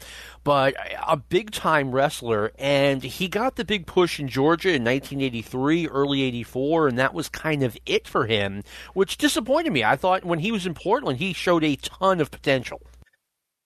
but 0.43 0.75
a 1.07 1.15
big 1.15 1.51
time 1.51 1.91
wrestler. 1.91 2.51
And 2.59 3.01
he 3.01 3.29
got 3.29 3.55
the 3.55 3.63
big 3.63 3.87
push 3.87 4.19
in 4.19 4.27
Georgia 4.27 4.69
in 4.69 4.83
1983, 4.83 5.87
early 5.87 6.21
84, 6.23 6.89
and 6.89 6.97
that 6.97 7.13
was 7.13 7.29
kind 7.29 7.63
of 7.63 7.77
it 7.85 8.05
for 8.05 8.25
him, 8.25 8.63
which 8.93 9.17
disappointed 9.17 9.71
me. 9.71 9.85
I 9.85 9.95
thought 9.95 10.25
when 10.25 10.39
he 10.39 10.51
was 10.51 10.65
in 10.65 10.73
Portland, 10.73 11.19
he 11.19 11.31
showed 11.31 11.63
a 11.63 11.77
ton 11.77 12.19
of 12.19 12.31
potential. 12.31 12.81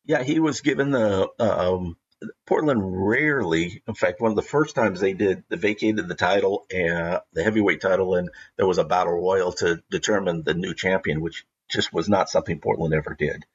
Yeah, 0.08 0.24
he 0.24 0.40
was 0.40 0.62
given 0.62 0.92
the 0.92 1.30
um, 1.40 1.98
Portland 2.46 2.82
rarely, 2.84 3.84
in 3.88 3.94
fact, 3.94 4.22
one 4.22 4.32
of 4.32 4.36
the 4.36 4.42
first 4.42 4.74
times 4.74 5.00
they 5.00 5.14
did, 5.14 5.44
they 5.50 5.58
vacated 5.58 6.08
the 6.08 6.16
title 6.16 6.66
and 6.72 7.20
the 7.34 7.44
heavyweight 7.44 7.82
title, 7.82 8.16
and 8.16 8.30
there 8.56 8.66
was 8.66 8.80
a 8.80 8.84
battle 8.84 9.14
royal 9.14 9.52
to 9.54 9.84
determine 9.92 10.44
the 10.44 10.54
new 10.54 10.74
champion, 10.74 11.22
which 11.22 11.46
just 11.70 11.94
was 11.94 12.10
not 12.10 12.30
something 12.30 12.60
Portland 12.60 12.94
ever 12.94 13.16
did. 13.18 13.46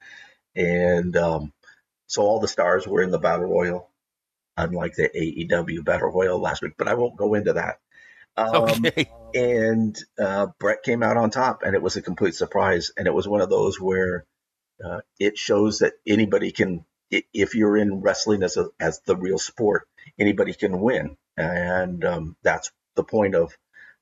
And 0.55 1.17
um, 1.17 1.53
so 2.07 2.23
all 2.23 2.41
the 2.41 2.49
stars 2.49 2.87
were 2.87 3.03
in 3.03 3.11
the 3.11 3.19
battle 3.19 3.47
royal, 3.47 3.91
unlike 4.57 4.95
the 4.95 5.09
AEW 5.09 5.85
battle 5.85 6.13
royal 6.13 6.39
last 6.39 6.63
week. 6.63 6.75
But 6.77 6.89
I 6.89 6.95
won't 6.95 7.17
go 7.17 7.35
into 7.35 7.55
that. 7.55 7.81
Um, 8.37 8.85
okay. 8.87 9.11
And 9.35 9.99
uh, 10.19 10.49
Bret 10.59 10.83
came 10.83 11.03
out 11.03 11.17
on 11.17 11.31
top, 11.31 11.63
and 11.63 11.75
it 11.75 11.83
was 11.83 11.97
a 11.97 12.03
complete 12.03 12.35
surprise. 12.35 12.93
And 12.97 13.07
it 13.07 13.15
was 13.15 13.27
one 13.27 13.41
of 13.41 13.51
those 13.51 13.81
where 13.81 14.27
uh, 14.85 15.01
it 15.19 15.39
shows 15.39 15.81
that 15.81 15.95
anybody 16.07 16.53
can 16.53 16.85
if 17.11 17.55
you're 17.55 17.77
in 17.77 18.01
wrestling 18.01 18.43
as 18.43 18.57
a 18.57 18.69
as 18.81 19.01
the 19.01 19.17
real 19.17 19.39
sport, 19.39 19.87
anybody 20.19 20.55
can 20.55 20.81
win, 20.81 21.17
and 21.37 22.05
um, 22.05 22.37
that's 22.43 22.71
the 22.97 23.05
point 23.05 23.35
of 23.35 23.57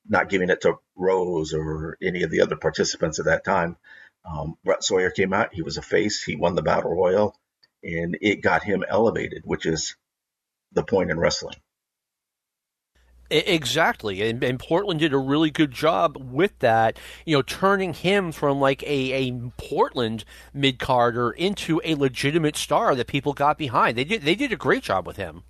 not 0.09 0.29
giving 0.29 0.51
it 0.51 0.63
to 0.63 0.77
Rose 0.97 1.53
or 1.55 1.97
any 2.03 2.23
of 2.23 2.31
the 2.31 2.41
other 2.43 2.57
participants 2.57 3.19
at 3.19 3.27
that 3.27 3.45
time. 3.45 3.77
Um, 4.25 4.57
Brett 4.65 4.85
Sawyer 4.85 5.11
came 5.11 5.33
out; 5.33 5.55
he 5.55 5.63
was 5.63 5.77
a 5.77 5.83
face. 5.83 6.23
He 6.23 6.37
won 6.37 6.55
the 6.55 6.63
battle 6.63 6.95
royal, 6.95 7.37
and 7.83 8.17
it 8.21 8.43
got 8.43 8.63
him 8.63 8.85
elevated, 8.89 9.43
which 9.45 9.67
is 9.67 9.97
the 10.73 10.85
point 10.85 11.11
in 11.11 11.19
wrestling. 11.19 11.57
Exactly, 13.31 14.29
and, 14.29 14.43
and, 14.43 14.59
Portland 14.59 14.99
did 14.99 15.13
a 15.13 15.19
really 15.19 15.51
good 15.53 15.71
job 15.71 16.17
with 16.17 16.59
that. 16.59 16.99
You 17.25 17.37
know, 17.37 17.43
turning 17.43 17.95
him 17.95 18.33
from 18.33 18.59
like 18.59 18.83
a, 18.83 19.29
a 19.29 19.33
Portland 19.57 20.25
mid 20.53 20.81
carder 20.81 21.31
into 21.31 21.81
a 21.85 21.95
legitimate 21.95 22.57
star 22.57 22.97
that 22.97 23.07
people 23.07 23.33
got 23.33 23.57
behind. 23.57 23.97
They 23.97 24.03
did 24.03 24.23
they 24.23 24.35
did 24.35 24.51
a 24.51 24.57
great 24.57 24.83
job 24.83 25.07
with 25.07 25.17
him. 25.17 25.45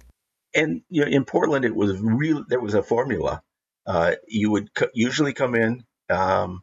And 0.55 0.83
you 0.91 1.05
know, 1.05 1.11
in 1.11 1.25
Portland, 1.25 1.65
it 1.65 1.75
was 1.75 1.99
real. 1.99 2.45
There 2.47 2.61
was 2.61 2.75
a 2.75 2.83
formula. 2.83 3.43
Uh, 3.87 4.17
you 4.29 4.51
would 4.51 4.75
co- 4.75 4.91
usually 4.93 5.33
come 5.33 5.55
in. 5.55 5.85
Um, 6.11 6.63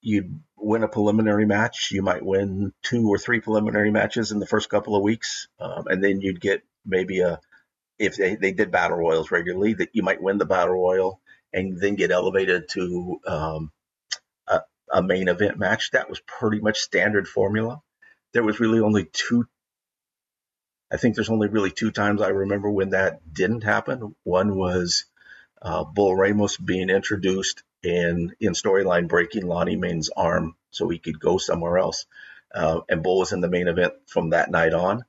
you'd 0.00 0.40
win 0.56 0.82
a 0.82 0.88
preliminary 0.88 1.46
match. 1.46 1.90
You 1.92 2.02
might 2.02 2.24
win 2.24 2.72
two 2.82 3.08
or 3.08 3.18
three 3.18 3.38
preliminary 3.38 3.92
matches 3.92 4.32
in 4.32 4.40
the 4.40 4.46
first 4.46 4.68
couple 4.68 4.96
of 4.96 5.02
weeks, 5.04 5.46
um, 5.60 5.84
and 5.86 6.02
then 6.02 6.20
you'd 6.20 6.40
get 6.40 6.62
maybe 6.84 7.20
a 7.20 7.38
if 8.00 8.16
they, 8.16 8.34
they 8.34 8.52
did 8.52 8.72
battle 8.72 8.96
royals 8.96 9.30
regularly, 9.30 9.74
that 9.74 9.90
you 9.92 10.02
might 10.02 10.22
win 10.22 10.38
the 10.38 10.46
battle 10.46 10.74
royal 10.74 11.20
and 11.52 11.78
then 11.78 11.96
get 11.96 12.10
elevated 12.10 12.68
to 12.70 13.20
um, 13.26 13.72
a, 14.48 14.62
a, 14.92 15.02
main 15.02 15.28
event 15.28 15.58
match. 15.58 15.90
That 15.90 16.08
was 16.08 16.18
pretty 16.20 16.60
much 16.60 16.80
standard 16.80 17.28
formula. 17.28 17.82
There 18.32 18.42
was 18.42 18.58
really 18.58 18.80
only 18.80 19.04
two. 19.04 19.46
I 20.90 20.96
think 20.96 21.14
there's 21.14 21.30
only 21.30 21.48
really 21.48 21.70
two 21.70 21.90
times 21.90 22.22
I 22.22 22.28
remember 22.28 22.70
when 22.70 22.90
that 22.90 23.20
didn't 23.32 23.64
happen. 23.64 24.16
One 24.24 24.56
was 24.56 25.04
uh, 25.60 25.84
Bull 25.84 26.16
Ramos 26.16 26.56
being 26.56 26.88
introduced 26.88 27.62
and 27.84 28.34
in 28.40 28.52
storyline 28.54 29.08
breaking 29.08 29.46
Lonnie 29.46 29.76
Mayne's 29.76 30.08
arm 30.08 30.56
so 30.70 30.88
he 30.88 30.98
could 30.98 31.20
go 31.20 31.36
somewhere 31.36 31.78
else. 31.78 32.06
Uh, 32.52 32.80
and 32.88 33.02
Bull 33.02 33.18
was 33.18 33.32
in 33.32 33.42
the 33.42 33.48
main 33.48 33.68
event 33.68 33.92
from 34.06 34.30
that 34.30 34.50
night 34.50 34.72
on. 34.72 35.04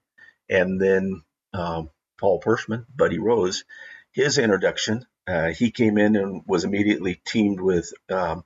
And 0.49 0.79
then 0.79 1.23
um, 1.53 1.89
Paul 2.21 2.39
Perschmann, 2.39 2.85
Buddy 2.95 3.17
Rose, 3.17 3.65
his 4.11 4.37
introduction, 4.37 5.05
uh, 5.27 5.49
he 5.49 5.71
came 5.71 5.97
in 5.97 6.15
and 6.15 6.43
was 6.45 6.63
immediately 6.63 7.19
teamed 7.25 7.59
with 7.59 7.91
um, 8.09 8.45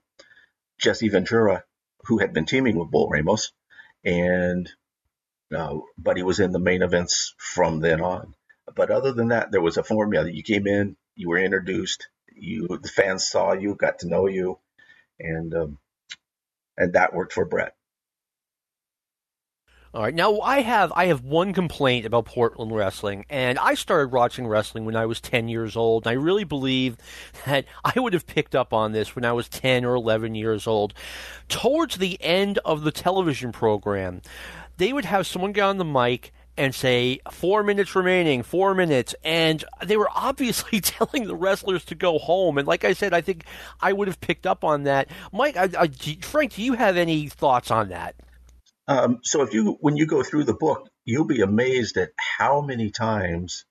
Jesse 0.79 1.09
Ventura, 1.09 1.65
who 2.05 2.17
had 2.17 2.33
been 2.33 2.45
teaming 2.45 2.77
with 2.77 2.89
Bull 2.89 3.09
Ramos, 3.09 3.51
and 4.03 4.69
uh, 5.53 5.77
Buddy 5.97 6.23
was 6.23 6.39
in 6.39 6.51
the 6.51 6.59
main 6.59 6.83
events 6.83 7.35
from 7.37 7.81
then 7.81 8.01
on. 8.01 8.33
But 8.73 8.91
other 8.91 9.11
than 9.11 9.27
that, 9.27 9.51
there 9.51 9.61
was 9.61 9.77
a 9.77 9.83
formula. 9.83 10.25
That 10.25 10.33
you 10.33 10.43
came 10.43 10.67
in, 10.67 10.95
you 11.15 11.29
were 11.29 11.37
introduced, 11.37 12.07
you 12.33 12.67
the 12.81 12.87
fans 12.87 13.27
saw 13.27 13.53
you, 13.53 13.75
got 13.75 13.99
to 13.99 14.07
know 14.07 14.27
you, 14.27 14.57
and 15.19 15.53
um, 15.53 15.77
and 16.77 16.93
that 16.93 17.13
worked 17.13 17.33
for 17.33 17.45
Bret. 17.45 17.75
All 19.95 20.01
right. 20.01 20.13
Now 20.13 20.41
I 20.41 20.59
have 20.59 20.91
I 20.93 21.05
have 21.05 21.23
one 21.23 21.53
complaint 21.53 22.05
about 22.05 22.25
Portland 22.25 22.75
wrestling, 22.75 23.25
and 23.29 23.57
I 23.57 23.75
started 23.75 24.11
watching 24.11 24.45
wrestling 24.45 24.83
when 24.83 24.97
I 24.97 25.05
was 25.05 25.21
ten 25.21 25.47
years 25.47 25.77
old. 25.77 26.05
And 26.05 26.11
I 26.11 26.21
really 26.21 26.43
believe 26.43 26.97
that 27.45 27.63
I 27.85 27.97
would 27.97 28.11
have 28.11 28.27
picked 28.27 28.55
up 28.55 28.73
on 28.73 28.91
this 28.91 29.15
when 29.15 29.23
I 29.23 29.31
was 29.31 29.47
ten 29.47 29.85
or 29.85 29.95
eleven 29.95 30.35
years 30.35 30.67
old. 30.67 30.93
Towards 31.47 31.95
the 31.95 32.21
end 32.21 32.57
of 32.65 32.83
the 32.83 32.91
television 32.91 33.53
program, 33.53 34.21
they 34.75 34.91
would 34.91 35.05
have 35.05 35.25
someone 35.25 35.53
get 35.53 35.63
on 35.63 35.77
the 35.77 35.85
mic 35.85 36.33
and 36.57 36.75
say 36.75 37.21
four 37.31 37.63
minutes 37.63 37.95
remaining, 37.95 38.43
four 38.43 38.75
minutes, 38.75 39.15
and 39.23 39.63
they 39.85 39.95
were 39.95 40.09
obviously 40.13 40.81
telling 40.81 41.25
the 41.25 41.37
wrestlers 41.37 41.85
to 41.85 41.95
go 41.95 42.19
home. 42.19 42.57
And 42.57 42.67
like 42.67 42.83
I 42.83 42.91
said, 42.91 43.13
I 43.13 43.21
think 43.21 43.45
I 43.79 43.93
would 43.93 44.09
have 44.09 44.19
picked 44.19 44.45
up 44.45 44.65
on 44.65 44.83
that. 44.83 45.07
Mike, 45.31 45.55
I, 45.55 45.69
I, 45.79 45.87
Frank, 46.19 46.55
do 46.55 46.63
you 46.63 46.73
have 46.73 46.97
any 46.97 47.29
thoughts 47.29 47.71
on 47.71 47.87
that? 47.89 48.15
Um, 48.87 49.19
so 49.23 49.41
if 49.41 49.53
you 49.53 49.77
when 49.81 49.97
you 49.97 50.05
go 50.05 50.21
through 50.23 50.43
the 50.43 50.53
book, 50.53 50.89
you'll 51.05 51.25
be 51.25 51.41
amazed 51.41 51.97
at 51.97 52.11
how 52.17 52.61
many 52.61 52.91
times 52.91 53.65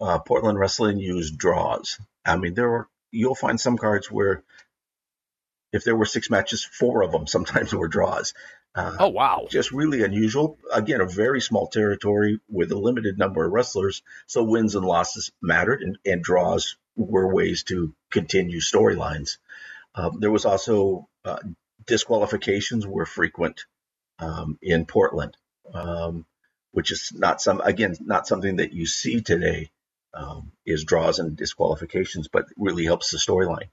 uh, 0.00 0.18
Portland 0.20 0.58
Wrestling 0.58 0.98
used 0.98 1.36
draws. 1.36 1.98
I 2.24 2.36
mean, 2.36 2.54
there 2.54 2.68
were 2.68 2.88
you'll 3.10 3.34
find 3.34 3.60
some 3.60 3.76
cards 3.76 4.10
where 4.10 4.44
if 5.72 5.84
there 5.84 5.96
were 5.96 6.04
six 6.04 6.30
matches, 6.30 6.64
four 6.64 7.02
of 7.02 7.12
them 7.12 7.26
sometimes 7.26 7.74
were 7.74 7.88
draws. 7.88 8.34
Uh, 8.74 8.96
oh 9.00 9.08
wow! 9.08 9.46
Just 9.50 9.72
really 9.72 10.02
unusual. 10.02 10.58
Again, 10.72 11.00
a 11.00 11.06
very 11.06 11.40
small 11.40 11.66
territory 11.66 12.40
with 12.48 12.72
a 12.72 12.78
limited 12.78 13.18
number 13.18 13.44
of 13.44 13.52
wrestlers, 13.52 14.02
so 14.26 14.44
wins 14.44 14.74
and 14.74 14.86
losses 14.86 15.30
mattered, 15.42 15.82
and, 15.82 15.98
and 16.06 16.22
draws 16.22 16.76
were 16.96 17.34
ways 17.34 17.64
to 17.64 17.94
continue 18.10 18.60
storylines. 18.60 19.38
Um, 19.94 20.20
there 20.20 20.30
was 20.30 20.46
also 20.46 21.06
uh, 21.24 21.40
disqualifications 21.86 22.86
were 22.86 23.04
frequent 23.04 23.66
um, 24.18 24.58
in 24.62 24.86
Portland, 24.86 25.36
um, 25.72 26.26
which 26.72 26.90
is 26.90 27.12
not 27.14 27.40
some 27.40 27.60
again 27.60 27.96
not 28.00 28.26
something 28.26 28.56
that 28.56 28.72
you 28.72 28.86
see 28.86 29.20
today. 29.20 29.70
Um, 30.14 30.52
is 30.66 30.84
draws 30.84 31.18
and 31.18 31.34
disqualifications, 31.34 32.28
but 32.28 32.44
really 32.58 32.84
helps 32.84 33.10
the 33.10 33.16
storyline. 33.16 33.70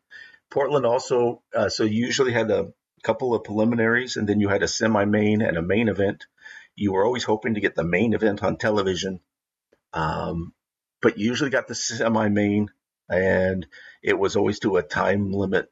Portland 0.50 0.86
also 0.86 1.42
uh, 1.54 1.68
so 1.68 1.84
you 1.84 2.06
usually 2.06 2.32
had 2.32 2.50
a 2.50 2.72
couple 3.04 3.34
of 3.34 3.44
preliminaries, 3.44 4.16
and 4.16 4.28
then 4.28 4.40
you 4.40 4.48
had 4.48 4.64
a 4.64 4.68
semi-main 4.68 5.42
and 5.42 5.58
a 5.58 5.62
main 5.62 5.90
event. 5.90 6.28
You 6.76 6.94
were 6.94 7.04
always 7.06 7.24
hoping 7.24 7.56
to 7.56 7.60
get 7.62 7.76
the 7.76 7.84
main 7.84 8.14
event 8.14 8.44
on 8.44 8.56
television, 8.56 9.20
um, 9.94 10.54
but 11.02 11.18
you 11.18 11.28
usually 11.28 11.50
got 11.50 11.68
the 11.68 11.76
semi-main, 11.76 12.70
and 13.10 13.68
it 14.02 14.18
was 14.18 14.36
always 14.36 14.60
to 14.60 14.78
a 14.78 14.84
time 14.84 15.32
limit. 15.32 15.70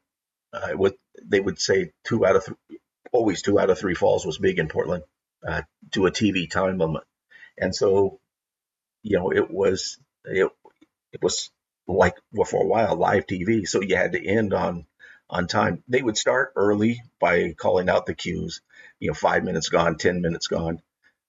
Uh, 0.52 0.70
with 0.74 0.96
they 1.24 1.40
would 1.40 1.58
say 1.58 1.92
two 2.04 2.24
out 2.24 2.36
of 2.36 2.44
three, 2.44 2.78
always 3.12 3.42
two 3.42 3.58
out 3.58 3.70
of 3.70 3.78
three 3.78 3.94
falls 3.94 4.26
was 4.26 4.38
big 4.38 4.58
in 4.58 4.68
Portland 4.68 5.04
uh, 5.46 5.62
to 5.92 6.06
a 6.06 6.10
TV 6.10 6.50
time 6.50 6.78
limit, 6.78 7.04
and 7.56 7.74
so 7.74 8.20
you 9.02 9.18
know 9.18 9.32
it 9.32 9.50
was 9.50 9.98
it 10.24 10.50
it 11.12 11.22
was 11.22 11.50
like 11.86 12.16
well, 12.32 12.44
for 12.44 12.62
a 12.62 12.66
while 12.66 12.96
live 12.96 13.26
TV, 13.26 13.66
so 13.66 13.80
you 13.80 13.96
had 13.96 14.12
to 14.12 14.26
end 14.26 14.52
on 14.52 14.86
on 15.30 15.46
time. 15.46 15.82
They 15.88 16.02
would 16.02 16.16
start 16.16 16.52
early 16.56 17.02
by 17.20 17.52
calling 17.52 17.88
out 17.88 18.06
the 18.06 18.14
cues, 18.14 18.60
you 18.98 19.08
know, 19.08 19.14
five 19.14 19.44
minutes 19.44 19.68
gone, 19.68 19.96
10 19.96 20.20
minutes 20.22 20.46
gone. 20.46 20.80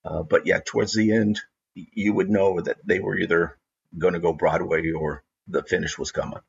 Uh, 0.05 0.23
but 0.23 0.45
yeah, 0.45 0.59
towards 0.65 0.93
the 0.93 1.11
end, 1.11 1.39
you 1.75 2.13
would 2.13 2.29
know 2.29 2.61
that 2.61 2.77
they 2.85 2.99
were 2.99 3.17
either 3.17 3.57
going 3.97 4.13
to 4.13 4.19
go 4.19 4.33
Broadway 4.33 4.91
or 4.91 5.23
the 5.47 5.63
finish 5.63 5.97
was 5.97 6.11
coming. 6.11 6.39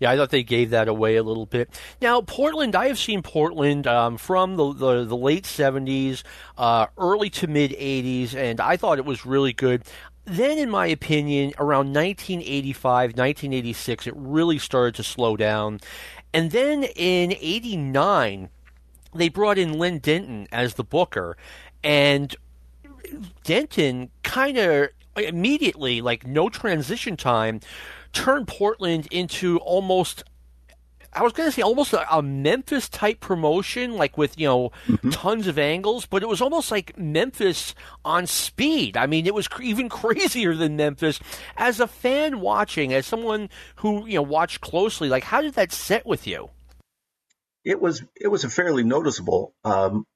Yeah, 0.00 0.12
I 0.12 0.16
thought 0.16 0.30
they 0.30 0.44
gave 0.44 0.70
that 0.70 0.86
away 0.86 1.16
a 1.16 1.22
little 1.22 1.46
bit. 1.46 1.68
Now, 2.00 2.20
Portland, 2.20 2.76
I 2.76 2.86
have 2.86 2.98
seen 2.98 3.22
Portland 3.22 3.86
um, 3.86 4.16
from 4.16 4.56
the, 4.56 4.72
the, 4.72 5.04
the, 5.04 5.16
late 5.16 5.44
70s, 5.44 6.22
uh, 6.56 6.86
early 6.96 7.30
to 7.30 7.46
mid 7.48 7.72
80s, 7.72 8.34
and 8.34 8.60
I 8.60 8.76
thought 8.76 8.98
it 8.98 9.04
was 9.04 9.26
really 9.26 9.52
good. 9.52 9.82
Then, 10.24 10.58
in 10.58 10.70
my 10.70 10.86
opinion, 10.86 11.52
around 11.58 11.94
1985, 11.94 13.10
1986, 13.10 14.06
it 14.06 14.14
really 14.16 14.58
started 14.58 14.94
to 14.96 15.02
slow 15.02 15.36
down. 15.36 15.80
And 16.32 16.50
then 16.50 16.84
in 16.84 17.32
89, 17.32 18.50
they 19.14 19.28
brought 19.30 19.58
in 19.58 19.78
Lynn 19.78 19.98
Denton 19.98 20.46
as 20.52 20.74
the 20.74 20.84
booker. 20.84 21.36
And 21.82 22.36
Denton 23.42 24.10
kind 24.22 24.58
of 24.58 24.88
immediately, 25.16 26.02
like 26.02 26.26
no 26.26 26.48
transition 26.48 27.16
time, 27.16 27.60
turned 28.12 28.48
Portland 28.48 29.08
into 29.10 29.58
almost 29.58 30.24
I 31.12 31.22
was 31.22 31.32
going 31.32 31.48
to 31.48 31.52
say 31.52 31.62
almost 31.62 31.92
a, 31.94 32.14
a, 32.14 32.22
Memphis 32.22 32.88
type 32.88 33.20
promotion, 33.20 33.94
like 33.96 34.18
with 34.18 34.38
you 34.38 34.46
know 34.46 34.72
mm-hmm. 34.86 35.10
tons 35.10 35.46
of 35.46 35.58
angles, 35.58 36.06
but 36.06 36.22
it 36.22 36.28
was 36.28 36.40
almost 36.40 36.70
like 36.70 36.98
Memphis 36.98 37.74
on 38.04 38.26
speed. 38.26 38.96
I 38.96 39.06
mean, 39.06 39.26
it 39.26 39.34
was 39.34 39.48
cr- 39.48 39.62
even 39.62 39.88
crazier 40.00 40.54
than 40.54 40.76
Memphis. 40.76 41.18
As 41.56 41.80
a 41.80 41.86
fan 41.86 42.40
watching, 42.40 42.92
as 42.92 43.06
someone 43.06 43.48
who 43.76 44.06
you 44.06 44.16
know 44.16 44.22
watched 44.22 44.60
closely, 44.60 45.08
like 45.08 45.24
how 45.24 45.40
did 45.40 45.54
that 45.54 45.72
set 45.72 46.04
with 46.04 46.26
you? 46.26 46.50
It 47.64 47.80
was 47.80 48.02
it 48.14 48.28
was 48.28 48.44
a 48.44 48.50
fairly 48.50 48.84
noticeable. 48.84 49.54
Um, 49.64 50.06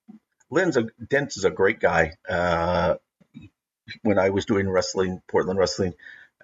Lynn's 0.51 0.77
a 0.77 0.89
Dent 1.09 1.37
is 1.37 1.45
a 1.45 1.51
great 1.51 1.81
guy. 1.81 2.13
Uh, 2.29 2.97
when 4.03 4.19
I 4.19 4.31
was 4.31 4.45
doing 4.45 4.69
wrestling, 4.69 5.23
Portland 5.27 5.59
wrestling, 5.59 5.95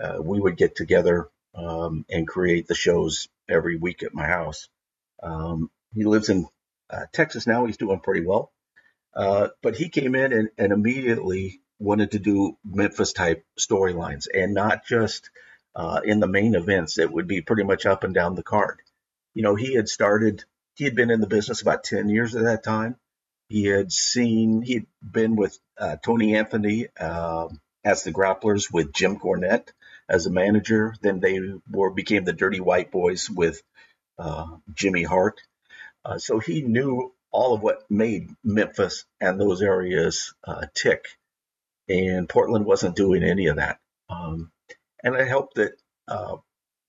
uh, 0.01 0.17
we 0.21 0.41
would 0.41 0.57
get 0.57 0.75
together 0.75 1.29
um, 1.59 2.05
and 2.09 2.29
create 2.29 2.67
the 2.67 2.75
shows 2.75 3.29
every 3.49 3.77
week 3.77 4.03
at 4.03 4.15
my 4.15 4.27
house. 4.27 4.69
Um, 5.23 5.71
he 5.95 6.05
lives 6.05 6.29
in 6.29 6.47
uh, 6.91 7.07
Texas 7.13 7.47
now. 7.47 7.67
He's 7.67 7.77
doing 7.77 8.01
pretty 8.01 8.25
well. 8.25 8.53
Uh, 9.15 9.49
but 9.63 9.77
he 9.77 9.89
came 9.89 10.15
in 10.15 10.33
and, 10.33 10.51
and, 10.59 10.73
immediately 10.73 11.61
wanted 11.81 12.13
to 12.13 12.19
do 12.19 12.57
Memphis 12.65 13.13
type 13.13 13.45
storylines 13.59 14.27
and 14.33 14.55
not 14.55 14.87
just 14.87 15.31
uh, 15.75 16.01
in 16.05 16.21
the 16.21 16.29
main 16.29 16.55
events. 16.55 16.99
It 16.99 17.11
would 17.11 17.27
be 17.27 17.41
pretty 17.41 17.65
much 17.65 17.87
up 17.87 18.05
and 18.05 18.15
down 18.15 18.35
the 18.35 18.43
card. 18.43 18.81
You 19.35 19.43
know, 19.43 19.55
he 19.55 19.75
had 19.75 19.89
started, 19.89 20.45
he 20.75 20.85
had 20.85 20.95
been 20.95 21.11
in 21.11 21.21
the 21.21 21.27
business 21.27 21.63
about 21.63 21.85
10 21.85 22.09
years 22.09 22.37
at 22.37 22.45
that 22.45 22.63
time. 22.63 22.97
He 23.49 23.65
had 23.65 23.91
seen, 23.91 24.63
he'd 24.63 24.87
been 25.03 25.35
with 25.35 25.59
uh, 25.79 25.97
Tony 25.97 26.37
Anthony 26.37 26.89
um, 26.99 27.61
as 27.85 28.05
the 28.05 28.13
grapplers 28.13 28.73
with 28.73 28.93
Jim 28.93 29.19
Cornette 29.19 29.73
as 30.09 30.27
a 30.27 30.31
manager. 30.31 30.95
Then 31.01 31.21
they 31.21 31.41
were 31.71 31.91
became 31.91 32.25
the 32.25 32.33
Dirty 32.33 32.61
White 32.61 32.91
Boys 32.91 33.29
with 33.29 33.63
uh, 34.19 34.57
Jimmy 34.75 35.03
Hart. 35.03 35.41
Uh, 36.05 36.19
so 36.19 36.39
he 36.39 36.63
knew 36.63 37.13
all 37.31 37.55
of 37.55 37.63
what 37.63 37.91
made 37.91 38.31
Memphis 38.43 39.05
and 39.21 39.39
those 39.41 39.63
areas 39.63 40.35
uh, 40.45 40.67
tick, 40.75 41.05
and 41.89 42.29
Portland 42.29 42.65
wasn't 42.65 42.97
doing 42.97 43.23
any 43.23 43.47
of 43.47 43.57
that. 43.57 43.79
Um, 44.09 44.51
and 45.03 45.15
it 45.15 45.29
helped 45.29 45.57
that 45.57 45.73
uh, 46.07 46.37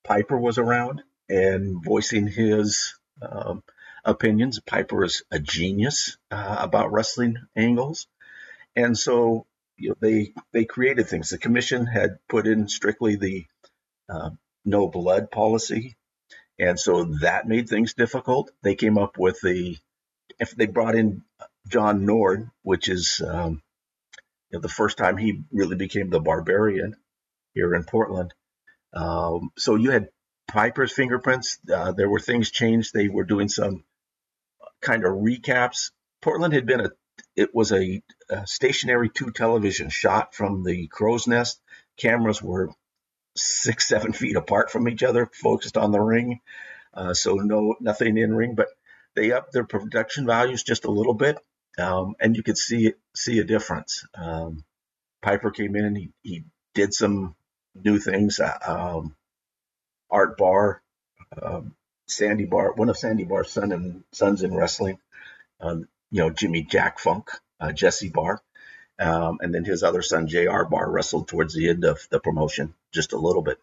Piper 0.04 0.38
was 0.38 0.58
around 0.58 1.04
and 1.28 1.84
voicing 1.84 2.28
his 2.28 2.96
um, 3.22 3.64
opinions. 4.06 4.60
Piper 4.60 5.04
is 5.04 5.24
a 5.30 5.40
genius 5.40 6.18
uh, 6.32 6.58
about 6.60 6.92
wrestling 6.92 7.36
angles, 7.56 8.08
and 8.76 8.98
so 8.98 9.46
you 9.80 9.90
know, 9.90 9.96
they 10.00 10.34
they 10.52 10.66
created 10.66 11.08
things. 11.08 11.30
The 11.30 11.38
commission 11.38 11.86
had 11.86 12.20
put 12.28 12.48
in 12.48 12.68
strictly 12.68 13.16
the 13.16 13.46
uh, 14.10 14.32
no 14.66 14.88
blood 14.88 15.32
policy, 15.32 15.98
and 16.58 16.80
so 16.80 17.06
that 17.22 17.48
made 17.48 17.70
things 17.70 17.94
difficult. 17.94 18.52
They 18.64 18.76
came 18.76 18.98
up 18.98 19.18
with 19.18 19.40
the 19.42 19.78
if 20.40 20.52
they 20.52 20.68
brought 20.68 20.96
in 20.96 21.24
John 21.68 22.06
Nord, 22.06 22.50
which 22.64 22.90
is 22.90 23.22
um, 23.26 23.62
you 24.50 24.58
know, 24.58 24.62
the 24.62 24.70
first 24.70 24.98
time 24.98 25.18
he 25.18 25.44
really 25.52 25.76
became 25.76 26.10
the 26.10 26.20
barbarian 26.20 26.96
here 27.54 27.74
in 27.76 27.84
Portland. 27.84 28.34
Um, 28.94 29.52
so 29.58 29.76
you 29.76 29.92
had 29.92 30.10
Piper's 30.48 30.92
fingerprints. 30.92 31.60
Uh, 31.72 31.92
there 31.92 32.10
were 32.10 32.20
things 32.20 32.50
changed. 32.50 32.94
They 32.94 33.08
were 33.08 33.24
doing 33.24 33.50
some 33.50 33.84
kind 34.82 35.06
of 35.06 35.14
recaps. 35.14 35.92
Portland 36.22 36.54
had 36.54 36.66
been 36.66 36.82
a 36.82 36.92
it 37.40 37.56
was 37.56 37.72
a, 37.72 38.04
a 38.30 38.46
stationary 38.46 39.10
two 39.10 39.32
television 39.32 39.90
shot 39.90 40.36
from 40.36 40.64
the 40.64 40.88
crow's 40.88 41.26
nest. 41.26 41.62
Cameras 41.96 42.42
were 42.44 42.70
six, 43.38 43.88
seven 43.88 44.12
feet 44.12 44.36
apart 44.36 44.70
from 44.70 44.90
each 44.90 45.04
other, 45.04 45.30
focused 45.34 45.78
on 45.78 45.94
the 45.94 46.02
ring. 46.02 46.42
Uh, 46.94 47.14
so 47.14 47.36
no, 47.36 47.76
nothing 47.80 48.18
in 48.18 48.36
ring, 48.36 48.56
but 48.56 48.68
they 49.16 49.32
upped 49.32 49.54
their 49.54 49.64
production 49.64 50.26
values 50.26 50.64
just 50.64 50.84
a 50.84 50.92
little 50.92 51.14
bit, 51.14 51.38
um, 51.78 52.16
and 52.20 52.36
you 52.36 52.44
could 52.44 52.58
see 52.58 52.94
see 53.16 53.40
a 53.40 53.46
difference. 53.46 54.06
Um, 54.16 54.66
Piper 55.22 55.52
came 55.52 55.78
in, 55.78 55.96
he, 55.96 56.10
he 56.22 56.44
did 56.74 56.94
some 56.94 57.36
new 57.74 58.00
things. 58.00 58.42
Uh, 58.42 58.58
um, 58.68 59.16
Art 60.12 60.38
Barr, 60.38 60.82
um, 61.42 61.74
Sandy 62.08 62.46
Barr, 62.46 62.74
one 62.74 62.90
of 62.90 62.98
Sandy 62.98 63.24
Barr's 63.24 63.52
son 63.52 63.72
and 63.72 64.04
sons 64.12 64.44
in 64.44 64.54
wrestling, 64.54 65.00
um, 65.62 65.88
you 66.12 66.22
know, 66.22 66.30
Jimmy 66.30 66.64
Jack 66.64 67.00
Funk, 67.00 67.30
uh, 67.60 67.72
Jesse 67.72 68.10
Barr. 68.10 68.42
Um, 69.00 69.40
and 69.42 69.54
then 69.54 69.64
his 69.64 69.84
other 69.84 70.02
son, 70.02 70.28
J.R. 70.28 70.66
Barr, 70.66 70.90
wrestled 70.90 71.28
towards 71.30 71.54
the 71.54 71.70
end 71.70 71.86
of 71.86 72.06
the 72.10 72.20
promotion 72.20 72.74
just 72.92 73.14
a 73.14 73.18
little 73.18 73.42
bit. 73.42 73.58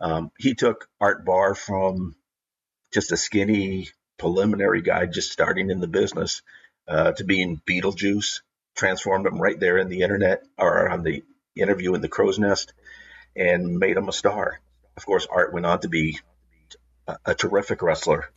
Um, 0.00 0.32
he 0.38 0.54
took 0.54 0.88
Art 1.00 1.24
Barr 1.24 1.54
from 1.54 2.16
just 2.92 3.12
a 3.12 3.16
skinny 3.16 3.88
preliminary 4.18 4.82
guy 4.82 5.06
just 5.06 5.32
starting 5.32 5.70
in 5.70 5.80
the 5.80 5.86
business 5.86 6.42
uh, 6.88 7.12
to 7.12 7.24
being 7.24 7.60
Beetlejuice, 7.68 8.40
transformed 8.76 9.26
him 9.26 9.40
right 9.40 9.58
there 9.58 9.78
in 9.78 9.88
the 9.88 10.02
internet 10.02 10.42
or 10.58 10.88
on 10.88 11.02
the 11.02 11.22
interview 11.56 11.94
in 11.94 12.00
the 12.00 12.08
crow's 12.08 12.38
nest 12.38 12.72
and 13.36 13.78
made 13.78 13.96
him 13.96 14.08
a 14.08 14.12
star. 14.12 14.60
Of 14.96 15.06
course, 15.06 15.26
Art 15.30 15.52
went 15.52 15.66
on 15.66 15.80
to 15.80 15.88
be 15.88 16.18
a, 17.06 17.16
a 17.26 17.34
terrific 17.34 17.82
wrestler 17.82 18.30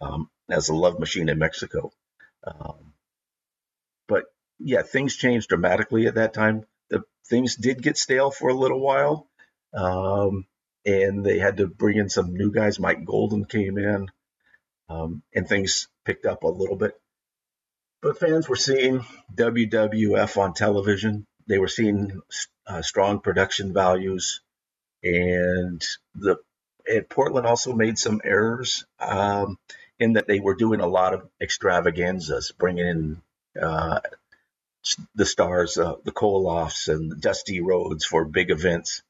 um, 0.00 0.28
as 0.50 0.68
a 0.68 0.74
love 0.74 0.98
machine 0.98 1.28
in 1.28 1.38
Mexico. 1.38 1.92
Um, 2.44 2.93
but 4.08 4.24
yeah, 4.58 4.82
things 4.82 5.16
changed 5.16 5.48
dramatically 5.48 6.06
at 6.06 6.14
that 6.14 6.34
time. 6.34 6.64
The 6.90 7.02
things 7.28 7.56
did 7.56 7.82
get 7.82 7.96
stale 7.96 8.30
for 8.30 8.48
a 8.48 8.54
little 8.54 8.80
while, 8.80 9.28
um, 9.72 10.46
and 10.84 11.24
they 11.24 11.38
had 11.38 11.58
to 11.58 11.66
bring 11.66 11.98
in 11.98 12.08
some 12.08 12.34
new 12.34 12.52
guys. 12.52 12.78
Mike 12.78 13.04
Golden 13.04 13.44
came 13.44 13.78
in, 13.78 14.08
um, 14.88 15.22
and 15.34 15.48
things 15.48 15.88
picked 16.04 16.26
up 16.26 16.44
a 16.44 16.48
little 16.48 16.76
bit. 16.76 16.94
But 18.02 18.18
fans 18.18 18.48
were 18.48 18.56
seeing 18.56 19.04
WWF 19.34 20.36
on 20.36 20.52
television. 20.52 21.26
They 21.46 21.58
were 21.58 21.68
seeing 21.68 22.20
uh, 22.66 22.82
strong 22.82 23.20
production 23.20 23.72
values, 23.72 24.40
and 25.02 25.82
the 26.14 26.36
and 26.86 27.08
Portland 27.08 27.46
also 27.46 27.72
made 27.72 27.98
some 27.98 28.20
errors 28.24 28.84
um, 29.00 29.58
in 29.98 30.14
that 30.14 30.26
they 30.26 30.40
were 30.40 30.54
doing 30.54 30.80
a 30.80 30.86
lot 30.86 31.14
of 31.14 31.28
extravaganzas, 31.40 32.52
bringing 32.58 32.86
in 32.86 33.22
the 33.54 35.26
stars, 35.26 35.78
uh, 35.78 35.94
the 36.04 36.12
Koloffs 36.12 36.88
and 36.88 37.20
Dusty 37.20 37.60
Rhodes 37.60 38.04
for 38.04 38.24
big 38.24 38.50
events. 38.50 39.02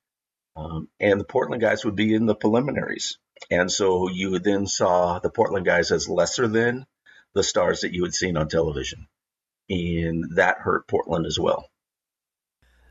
Um, 0.57 0.89
and 1.01 1.21
the 1.21 1.25
Portland 1.25 1.63
guys 1.63 1.85
would 1.85 1.97
be 1.97 2.15
in 2.15 2.27
the 2.27 2.35
preliminaries. 2.35 3.19
And 3.51 3.71
so 3.71 4.09
you 4.09 4.39
then 4.39 4.67
saw 4.67 5.19
the 5.19 5.31
Portland 5.31 5.67
guys 5.67 5.91
as 5.91 6.09
lesser 6.09 6.47
than 6.47 6.87
the 7.35 7.43
stars 7.43 7.81
that 7.81 7.93
you 7.93 8.05
had 8.05 8.15
seen 8.15 8.37
on 8.37 8.49
television. 8.49 9.09
And 9.69 10.37
that 10.37 10.59
hurt 10.59 10.87
Portland 10.87 11.27
as 11.27 11.39
well 11.39 11.69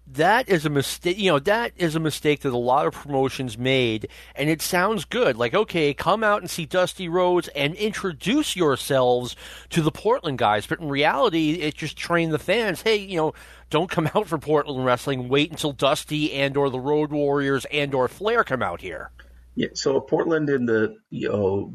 that 0.05 0.49
is 0.49 0.65
a 0.65 0.69
mistake 0.69 1.17
you 1.17 1.31
know 1.31 1.39
that 1.39 1.71
is 1.77 1.95
a 1.95 1.99
mistake 1.99 2.41
that 2.41 2.51
a 2.51 2.57
lot 2.57 2.85
of 2.85 2.93
promotions 2.93 3.57
made 3.57 4.09
and 4.35 4.49
it 4.49 4.61
sounds 4.61 5.05
good. 5.05 5.37
Like 5.37 5.53
okay 5.53 5.93
come 5.93 6.23
out 6.23 6.41
and 6.41 6.49
see 6.49 6.65
dusty 6.65 7.07
rhodes 7.07 7.47
and 7.49 7.73
introduce 7.75 8.55
yourselves 8.55 9.35
to 9.69 9.81
the 9.81 9.91
portland 9.91 10.37
guys 10.37 10.67
but 10.67 10.79
in 10.79 10.89
reality 10.89 11.53
it 11.53 11.75
just 11.75 11.97
trained 11.97 12.33
the 12.33 12.39
fans 12.39 12.81
hey 12.81 12.97
you 12.97 13.17
know 13.17 13.33
don't 13.69 13.89
come 13.89 14.09
out 14.13 14.27
for 14.27 14.37
portland 14.37 14.85
wrestling. 14.85 15.29
Wait 15.29 15.51
until 15.51 15.71
dusty 15.71 16.33
and 16.33 16.57
or 16.57 16.69
the 16.69 16.79
road 16.79 17.11
warriors 17.11 17.65
and 17.71 17.93
or 17.93 18.07
flair 18.07 18.43
come 18.43 18.61
out 18.61 18.81
here. 18.81 19.11
Yeah 19.55 19.69
so 19.73 19.99
portland 20.01 20.49
in 20.49 20.65
the 20.65 20.95
you 21.09 21.29
know 21.29 21.73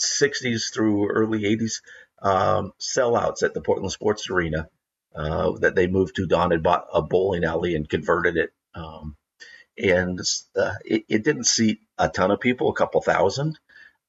60s 0.00 0.72
through 0.72 1.08
early 1.10 1.42
80s 1.42 1.80
um, 2.22 2.72
sellouts 2.80 3.44
at 3.44 3.54
the 3.54 3.60
portland 3.60 3.92
sports 3.92 4.28
arena 4.30 4.68
uh, 5.18 5.50
that 5.58 5.74
they 5.74 5.88
moved 5.88 6.14
to. 6.16 6.26
Don 6.26 6.52
had 6.52 6.62
bought 6.62 6.86
a 6.94 7.02
bowling 7.02 7.44
alley 7.44 7.74
and 7.74 7.88
converted 7.88 8.36
it. 8.36 8.50
Um, 8.74 9.16
and 9.76 10.20
uh, 10.56 10.74
it, 10.84 11.04
it, 11.08 11.24
didn't 11.24 11.46
seat 11.46 11.80
a 11.98 12.08
ton 12.08 12.30
of 12.30 12.40
people, 12.40 12.68
a 12.68 12.74
couple 12.74 13.00
thousand, 13.00 13.58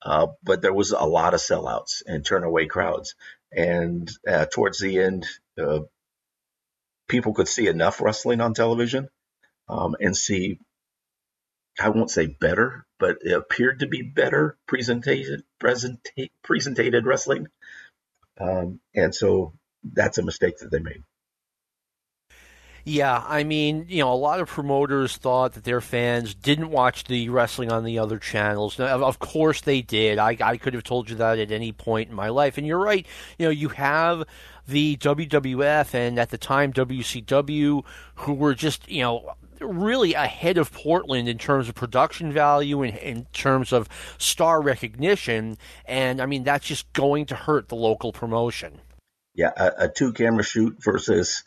uh, 0.03 0.27
but 0.43 0.61
there 0.61 0.73
was 0.73 0.91
a 0.91 1.03
lot 1.05 1.33
of 1.33 1.39
sellouts 1.39 2.03
and 2.05 2.23
turnaway 2.23 2.69
crowds. 2.69 3.15
And 3.51 4.09
uh, 4.27 4.45
towards 4.45 4.79
the 4.79 4.99
end, 4.99 5.25
uh, 5.59 5.81
people 7.07 7.33
could 7.33 7.47
see 7.47 7.67
enough 7.67 8.01
wrestling 8.01 8.39
on 8.39 8.53
television 8.53 9.09
um, 9.67 9.95
and 9.99 10.15
see, 10.15 10.59
I 11.79 11.89
won't 11.89 12.11
say 12.11 12.27
better, 12.27 12.85
but 12.99 13.17
it 13.21 13.31
appeared 13.31 13.79
to 13.79 13.87
be 13.87 14.03
better 14.03 14.57
presentation, 14.67 15.43
presenta- 15.59 16.29
presentated 16.43 17.07
wrestling. 17.07 17.47
Um, 18.39 18.79
and 18.93 19.13
so 19.13 19.53
that's 19.83 20.17
a 20.17 20.23
mistake 20.23 20.57
that 20.59 20.71
they 20.71 20.79
made. 20.79 21.03
Yeah, 22.85 23.23
I 23.27 23.43
mean, 23.43 23.85
you 23.89 23.99
know, 23.99 24.11
a 24.11 24.15
lot 24.15 24.39
of 24.39 24.47
promoters 24.47 25.17
thought 25.17 25.53
that 25.53 25.63
their 25.63 25.81
fans 25.81 26.33
didn't 26.33 26.71
watch 26.71 27.03
the 27.03 27.29
wrestling 27.29 27.71
on 27.71 27.83
the 27.83 27.99
other 27.99 28.17
channels. 28.17 28.79
Now, 28.79 29.03
of 29.03 29.19
course 29.19 29.61
they 29.61 29.81
did. 29.81 30.17
I, 30.17 30.37
I 30.41 30.57
could 30.57 30.73
have 30.73 30.83
told 30.83 31.09
you 31.09 31.15
that 31.17 31.39
at 31.39 31.51
any 31.51 31.71
point 31.71 32.09
in 32.09 32.15
my 32.15 32.29
life. 32.29 32.57
And 32.57 32.65
you're 32.65 32.79
right. 32.79 33.05
You 33.37 33.45
know, 33.45 33.51
you 33.51 33.69
have 33.69 34.23
the 34.67 34.97
WWF 34.97 35.93
and 35.93 36.17
at 36.17 36.29
the 36.29 36.37
time 36.37 36.71
WCW 36.73 37.83
who 38.15 38.33
were 38.33 38.55
just, 38.55 38.89
you 38.89 39.01
know, 39.01 39.33
really 39.59 40.13
ahead 40.13 40.57
of 40.57 40.71
Portland 40.71 41.27
in 41.27 41.37
terms 41.37 41.67
of 41.67 41.75
production 41.75 42.31
value 42.31 42.81
and 42.81 42.97
in 42.97 43.25
terms 43.33 43.73
of 43.73 43.89
star 44.17 44.61
recognition. 44.61 45.57
And 45.85 46.21
I 46.21 46.25
mean, 46.25 46.43
that's 46.43 46.65
just 46.65 46.91
going 46.93 47.25
to 47.27 47.35
hurt 47.35 47.67
the 47.67 47.75
local 47.75 48.13
promotion 48.13 48.79
yeah, 49.39 49.51
a, 49.55 49.85
a 49.85 49.89
two 49.89 50.11
camera 50.11 50.43
shoot 50.43 50.75
versus 50.83 51.45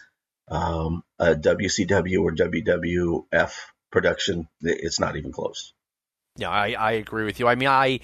um, 0.49 1.05
a 1.19 1.35
WCW 1.35 2.23
or 2.23 2.33
WWF 2.33 3.53
production, 3.91 4.49
it's 4.63 4.99
not 4.99 5.17
even 5.17 5.31
close. 5.31 5.75
Yeah, 6.37 6.49
I, 6.49 6.73
I 6.73 6.93
agree 6.93 7.25
with 7.25 7.39
you. 7.39 7.47
I 7.47 7.55
mean, 7.55 7.69
I 7.69 8.01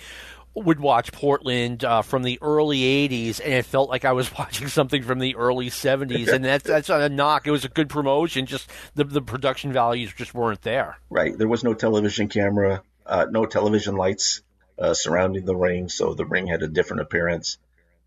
would 0.54 0.78
watch 0.78 1.10
Portland 1.10 1.84
uh, 1.84 2.02
from 2.02 2.22
the 2.22 2.38
early 2.42 2.80
'80s, 2.80 3.40
and 3.42 3.54
it 3.54 3.64
felt 3.64 3.88
like 3.88 4.04
I 4.04 4.12
was 4.12 4.30
watching 4.38 4.68
something 4.68 5.02
from 5.02 5.20
the 5.20 5.36
early 5.36 5.70
'70s. 5.70 6.28
and 6.28 6.44
that's 6.44 6.64
that's 6.64 6.90
not 6.90 7.00
a 7.00 7.08
knock. 7.08 7.46
It 7.46 7.50
was 7.50 7.64
a 7.64 7.70
good 7.70 7.88
promotion. 7.88 8.44
Just 8.44 8.68
the 8.94 9.04
the 9.04 9.22
production 9.22 9.72
values 9.72 10.12
just 10.12 10.34
weren't 10.34 10.60
there. 10.60 10.98
Right. 11.08 11.36
There 11.36 11.48
was 11.48 11.64
no 11.64 11.72
television 11.72 12.28
camera, 12.28 12.82
uh, 13.06 13.24
no 13.30 13.46
television 13.46 13.96
lights 13.96 14.42
uh, 14.78 14.92
surrounding 14.92 15.46
the 15.46 15.56
ring, 15.56 15.88
so 15.88 16.12
the 16.12 16.26
ring 16.26 16.46
had 16.46 16.62
a 16.62 16.68
different 16.68 17.00
appearance. 17.00 17.56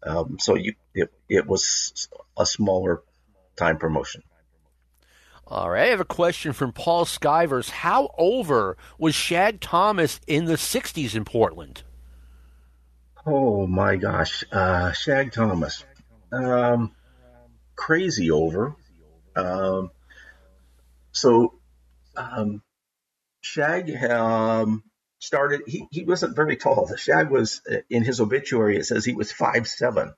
Um, 0.03 0.37
so 0.39 0.55
you, 0.55 0.73
it, 0.93 1.11
it 1.29 1.47
was 1.47 2.09
a 2.37 2.45
smaller 2.45 3.03
time 3.55 3.77
promotion. 3.77 4.23
All 5.47 5.69
right, 5.69 5.87
I 5.87 5.89
have 5.89 5.99
a 5.99 6.05
question 6.05 6.53
from 6.53 6.71
Paul 6.71 7.05
Skivers. 7.05 7.69
How 7.69 8.09
over 8.17 8.77
was 8.97 9.13
Shag 9.13 9.59
Thomas 9.59 10.21
in 10.25 10.45
the 10.45 10.55
60s 10.55 11.13
in 11.13 11.25
Portland? 11.25 11.83
Oh 13.25 13.67
my 13.67 13.97
gosh, 13.97 14.43
uh, 14.51 14.93
Shag 14.93 15.33
Thomas. 15.33 15.83
Um, 16.31 16.95
crazy 17.75 18.31
over. 18.31 18.75
Um, 19.35 19.91
so, 21.11 21.55
um, 22.15 22.63
Shag 23.41 23.91
um, 24.05 24.83
started. 25.21 25.61
He, 25.67 25.87
he 25.91 26.03
wasn't 26.03 26.35
very 26.35 26.57
tall. 26.57 26.85
The 26.85 26.97
Shag 26.97 27.29
was 27.29 27.61
uh, 27.71 27.77
in 27.89 28.03
his 28.03 28.19
obituary. 28.19 28.77
It 28.77 28.85
says 28.85 29.05
he 29.05 29.13
was 29.13 29.31
five 29.31 29.67
seven, 29.67 30.13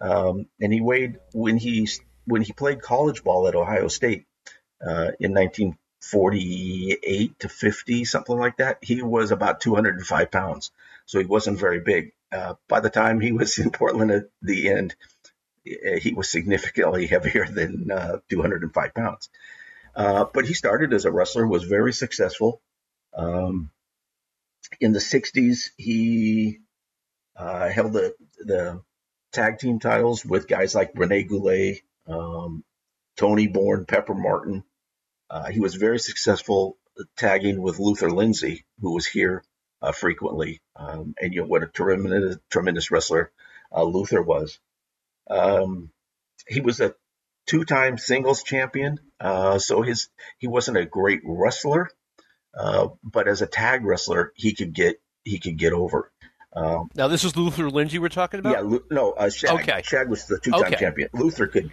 um, 0.00 0.46
and 0.60 0.72
he 0.72 0.80
weighed 0.80 1.18
when 1.32 1.56
he 1.56 1.88
when 2.24 2.42
he 2.42 2.52
played 2.52 2.82
college 2.82 3.22
ball 3.22 3.46
at 3.46 3.54
Ohio 3.54 3.88
State 3.88 4.26
uh, 4.82 5.12
in 5.20 5.34
1948 5.34 7.38
to 7.40 7.48
50, 7.48 8.04
something 8.04 8.36
like 8.36 8.58
that. 8.58 8.78
He 8.82 9.02
was 9.02 9.30
about 9.30 9.60
205 9.60 10.30
pounds, 10.30 10.70
so 11.06 11.18
he 11.18 11.24
wasn't 11.24 11.58
very 11.58 11.80
big. 11.80 12.12
Uh, 12.30 12.54
by 12.68 12.80
the 12.80 12.90
time 12.90 13.20
he 13.20 13.32
was 13.32 13.58
in 13.58 13.70
Portland 13.70 14.10
at 14.10 14.28
the 14.42 14.70
end, 14.70 14.94
uh, 15.66 15.98
he 16.00 16.12
was 16.12 16.30
significantly 16.30 17.06
heavier 17.06 17.46
than 17.46 17.90
uh, 17.90 18.18
205 18.28 18.94
pounds. 18.94 19.30
Uh, 19.94 20.26
but 20.32 20.46
he 20.46 20.54
started 20.54 20.92
as 20.92 21.06
a 21.06 21.10
wrestler, 21.10 21.46
was 21.46 21.64
very 21.64 21.92
successful. 21.92 22.60
Um, 23.16 23.70
in 24.80 24.92
the 24.92 24.98
60s, 24.98 25.70
he 25.76 26.58
uh, 27.36 27.68
held 27.68 27.92
the, 27.92 28.14
the 28.38 28.82
tag 29.32 29.58
team 29.58 29.78
titles 29.78 30.24
with 30.24 30.48
guys 30.48 30.74
like 30.74 30.92
Rene 30.94 31.24
Goulet, 31.24 31.82
um, 32.06 32.64
Tony 33.16 33.46
Borne, 33.46 33.84
Pepper 33.86 34.14
Martin. 34.14 34.64
Uh, 35.30 35.50
he 35.50 35.60
was 35.60 35.74
very 35.74 35.98
successful 35.98 36.78
tagging 37.16 37.60
with 37.60 37.78
Luther 37.78 38.10
Lindsay, 38.10 38.64
who 38.80 38.94
was 38.94 39.06
here 39.06 39.44
uh, 39.82 39.92
frequently. 39.92 40.60
Um, 40.76 41.14
and 41.20 41.32
you 41.32 41.42
know 41.42 41.46
what 41.46 41.62
a 41.62 41.66
tremendous, 41.66 42.36
tremendous 42.50 42.90
wrestler 42.90 43.30
uh, 43.74 43.84
Luther 43.84 44.22
was. 44.22 44.58
Um, 45.30 45.90
he 46.46 46.60
was 46.60 46.80
a 46.80 46.94
two-time 47.46 47.98
singles 47.98 48.42
champion, 48.42 48.98
uh, 49.20 49.58
so 49.58 49.82
his 49.82 50.08
he 50.38 50.46
wasn't 50.46 50.78
a 50.78 50.86
great 50.86 51.20
wrestler, 51.24 51.90
uh, 52.54 52.88
but 53.02 53.28
as 53.28 53.42
a 53.42 53.46
tag 53.46 53.84
wrestler, 53.84 54.32
he 54.36 54.54
could 54.54 54.72
get 54.72 55.00
he 55.24 55.38
could 55.38 55.58
get 55.58 55.72
over. 55.72 56.12
Um, 56.52 56.90
now 56.94 57.08
this 57.08 57.24
is 57.24 57.36
Luther 57.36 57.70
Lindsay 57.70 57.98
we're 57.98 58.08
talking 58.08 58.40
about. 58.40 58.70
Yeah, 58.70 58.78
no, 58.90 59.12
uh, 59.12 59.30
Shag. 59.30 59.60
Okay. 59.60 59.82
Shag 59.84 60.08
was 60.08 60.26
the 60.26 60.38
two-time 60.38 60.64
okay. 60.64 60.76
champion. 60.76 61.08
Luther 61.12 61.46
could 61.46 61.70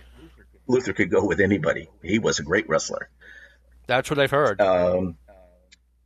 Luther 0.67 0.93
could 0.93 1.09
go 1.09 1.26
with 1.26 1.39
anybody. 1.39 1.89
He 2.03 2.19
was 2.19 2.39
a 2.39 2.43
great 2.43 2.67
wrestler. 2.67 3.09
That's 3.88 4.09
what 4.09 4.19
I've 4.19 4.32
heard. 4.32 4.59
Um, 4.61 5.17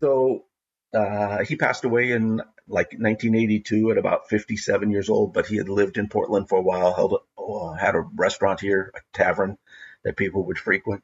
so 0.01 0.45
uh, 0.93 1.43
he 1.43 1.55
passed 1.55 1.86
away 1.86 2.11
in 2.11 2.41
like 2.67 2.91
1982 2.91 3.91
at 3.91 3.97
about 3.97 4.30
57 4.30 4.91
years 4.91 5.09
old, 5.09 5.34
but 5.34 5.47
he 5.47 5.57
had 5.57 5.70
lived 5.70 5.97
in 5.97 6.07
Portland 6.07 6.49
for 6.49 6.57
a 6.57 6.61
while. 6.61 6.93
Held 6.93 7.13
a, 7.13 7.41
uh, 7.41 7.74
had 7.74 7.95
a 7.95 8.01
restaurant 8.15 8.59
here, 8.59 8.91
a 8.95 8.99
tavern 9.17 9.57
that 10.03 10.17
people 10.17 10.45
would 10.45 10.57
frequent. 10.57 11.03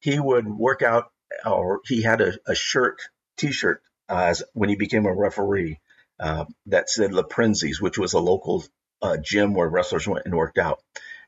He 0.00 0.18
would 0.18 0.46
work 0.46 0.82
out 0.82 1.10
or 1.44 1.80
he 1.84 2.02
had 2.02 2.20
a, 2.20 2.32
a 2.46 2.54
shirt, 2.54 3.00
T-shirt, 3.36 3.82
uh, 4.08 4.26
as 4.28 4.42
when 4.52 4.68
he 4.68 4.76
became 4.76 5.06
a 5.06 5.14
referee 5.14 5.80
uh, 6.20 6.44
that 6.66 6.90
said 6.90 7.12
La 7.12 7.22
Prenzi's, 7.22 7.80
which 7.80 7.98
was 7.98 8.12
a 8.12 8.20
local 8.20 8.64
uh, 9.02 9.16
gym 9.16 9.54
where 9.54 9.68
wrestlers 9.68 10.06
went 10.06 10.26
and 10.26 10.34
worked 10.34 10.58
out. 10.58 10.80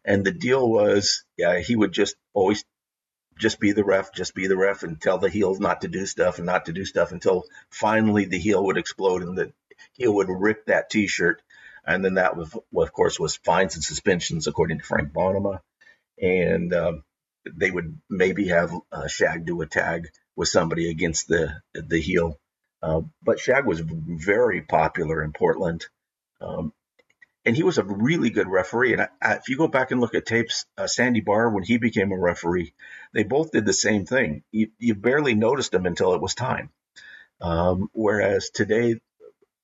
And 0.05 0.25
the 0.25 0.33
deal 0.33 0.69
was, 0.69 1.25
yeah, 1.37 1.59
he 1.59 1.75
would 1.75 1.93
just 1.93 2.17
always 2.33 2.65
just 3.39 3.61
be 3.61 3.73
the 3.73 3.85
ref, 3.85 4.13
just 4.15 4.35
be 4.35 4.47
the 4.47 4.57
ref, 4.57 4.83
and 4.83 5.01
tell 5.01 5.19
the 5.19 5.29
heels 5.29 5.61
not 5.61 5.83
to 5.83 5.89
do 5.89 6.07
stuff 6.07 6.39
and 6.39 6.47
not 6.47 6.67
to 6.67 6.73
do 6.73 6.85
stuff 6.85 7.13
until 7.13 7.45
finally 7.71 8.25
the 8.25 8.39
heel 8.39 8.65
would 8.65 8.79
explode 8.79 9.23
and 9.23 9.37
the 9.37 9.53
heel 9.93 10.15
would 10.15 10.29
rip 10.31 10.67
that 10.67 10.89
T-shirt. 10.91 11.43
And 11.87 12.05
then 12.05 12.15
that 12.15 12.37
was, 12.37 12.53
of 12.55 12.93
course, 12.93 13.21
was 13.21 13.37
fines 13.37 13.75
and 13.75 13.85
suspensions, 13.85 14.47
according 14.47 14.79
to 14.79 14.85
Frank 14.85 15.13
Bonnema. 15.13 15.61
And 16.21 16.73
um, 16.73 17.05
they 17.55 17.71
would 17.71 18.01
maybe 18.09 18.49
have 18.49 18.73
uh, 18.93 19.07
Shag 19.07 19.47
do 19.47 19.61
a 19.63 19.67
tag 19.67 20.09
with 20.35 20.49
somebody 20.49 20.91
against 20.91 21.29
the 21.29 21.61
the 21.75 22.01
heel. 22.01 22.39
Uh, 22.83 23.03
but 23.23 23.41
Shag 23.41 23.65
was 23.67 23.81
very 23.81 24.63
popular 24.63 25.23
in 25.23 25.33
Portland, 25.33 25.87
um, 26.41 26.73
and 27.45 27.57
he 27.57 27.63
was 27.63 27.79
a 27.79 27.85
really 27.85 28.31
good 28.31 28.49
referee. 28.49 28.93
And 28.93 29.03
I, 29.03 29.09
I, 29.23 29.35
if 29.35 29.49
you 29.49 29.57
go 29.57 29.69
back 29.69 29.91
and 29.91 30.01
look 30.01 30.15
at 30.15 30.27
tapes, 30.27 30.67
uh, 30.77 30.87
Sandy 30.87 31.21
Barr 31.21 31.51
when 31.51 31.65
he 31.65 31.79
became 31.79 32.13
a 32.13 32.19
referee, 32.19 32.75
they 33.15 33.25
both 33.25 33.53
did 33.53 33.65
the 33.65 33.73
same 33.73 34.05
thing. 34.05 34.43
You, 34.53 34.69
you 34.79 34.95
barely 34.95 35.35
noticed 35.35 35.73
them 35.73 35.87
until 35.87 36.15
it 36.15 36.21
was 36.21 36.35
time. 36.35 36.71
Um, 37.41 37.89
whereas 37.93 38.51
today, 38.51 38.97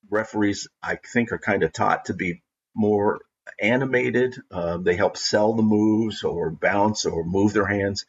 referees 0.09 0.67
I 0.81 0.97
think 1.13 1.31
are 1.31 1.39
kind 1.39 1.63
of 1.63 1.73
taught 1.73 2.05
to 2.05 2.13
be 2.13 2.41
more 2.75 3.21
animated. 3.59 4.35
Um, 4.51 4.83
they 4.83 4.95
help 4.95 5.17
sell 5.17 5.53
the 5.53 5.63
moves 5.63 6.23
or 6.23 6.51
bounce 6.51 7.05
or 7.05 7.23
move 7.23 7.53
their 7.53 7.65
hands. 7.65 8.05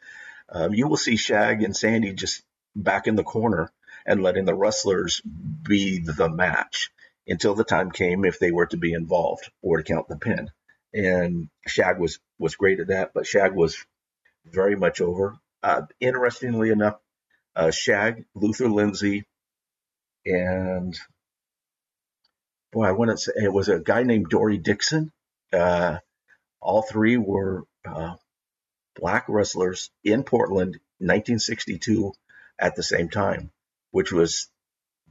Um, 0.48 0.74
you 0.74 0.88
will 0.88 0.96
see 0.96 1.16
Shag 1.16 1.62
and 1.62 1.76
Sandy 1.76 2.12
just 2.12 2.42
back 2.76 3.06
in 3.06 3.16
the 3.16 3.24
corner 3.24 3.70
and 4.06 4.22
letting 4.22 4.44
the 4.44 4.54
wrestlers 4.54 5.20
be 5.20 5.98
the 5.98 6.28
match 6.28 6.90
until 7.26 7.54
the 7.54 7.64
time 7.64 7.90
came 7.90 8.24
if 8.24 8.38
they 8.38 8.50
were 8.50 8.66
to 8.66 8.76
be 8.76 8.92
involved 8.92 9.50
or 9.62 9.78
to 9.78 9.82
count 9.82 10.08
the 10.08 10.16
pin. 10.16 10.50
And 10.92 11.48
Shag 11.66 11.98
was 11.98 12.18
was 12.38 12.56
great 12.56 12.80
at 12.80 12.88
that, 12.88 13.12
but 13.14 13.26
Shag 13.26 13.54
was 13.54 13.84
very 14.44 14.76
much 14.76 15.00
over. 15.00 15.36
Uh, 15.62 15.82
interestingly 16.00 16.70
enough, 16.70 16.98
uh, 17.56 17.70
Shag, 17.70 18.26
Luther 18.34 18.68
Lindsay, 18.68 19.24
and 20.26 20.98
boy, 22.72 22.84
I 22.84 22.92
want 22.92 23.10
to 23.10 23.16
say 23.16 23.32
it 23.36 23.52
was 23.52 23.68
a 23.68 23.80
guy 23.80 24.02
named 24.02 24.28
Dory 24.28 24.58
Dixon. 24.58 25.10
Uh, 25.54 25.98
all 26.60 26.82
three 26.82 27.16
were 27.16 27.64
uh, 27.84 28.16
black 28.96 29.26
wrestlers 29.28 29.90
in 30.02 30.24
Portland, 30.24 30.78
1962, 30.98 32.12
at 32.58 32.76
the 32.76 32.82
same 32.82 33.08
time, 33.08 33.50
which 33.90 34.12
was 34.12 34.48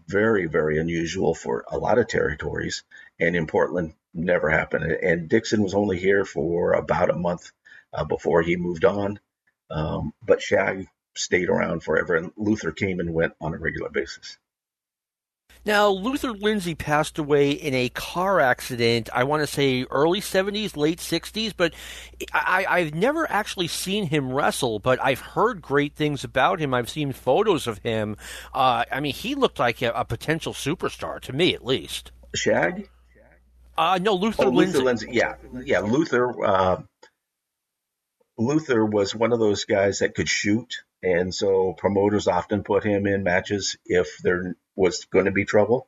very, 0.08 0.48
very 0.48 0.80
unusual 0.80 1.34
for 1.34 1.66
a 1.70 1.78
lot 1.78 2.00
of 2.00 2.08
territories. 2.08 2.84
And 3.20 3.36
in 3.36 3.48
Portland, 3.48 3.94
never 4.14 4.50
happened. 4.50 4.84
And 4.92 5.30
Dixon 5.30 5.62
was 5.64 5.74
only 5.74 6.00
here 6.00 6.26
for 6.26 6.74
about 6.74 7.10
a 7.10 7.16
month 7.16 7.52
uh, 7.94 8.06
before 8.06 8.42
he 8.42 8.56
moved 8.56 8.86
on. 8.86 9.20
Um, 9.70 10.14
but 10.22 10.42
Shag 10.42 10.88
stayed 11.16 11.50
around 11.50 11.84
forever, 11.84 12.16
and 12.16 12.32
Luther 12.36 12.72
came 12.72 13.00
and 13.00 13.14
went 13.14 13.34
on 13.40 13.54
a 13.54 13.58
regular 13.58 13.90
basis. 13.90 14.38
Now, 15.66 15.90
Luther 15.90 16.34
Lindsay 16.34 16.76
passed 16.76 17.18
away 17.18 17.52
in 17.52 17.74
a 17.74 17.88
car 17.90 18.42
accident, 18.42 19.10
I 19.14 19.24
want 19.24 19.44
to 19.44 19.48
say 19.48 19.86
early 19.90 20.20
70s, 20.20 20.76
late 20.76 21.00
60s, 21.00 21.54
but 21.56 21.74
I, 22.34 22.82
have 22.82 22.94
never 22.94 23.30
actually 23.32 23.70
seen 23.70 24.08
him 24.08 24.34
wrestle, 24.34 24.80
but 24.80 25.00
I've 25.02 25.22
heard 25.22 25.62
great 25.62 25.96
things 25.96 26.26
about 26.26 26.60
him. 26.60 26.74
I've 26.74 26.90
seen 26.90 27.14
photos 27.14 27.66
of 27.66 27.78
him. 27.78 28.18
Uh, 28.54 28.84
I 28.92 29.00
mean, 29.00 29.14
he 29.14 29.36
looked 29.36 29.58
like 29.58 29.82
a, 29.82 29.92
a, 29.92 30.04
potential 30.04 30.52
superstar, 30.52 31.22
to 31.22 31.34
me 31.34 31.54
at 31.54 31.66
least. 31.66 32.12
Shag? 32.36 32.90
Uh, 33.78 34.00
no, 34.02 34.16
Luther 34.16 34.46
oh, 34.46 34.50
Lindsay. 34.50 34.74
Luther 34.74 34.86
Lindsay. 34.86 35.08
Yeah, 35.12 35.36
yeah, 35.64 35.80
Luther. 35.80 36.46
Uh, 36.46 36.82
Luther 38.38 38.86
was 38.86 39.16
one 39.16 39.32
of 39.32 39.40
those 39.40 39.64
guys 39.64 40.00
that 40.00 40.14
could 40.14 40.28
shoot, 40.28 40.84
and 41.02 41.34
so 41.34 41.74
promoters 41.74 42.28
often 42.28 42.64
put 42.64 42.84
him 42.84 43.08
in 43.08 43.24
matches 43.24 43.78
if 43.86 44.18
there 44.22 44.56
was 44.76 45.06
going 45.06 45.26
to 45.26 45.32
be 45.32 45.46
trouble. 45.46 45.88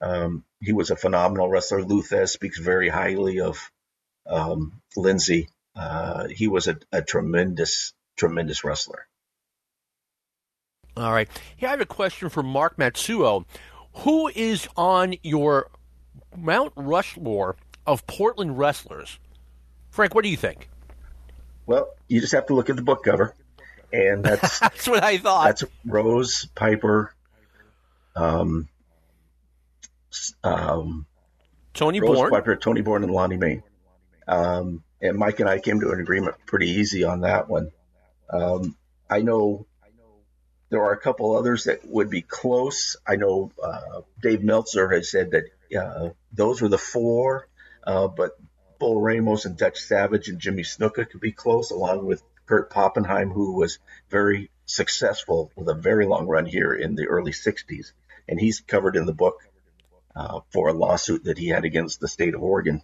Um, 0.00 0.44
he 0.60 0.72
was 0.72 0.90
a 0.90 0.96
phenomenal 0.96 1.48
wrestler. 1.48 1.82
Luther 1.82 2.26
speaks 2.26 2.58
very 2.58 2.88
highly 2.88 3.40
of 3.40 3.70
um, 4.26 4.80
Lindsay. 4.96 5.48
Uh, 5.74 6.28
he 6.28 6.48
was 6.48 6.66
a, 6.66 6.78
a, 6.92 7.02
tremendous, 7.02 7.92
tremendous 8.16 8.64
wrestler. 8.64 9.06
All 10.96 11.12
right. 11.12 11.28
Here 11.56 11.68
I 11.68 11.72
have 11.72 11.80
a 11.80 11.86
question 11.86 12.28
for 12.28 12.42
Mark 12.42 12.76
Matsuo. 12.76 13.44
Who 13.98 14.28
is 14.28 14.68
on 14.76 15.14
your 15.22 15.70
Mount 16.36 16.72
Rushmore 16.76 17.56
of 17.86 18.06
Portland 18.06 18.58
wrestlers? 18.58 19.18
Frank, 19.90 20.14
what 20.14 20.24
do 20.24 20.30
you 20.30 20.36
think? 20.36 20.68
Well, 21.66 21.88
you 22.08 22.20
just 22.20 22.32
have 22.32 22.46
to 22.46 22.54
look 22.54 22.70
at 22.70 22.76
the 22.76 22.82
book 22.82 23.04
cover, 23.04 23.34
and 23.92 24.24
that's 24.24 24.58
that's 24.60 24.88
what 24.88 25.04
I 25.04 25.18
thought. 25.18 25.46
That's 25.46 25.64
Rose 25.84 26.48
Piper, 26.54 27.14
um, 28.18 28.68
um, 30.42 31.06
Tony 31.74 32.00
Rose 32.00 32.30
Piper, 32.30 32.56
Tony 32.56 32.80
Borne, 32.80 33.04
and 33.04 33.12
Lonnie 33.12 33.36
Mayne. 33.36 33.62
Um, 34.26 34.82
and 35.00 35.16
Mike 35.16 35.40
and 35.40 35.48
I 35.48 35.58
came 35.58 35.80
to 35.80 35.90
an 35.90 36.00
agreement 36.00 36.34
pretty 36.46 36.70
easy 36.70 37.04
on 37.04 37.20
that 37.20 37.48
one. 37.48 37.70
Um, 38.30 38.76
I 39.08 39.20
know 39.20 39.66
there 40.70 40.82
are 40.82 40.92
a 40.92 41.00
couple 41.00 41.36
others 41.36 41.64
that 41.64 41.86
would 41.86 42.10
be 42.10 42.22
close. 42.22 42.96
I 43.06 43.16
know 43.16 43.52
uh, 43.62 44.02
Dave 44.20 44.42
Meltzer 44.42 44.88
has 44.90 45.10
said 45.10 45.30
that 45.30 45.44
uh, 45.80 46.10
those 46.32 46.60
were 46.60 46.68
the 46.68 46.78
four, 46.78 47.48
uh, 47.86 48.08
but 48.08 48.32
Bull 48.78 49.00
Ramos 49.00 49.44
and 49.44 49.56
Dutch 49.56 49.78
Savage 49.78 50.28
and 50.28 50.40
Jimmy 50.40 50.62
Snuka 50.62 51.08
could 51.08 51.20
be 51.20 51.32
close, 51.32 51.70
along 51.70 52.04
with 52.04 52.22
Kurt 52.46 52.70
Poppenheim, 52.70 53.32
who 53.32 53.52
was 53.52 53.78
very 54.10 54.50
successful 54.66 55.50
with 55.56 55.68
a 55.68 55.74
very 55.74 56.06
long 56.06 56.26
run 56.26 56.46
here 56.46 56.74
in 56.74 56.94
the 56.94 57.06
early 57.06 57.32
60s. 57.32 57.92
And 58.28 58.38
he's 58.38 58.60
covered 58.60 58.96
in 58.96 59.06
the 59.06 59.14
book 59.14 59.36
uh, 60.14 60.40
for 60.52 60.68
a 60.68 60.72
lawsuit 60.74 61.24
that 61.24 61.38
he 61.38 61.48
had 61.48 61.64
against 61.64 62.00
the 62.00 62.08
state 62.08 62.34
of 62.34 62.42
Oregon 62.42 62.82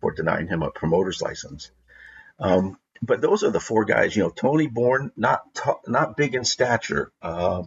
for 0.00 0.12
denying 0.12 0.48
him 0.48 0.62
a 0.62 0.70
promoter's 0.70 1.20
license. 1.20 1.70
Um, 2.38 2.78
but 3.02 3.20
those 3.20 3.42
are 3.42 3.50
the 3.50 3.60
four 3.60 3.84
guys. 3.84 4.14
You 4.14 4.24
know, 4.24 4.30
Tony 4.30 4.66
Borne, 4.66 5.10
not 5.16 5.42
t- 5.54 5.70
not 5.86 6.16
big 6.16 6.34
in 6.34 6.44
stature, 6.44 7.12
uh, 7.20 7.64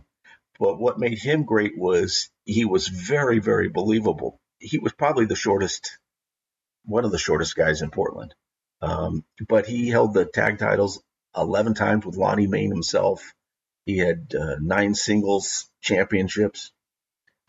but 0.60 0.80
what 0.80 1.00
made 1.00 1.20
him 1.20 1.44
great 1.44 1.78
was 1.78 2.30
he 2.46 2.66
was 2.66 2.88
very, 2.88 3.40
very 3.40 3.70
believable. 3.70 4.40
He 4.60 4.78
was 4.78 4.94
probably 4.94 5.26
the 5.26 5.36
shortest 5.36 5.98
one 6.86 7.06
of 7.06 7.12
the 7.12 7.18
shortest 7.18 7.56
guys 7.56 7.82
in 7.82 7.92
Portland. 7.92 8.34
Um, 8.82 9.24
but 9.48 9.68
he 9.68 9.90
held 9.90 10.14
the 10.14 10.26
tag 10.26 10.58
titles 10.58 11.02
11 11.36 11.76
times 11.76 12.06
with 12.06 12.18
Lonnie 12.18 12.48
Mayne 12.48 12.72
himself. 12.72 13.34
He 13.86 13.98
had 13.98 14.34
uh, 14.34 14.56
nine 14.60 14.96
singles 14.96 15.70
championships. 15.82 16.72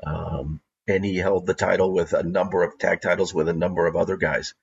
Um, 0.05 0.61
and 0.87 1.05
he 1.05 1.17
held 1.17 1.47
the 1.47 1.55
title 1.55 1.93
with 1.93 2.13
a 2.13 2.23
number 2.23 2.63
of 2.63 2.79
tag 2.79 3.01
titles 3.01 3.35
with 3.35 3.49
a 3.49 3.53
number 3.55 3.87
of 3.87 3.97
other 3.97 4.17
guys. 4.17 4.55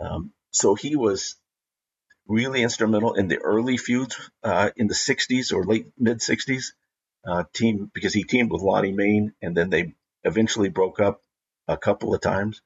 Um, 0.00 0.32
so 0.50 0.74
he 0.74 0.96
was 0.96 1.36
really 2.26 2.62
instrumental 2.62 3.14
in 3.14 3.28
the 3.28 3.38
early 3.38 3.76
feuds 3.76 4.30
uh, 4.42 4.70
in 4.76 4.86
the 4.86 4.94
60s 4.94 5.52
or 5.52 5.64
late 5.64 5.86
mid 5.98 6.18
60s. 6.18 6.72
Uh, 7.26 7.44
team 7.54 7.90
because 7.94 8.12
he 8.12 8.22
teamed 8.22 8.50
with 8.50 8.60
Lonnie 8.60 8.92
Mayne 8.92 9.32
and 9.40 9.56
then 9.56 9.70
they 9.70 9.94
eventually 10.24 10.68
broke 10.68 11.00
up 11.00 11.22
a 11.66 11.76
couple 11.76 12.14
of 12.14 12.20
times. 12.20 12.60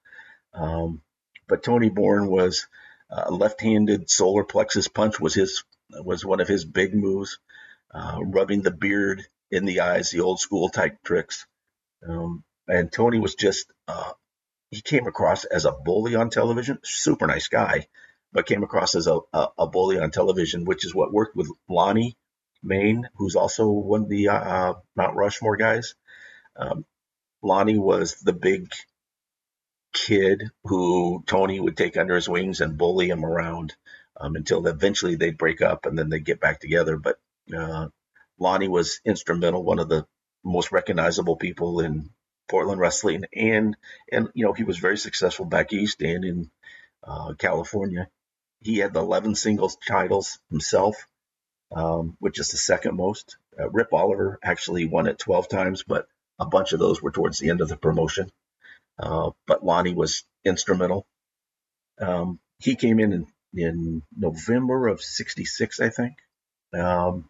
Um, 0.53 1.03
but 1.47 1.63
Tony 1.63 1.89
Borne 1.89 2.27
was 2.27 2.67
uh, 3.11 3.31
left-handed 3.31 4.11
solar 4.11 4.45
plexus 4.45 4.89
punch 4.89 5.21
was 5.21 5.35
his 5.35 5.63
was 5.91 6.25
one 6.25 6.41
of 6.41 6.49
his 6.49 6.65
big 6.65 6.95
moves. 6.95 7.39
Uh, 7.95 8.19
rubbing 8.23 8.61
the 8.61 8.71
beard 8.71 9.27
in 9.51 9.65
the 9.65 9.81
eyes, 9.81 10.11
the 10.11 10.21
old 10.21 10.39
school 10.41 10.69
type 10.69 10.99
tricks. 11.03 11.47
Um, 12.07 12.45
and 12.67 12.93
Tony 12.93 13.19
was 13.19 13.35
just 13.35 13.67
uh, 13.87 14.13
he 14.71 14.81
came 14.81 15.07
across 15.07 15.45
as 15.45 15.65
a 15.65 15.73
bully 15.73 16.15
on 16.15 16.31
television. 16.31 16.79
Super 16.83 17.27
nice 17.27 17.49
guy, 17.49 17.89
but 18.33 18.47
came 18.47 18.63
across 18.63 18.95
as 18.95 19.07
a, 19.07 19.19
a, 19.33 19.49
a 19.59 19.67
bully 19.67 19.99
on 19.99 20.11
television, 20.11 20.65
which 20.65 20.85
is 20.85 20.95
what 20.95 21.13
worked 21.13 21.37
with 21.37 21.51
Lonnie 21.69 22.17
Mayne, 22.63 23.09
who's 23.17 23.37
also 23.37 23.69
one 23.69 24.03
of 24.03 24.09
the 24.09 24.29
uh, 24.29 24.75
Mount 24.97 25.17
Rushmore 25.17 25.57
guys. 25.57 25.95
Um, 26.57 26.85
Lonnie 27.43 27.79
was 27.79 28.17
the 28.17 28.33
big 28.33 28.71
kid 29.93 30.51
who 30.65 31.23
Tony 31.27 31.59
would 31.61 31.77
take 31.77 31.97
under 31.97 32.15
his 32.15 32.29
wings 32.29 32.61
and 32.61 32.77
bully 32.77 33.09
him 33.09 33.25
around 33.25 33.75
um, 34.21 34.37
until 34.37 34.67
eventually 34.67 35.15
they'd 35.15 35.39
break 35.39 35.63
up 35.63 35.87
and 35.87 35.99
then 35.99 36.09
they'd 36.11 36.25
get 36.25 36.41
back 36.41 36.61
together. 36.61 36.97
But 36.97 37.19
uh, 37.57 37.89
Lonnie 38.39 38.69
was 38.69 39.01
instrumental, 39.05 39.63
one 39.63 39.79
of 39.79 39.89
the 39.89 40.07
most 40.45 40.73
recognizable 40.73 41.37
people 41.37 41.81
in 41.81 42.11
Portland 42.49 42.81
wrestling, 42.81 43.25
and 43.35 43.77
and 44.11 44.29
you 44.35 44.45
know 44.45 44.53
he 44.53 44.65
was 44.65 44.79
very 44.79 44.97
successful 44.97 45.45
back 45.45 45.73
east 45.73 46.01
and 46.03 46.25
in 46.25 46.51
uh, 47.05 47.35
California. 47.35 48.09
He 48.61 48.79
had 48.79 48.93
the 48.93 49.01
11 49.01 49.37
singles 49.37 49.77
titles 49.87 50.39
himself, 50.51 51.07
um, 51.71 52.17
which 52.19 52.41
is 52.41 52.49
the 52.49 52.57
second 52.57 52.97
most. 52.97 53.37
Uh, 53.59 53.71
Rip 53.71 53.93
Oliver 53.93 54.39
actually 54.43 54.87
won 54.87 55.07
it 55.07 55.19
12 55.19 55.49
times, 55.49 55.85
but 55.87 56.09
a 56.41 56.47
bunch 56.47 56.73
of 56.73 56.81
those 56.81 57.01
were 57.01 57.13
towards 57.13 57.39
the 57.39 57.51
end 57.51 57.61
of 57.61 57.69
the 57.69 57.77
promotion. 57.77 58.31
Uh, 58.99 59.31
but 59.47 59.65
Lonnie 59.65 59.95
was 59.95 60.25
instrumental. 60.45 61.07
Um, 62.01 62.41
he 62.59 62.75
came 62.75 62.99
in, 62.99 63.13
in 63.13 63.27
in 63.55 64.03
November 64.17 64.89
of 64.89 65.03
'66, 65.03 65.81
I 65.81 65.89
think. 65.89 66.15
Um, 66.75 67.29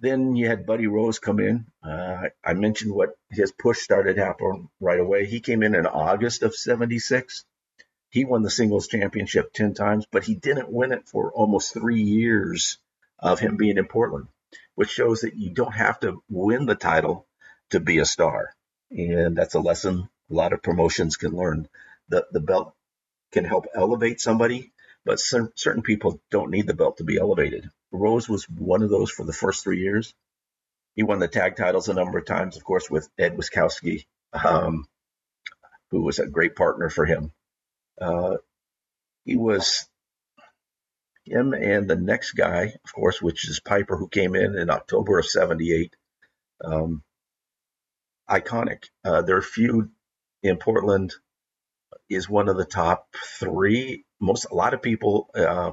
then 0.00 0.36
you 0.36 0.48
had 0.48 0.66
Buddy 0.66 0.86
Rose 0.86 1.18
come 1.18 1.40
in. 1.40 1.66
Uh, 1.82 2.28
I 2.44 2.54
mentioned 2.54 2.94
what 2.94 3.10
his 3.30 3.52
push 3.52 3.80
started 3.80 4.18
happening 4.18 4.68
right 4.80 5.00
away. 5.00 5.26
He 5.26 5.40
came 5.40 5.62
in 5.62 5.74
in 5.74 5.86
August 5.86 6.42
of 6.42 6.54
'76. 6.54 7.44
He 8.10 8.24
won 8.24 8.42
the 8.42 8.50
singles 8.50 8.88
championship 8.88 9.52
10 9.52 9.74
times, 9.74 10.06
but 10.10 10.24
he 10.24 10.34
didn't 10.34 10.72
win 10.72 10.92
it 10.92 11.08
for 11.08 11.32
almost 11.32 11.74
three 11.74 12.02
years 12.02 12.78
of 13.18 13.40
him 13.40 13.56
being 13.56 13.78
in 13.78 13.86
Portland, 13.86 14.28
which 14.76 14.90
shows 14.90 15.22
that 15.22 15.36
you 15.36 15.50
don't 15.52 15.74
have 15.74 16.00
to 16.00 16.22
win 16.30 16.66
the 16.66 16.74
title 16.76 17.26
to 17.70 17.80
be 17.80 17.98
a 17.98 18.06
star. 18.06 18.54
And 18.90 19.36
that's 19.36 19.54
a 19.54 19.60
lesson 19.60 20.08
a 20.30 20.34
lot 20.34 20.52
of 20.52 20.62
promotions 20.62 21.16
can 21.16 21.32
learn. 21.32 21.68
The, 22.08 22.26
the 22.32 22.40
belt 22.40 22.74
can 23.32 23.44
help 23.44 23.66
elevate 23.74 24.20
somebody, 24.20 24.72
but 25.04 25.20
cer- 25.20 25.52
certain 25.56 25.82
people 25.82 26.20
don't 26.30 26.50
need 26.50 26.66
the 26.66 26.74
belt 26.74 26.98
to 26.98 27.04
be 27.04 27.18
elevated. 27.18 27.70
Rose 27.96 28.28
was 28.28 28.44
one 28.48 28.82
of 28.82 28.90
those 28.90 29.10
for 29.10 29.24
the 29.24 29.32
first 29.32 29.62
three 29.62 29.80
years. 29.80 30.14
He 30.94 31.02
won 31.02 31.18
the 31.18 31.28
tag 31.28 31.56
titles 31.56 31.88
a 31.88 31.94
number 31.94 32.18
of 32.18 32.26
times, 32.26 32.56
of 32.56 32.64
course, 32.64 32.90
with 32.90 33.08
Ed 33.18 33.36
Wiskoski, 33.36 34.06
um, 34.32 34.86
who 35.90 36.02
was 36.02 36.18
a 36.18 36.26
great 36.26 36.56
partner 36.56 36.88
for 36.88 37.04
him. 37.04 37.32
Uh, 38.00 38.36
he 39.24 39.36
was 39.36 39.86
him 41.24 41.52
and 41.52 41.88
the 41.88 41.96
next 41.96 42.32
guy, 42.32 42.74
of 42.84 42.92
course, 42.94 43.20
which 43.20 43.48
is 43.48 43.60
Piper, 43.60 43.96
who 43.96 44.08
came 44.08 44.34
in 44.34 44.56
in 44.56 44.70
October 44.70 45.18
of 45.18 45.26
'78. 45.26 45.94
Um, 46.64 47.02
iconic. 48.28 48.84
Uh, 49.04 49.22
their 49.22 49.42
feud 49.42 49.90
in 50.42 50.56
Portland 50.56 51.14
is 52.08 52.28
one 52.28 52.48
of 52.48 52.56
the 52.56 52.64
top 52.64 53.08
three. 53.38 54.04
Most 54.20 54.46
a 54.50 54.54
lot 54.54 54.74
of 54.74 54.82
people 54.82 55.28
uh, 55.34 55.72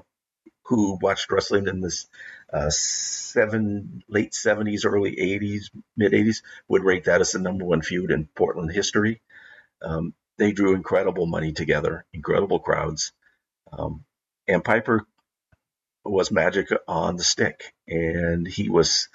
who 0.63 0.97
watched 1.01 1.31
wrestling 1.31 1.67
in 1.67 1.81
this 1.81 2.07
uh, 2.51 2.69
seven 2.69 4.03
late 4.07 4.33
seventies, 4.33 4.85
early 4.85 5.19
eighties, 5.19 5.71
mid 5.97 6.13
eighties 6.13 6.43
would 6.67 6.83
rate 6.83 7.05
that 7.05 7.21
as 7.21 7.31
the 7.31 7.39
number 7.39 7.65
one 7.65 7.81
feud 7.81 8.11
in 8.11 8.27
Portland 8.35 8.71
history. 8.71 9.21
Um, 9.81 10.13
they 10.37 10.51
drew 10.51 10.73
incredible 10.73 11.25
money 11.25 11.51
together, 11.51 12.05
incredible 12.13 12.59
crowds, 12.59 13.11
um, 13.71 14.03
and 14.47 14.63
Piper 14.63 15.05
was 16.05 16.31
magic 16.31 16.69
on 16.87 17.15
the 17.15 17.23
stick, 17.23 17.73
and 17.87 18.47
he 18.47 18.69
was 18.69 19.09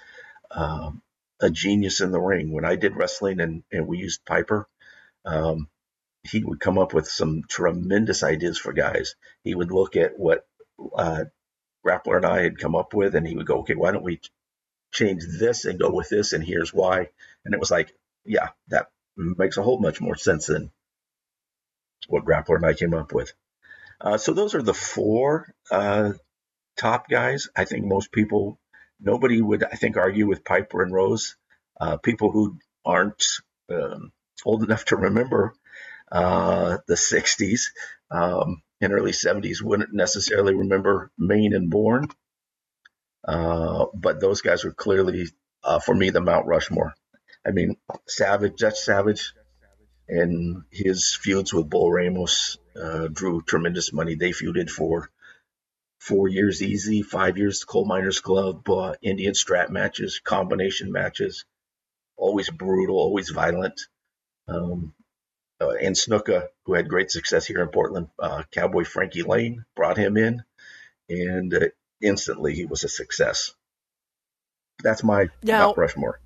um, 0.50 1.02
a 1.40 1.50
genius 1.50 2.00
in 2.00 2.10
the 2.10 2.20
ring. 2.20 2.52
When 2.52 2.64
I 2.64 2.76
did 2.76 2.96
wrestling 2.96 3.40
and, 3.40 3.62
and 3.70 3.86
we 3.86 3.98
used 3.98 4.24
Piper, 4.24 4.66
um, 5.24 5.68
he 6.22 6.42
would 6.42 6.60
come 6.60 6.78
up 6.78 6.94
with 6.94 7.06
some 7.06 7.42
tremendous 7.48 8.22
ideas 8.22 8.58
for 8.58 8.72
guys. 8.72 9.14
He 9.44 9.54
would 9.54 9.70
look 9.70 9.96
at 9.96 10.18
what 10.18 10.46
uh, 10.96 11.24
Grappler 11.86 12.16
and 12.16 12.26
I 12.26 12.42
had 12.42 12.58
come 12.58 12.74
up 12.74 12.94
with, 12.94 13.14
and 13.14 13.26
he 13.26 13.36
would 13.36 13.46
go, 13.46 13.60
"Okay, 13.60 13.74
why 13.74 13.92
don't 13.92 14.04
we 14.04 14.20
change 14.92 15.22
this 15.38 15.64
and 15.64 15.78
go 15.78 15.90
with 15.90 16.08
this? 16.08 16.32
And 16.32 16.44
here's 16.44 16.72
why." 16.74 17.08
And 17.44 17.54
it 17.54 17.60
was 17.60 17.70
like, 17.70 17.94
yeah, 18.28 18.48
that 18.68 18.88
makes 19.16 19.56
a 19.56 19.62
whole 19.62 19.78
much 19.80 20.00
more 20.00 20.16
sense 20.16 20.46
than 20.46 20.70
what 22.08 22.24
Grappler 22.24 22.56
and 22.56 22.66
I 22.66 22.74
came 22.74 22.94
up 22.94 23.12
with. 23.12 23.32
Uh, 24.00 24.18
so 24.18 24.32
those 24.32 24.54
are 24.54 24.62
the 24.62 24.74
four 24.74 25.52
uh, 25.70 26.12
top 26.76 27.08
guys. 27.08 27.48
I 27.56 27.64
think 27.64 27.84
most 27.84 28.12
people, 28.12 28.60
nobody 29.00 29.40
would, 29.40 29.64
I 29.64 29.76
think, 29.76 29.96
argue 29.96 30.26
with 30.26 30.44
Piper 30.44 30.82
and 30.82 30.92
Rose. 30.92 31.36
Uh, 31.80 31.96
people 31.96 32.30
who 32.30 32.58
aren't 32.84 33.24
um, 33.70 34.12
old 34.44 34.62
enough 34.62 34.84
to 34.86 34.96
remember 34.96 35.54
uh, 36.12 36.78
the 36.86 36.94
60s 36.94 37.70
um, 38.10 38.62
and 38.80 38.92
early 38.92 39.12
70s 39.12 39.62
wouldn't 39.62 39.92
necessarily 39.92 40.54
remember 40.54 41.10
Mayne 41.18 41.54
and 41.54 41.70
Borne. 41.70 42.08
Uh, 43.26 43.86
but 43.94 44.20
those 44.20 44.40
guys 44.40 44.64
were 44.64 44.72
clearly, 44.72 45.26
uh, 45.64 45.80
for 45.80 45.94
me, 45.94 46.10
the 46.10 46.20
Mount 46.20 46.46
Rushmore. 46.46 46.94
I 47.46 47.50
mean, 47.50 47.76
Savage, 48.06 48.56
Dutch 48.56 48.78
Savage, 48.78 49.32
and 50.08 50.62
his 50.70 51.14
feuds 51.14 51.52
with 51.52 51.68
Bull 51.68 51.90
Ramos 51.92 52.58
uh, 52.80 53.08
drew 53.08 53.42
tremendous 53.42 53.92
money. 53.92 54.14
They 54.14 54.30
feuded 54.30 54.70
for 54.70 55.10
four 55.98 56.28
years 56.28 56.62
easy, 56.62 57.02
five 57.02 57.36
years 57.36 57.64
coal 57.64 57.84
miners 57.84 58.20
club, 58.20 58.66
Indian 59.02 59.34
strap 59.34 59.70
matches, 59.70 60.20
combination 60.24 60.92
matches, 60.92 61.44
always 62.16 62.48
brutal, 62.48 62.96
always 62.96 63.30
violent. 63.30 63.80
Um, 64.46 64.94
uh, 65.60 65.70
and 65.70 65.96
Snuka, 65.96 66.48
who 66.64 66.74
had 66.74 66.88
great 66.88 67.10
success 67.10 67.46
here 67.46 67.62
in 67.62 67.68
Portland, 67.68 68.08
uh, 68.18 68.42
Cowboy 68.50 68.84
Frankie 68.84 69.22
Laine 69.22 69.64
brought 69.74 69.96
him 69.96 70.16
in, 70.16 70.42
and 71.08 71.54
uh, 71.54 71.66
instantly 72.00 72.54
he 72.54 72.64
was 72.64 72.84
a 72.84 72.88
success. 72.88 73.54
That's 74.82 75.02
my 75.02 75.28
now, 75.42 75.66
Mount 75.66 75.78
Rushmore. 75.78 76.20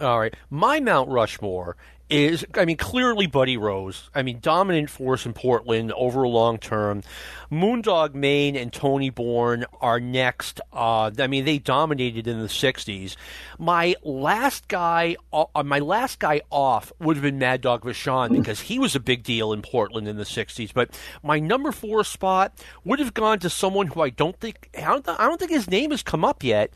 All 0.00 0.18
right, 0.18 0.34
my 0.50 0.80
Mount 0.80 1.08
Rushmore 1.08 1.76
is, 2.10 2.44
I 2.54 2.64
mean, 2.64 2.76
clearly 2.76 3.26
Buddy 3.26 3.56
Rose. 3.56 4.10
I 4.14 4.22
mean, 4.22 4.38
dominant 4.40 4.90
force 4.90 5.26
in 5.26 5.34
Portland 5.34 5.92
over 5.92 6.22
a 6.22 6.28
long 6.28 6.58
term. 6.58 7.02
Moondog 7.50 8.14
Mayne 8.14 8.56
and 8.56 8.72
Tony 8.72 9.10
Borne 9.10 9.64
are 9.80 10.00
next. 10.00 10.60
Uh, 10.72 11.10
I 11.18 11.26
mean, 11.26 11.44
they 11.44 11.58
dominated 11.58 12.26
in 12.26 12.40
the 12.40 12.48
'60s. 12.48 13.16
My 13.58 13.94
last 14.02 14.68
guy, 14.68 15.16
uh, 15.32 15.44
my 15.64 15.78
last 15.78 16.18
guy 16.18 16.42
off 16.50 16.92
would 16.98 17.16
have 17.16 17.22
been 17.22 17.38
Mad 17.38 17.60
Dog 17.60 17.82
Vachon 17.82 18.32
because 18.32 18.60
he 18.60 18.78
was 18.78 18.94
a 18.94 19.00
big 19.00 19.22
deal 19.22 19.52
in 19.52 19.62
Portland 19.62 20.08
in 20.08 20.16
the 20.16 20.24
'60s. 20.24 20.72
But 20.72 20.98
my 21.22 21.38
number 21.38 21.72
four 21.72 22.04
spot 22.04 22.52
would 22.84 22.98
have 22.98 23.14
gone 23.14 23.38
to 23.40 23.50
someone 23.50 23.88
who 23.88 24.00
I 24.02 24.10
don't 24.10 24.38
think 24.38 24.70
I 24.76 24.82
don't, 24.82 25.08
I 25.08 25.26
don't 25.26 25.38
think 25.38 25.50
his 25.50 25.70
name 25.70 25.90
has 25.90 26.02
come 26.02 26.24
up 26.24 26.42
yet. 26.42 26.72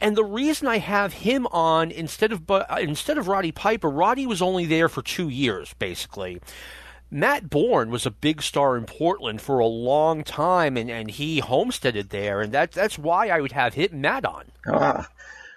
And 0.00 0.16
the 0.16 0.24
reason 0.24 0.68
I 0.68 0.78
have 0.78 1.12
him 1.12 1.46
on 1.48 1.90
instead 1.90 2.32
of 2.32 2.42
instead 2.78 3.18
of 3.18 3.28
Roddy 3.28 3.52
Piper, 3.52 3.90
Roddy 3.90 4.26
was 4.26 4.40
only 4.40 4.66
there 4.66 4.88
for 4.88 5.02
two 5.02 5.28
years, 5.28 5.74
basically. 5.74 6.40
Matt 7.10 7.48
Borne 7.48 7.90
was 7.90 8.04
a 8.04 8.10
big 8.10 8.42
star 8.42 8.76
in 8.76 8.84
Portland 8.84 9.40
for 9.40 9.58
a 9.58 9.66
long 9.66 10.24
time, 10.24 10.76
and, 10.76 10.90
and 10.90 11.10
he 11.10 11.38
homesteaded 11.38 12.10
there, 12.10 12.42
and 12.42 12.52
that, 12.52 12.72
that's 12.72 12.98
why 12.98 13.28
I 13.28 13.40
would 13.40 13.52
have 13.52 13.72
hit 13.72 13.94
Matt 13.94 14.26
on. 14.26 14.44
Ah, 14.66 15.08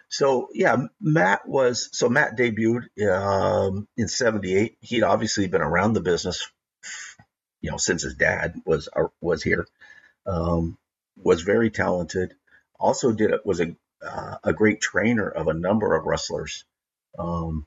so 0.08 0.48
yeah, 0.54 0.78
Matt 1.00 1.48
was 1.48 1.90
so 1.92 2.10
Matt 2.10 2.38
debuted 2.38 2.88
um, 3.10 3.88
in 3.98 4.08
'78. 4.08 4.78
He'd 4.82 5.04
obviously 5.04 5.48
been 5.48 5.62
around 5.62 5.94
the 5.94 6.02
business, 6.02 6.50
you 7.62 7.72
know, 7.72 7.78
since 7.78 8.04
his 8.04 8.16
dad 8.16 8.62
was 8.66 8.88
uh, 8.96 9.08
was 9.20 9.44
here. 9.44 9.68
Um, 10.26 10.78
was 11.18 11.42
very 11.42 11.70
talented. 11.70 12.34
Also 12.80 13.12
did 13.12 13.32
was 13.44 13.60
a 13.62 13.76
uh, 14.06 14.38
a 14.44 14.54
great 14.54 14.82
trainer 14.82 15.30
of 15.30 15.48
a 15.48 15.54
number 15.54 15.96
of 15.96 16.06
wrestlers. 16.06 16.66
Um, 17.18 17.66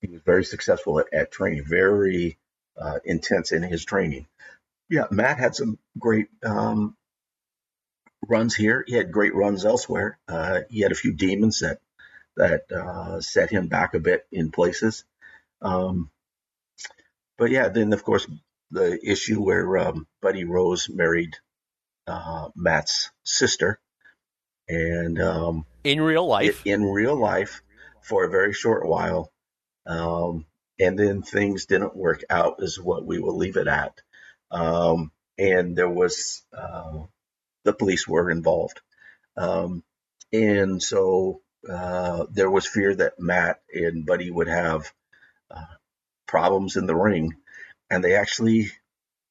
he 0.00 0.08
was 0.08 0.22
very 0.22 0.44
successful 0.44 0.98
at, 0.98 1.12
at 1.12 1.30
training, 1.30 1.64
very 1.66 2.38
uh, 2.80 2.98
intense 3.04 3.52
in 3.52 3.62
his 3.62 3.84
training. 3.84 4.26
Yeah, 4.88 5.06
Matt 5.10 5.38
had 5.38 5.54
some 5.54 5.78
great 5.98 6.28
um, 6.44 6.96
runs 8.28 8.54
here. 8.54 8.84
He 8.86 8.94
had 8.94 9.12
great 9.12 9.34
runs 9.34 9.64
elsewhere. 9.64 10.18
Uh, 10.28 10.60
he 10.68 10.80
had 10.80 10.92
a 10.92 10.96
few 10.96 11.12
demons 11.12 11.60
that 11.60 11.78
that 12.36 12.72
uh, 12.72 13.20
set 13.20 13.50
him 13.50 13.68
back 13.68 13.94
a 13.94 14.00
bit 14.00 14.26
in 14.32 14.50
places. 14.50 15.04
Um, 15.60 16.10
but 17.36 17.50
yeah, 17.50 17.68
then 17.68 17.92
of 17.92 18.04
course 18.04 18.26
the 18.70 18.98
issue 19.02 19.42
where 19.42 19.78
um, 19.78 20.06
Buddy 20.22 20.44
Rose 20.44 20.88
married 20.88 21.36
uh, 22.06 22.48
Matt's 22.56 23.10
sister, 23.22 23.78
and 24.68 25.20
um, 25.20 25.66
in 25.84 26.00
real 26.00 26.26
life, 26.26 26.62
in 26.64 26.84
real 26.84 27.18
life, 27.18 27.62
for 28.02 28.24
a 28.24 28.30
very 28.30 28.52
short 28.52 28.86
while, 28.86 29.32
um, 29.86 30.46
and 30.78 30.98
then 30.98 31.22
things 31.22 31.66
didn't 31.66 31.96
work 31.96 32.22
out, 32.30 32.56
is 32.60 32.80
what 32.80 33.04
we 33.04 33.18
will 33.18 33.36
leave 33.36 33.56
it 33.56 33.66
at. 33.66 34.00
Um, 34.50 35.10
and 35.38 35.76
there 35.76 35.88
was 35.88 36.42
uh, 36.56 37.00
the 37.64 37.72
police 37.72 38.06
were 38.06 38.30
involved, 38.30 38.80
um, 39.36 39.82
and 40.32 40.82
so 40.82 41.42
uh, 41.70 42.26
there 42.30 42.50
was 42.50 42.66
fear 42.66 42.94
that 42.94 43.18
Matt 43.18 43.60
and 43.72 44.06
Buddy 44.06 44.30
would 44.30 44.48
have 44.48 44.92
uh, 45.50 45.74
problems 46.26 46.76
in 46.76 46.86
the 46.86 46.96
ring, 46.96 47.34
and 47.90 48.02
they 48.02 48.14
actually. 48.14 48.70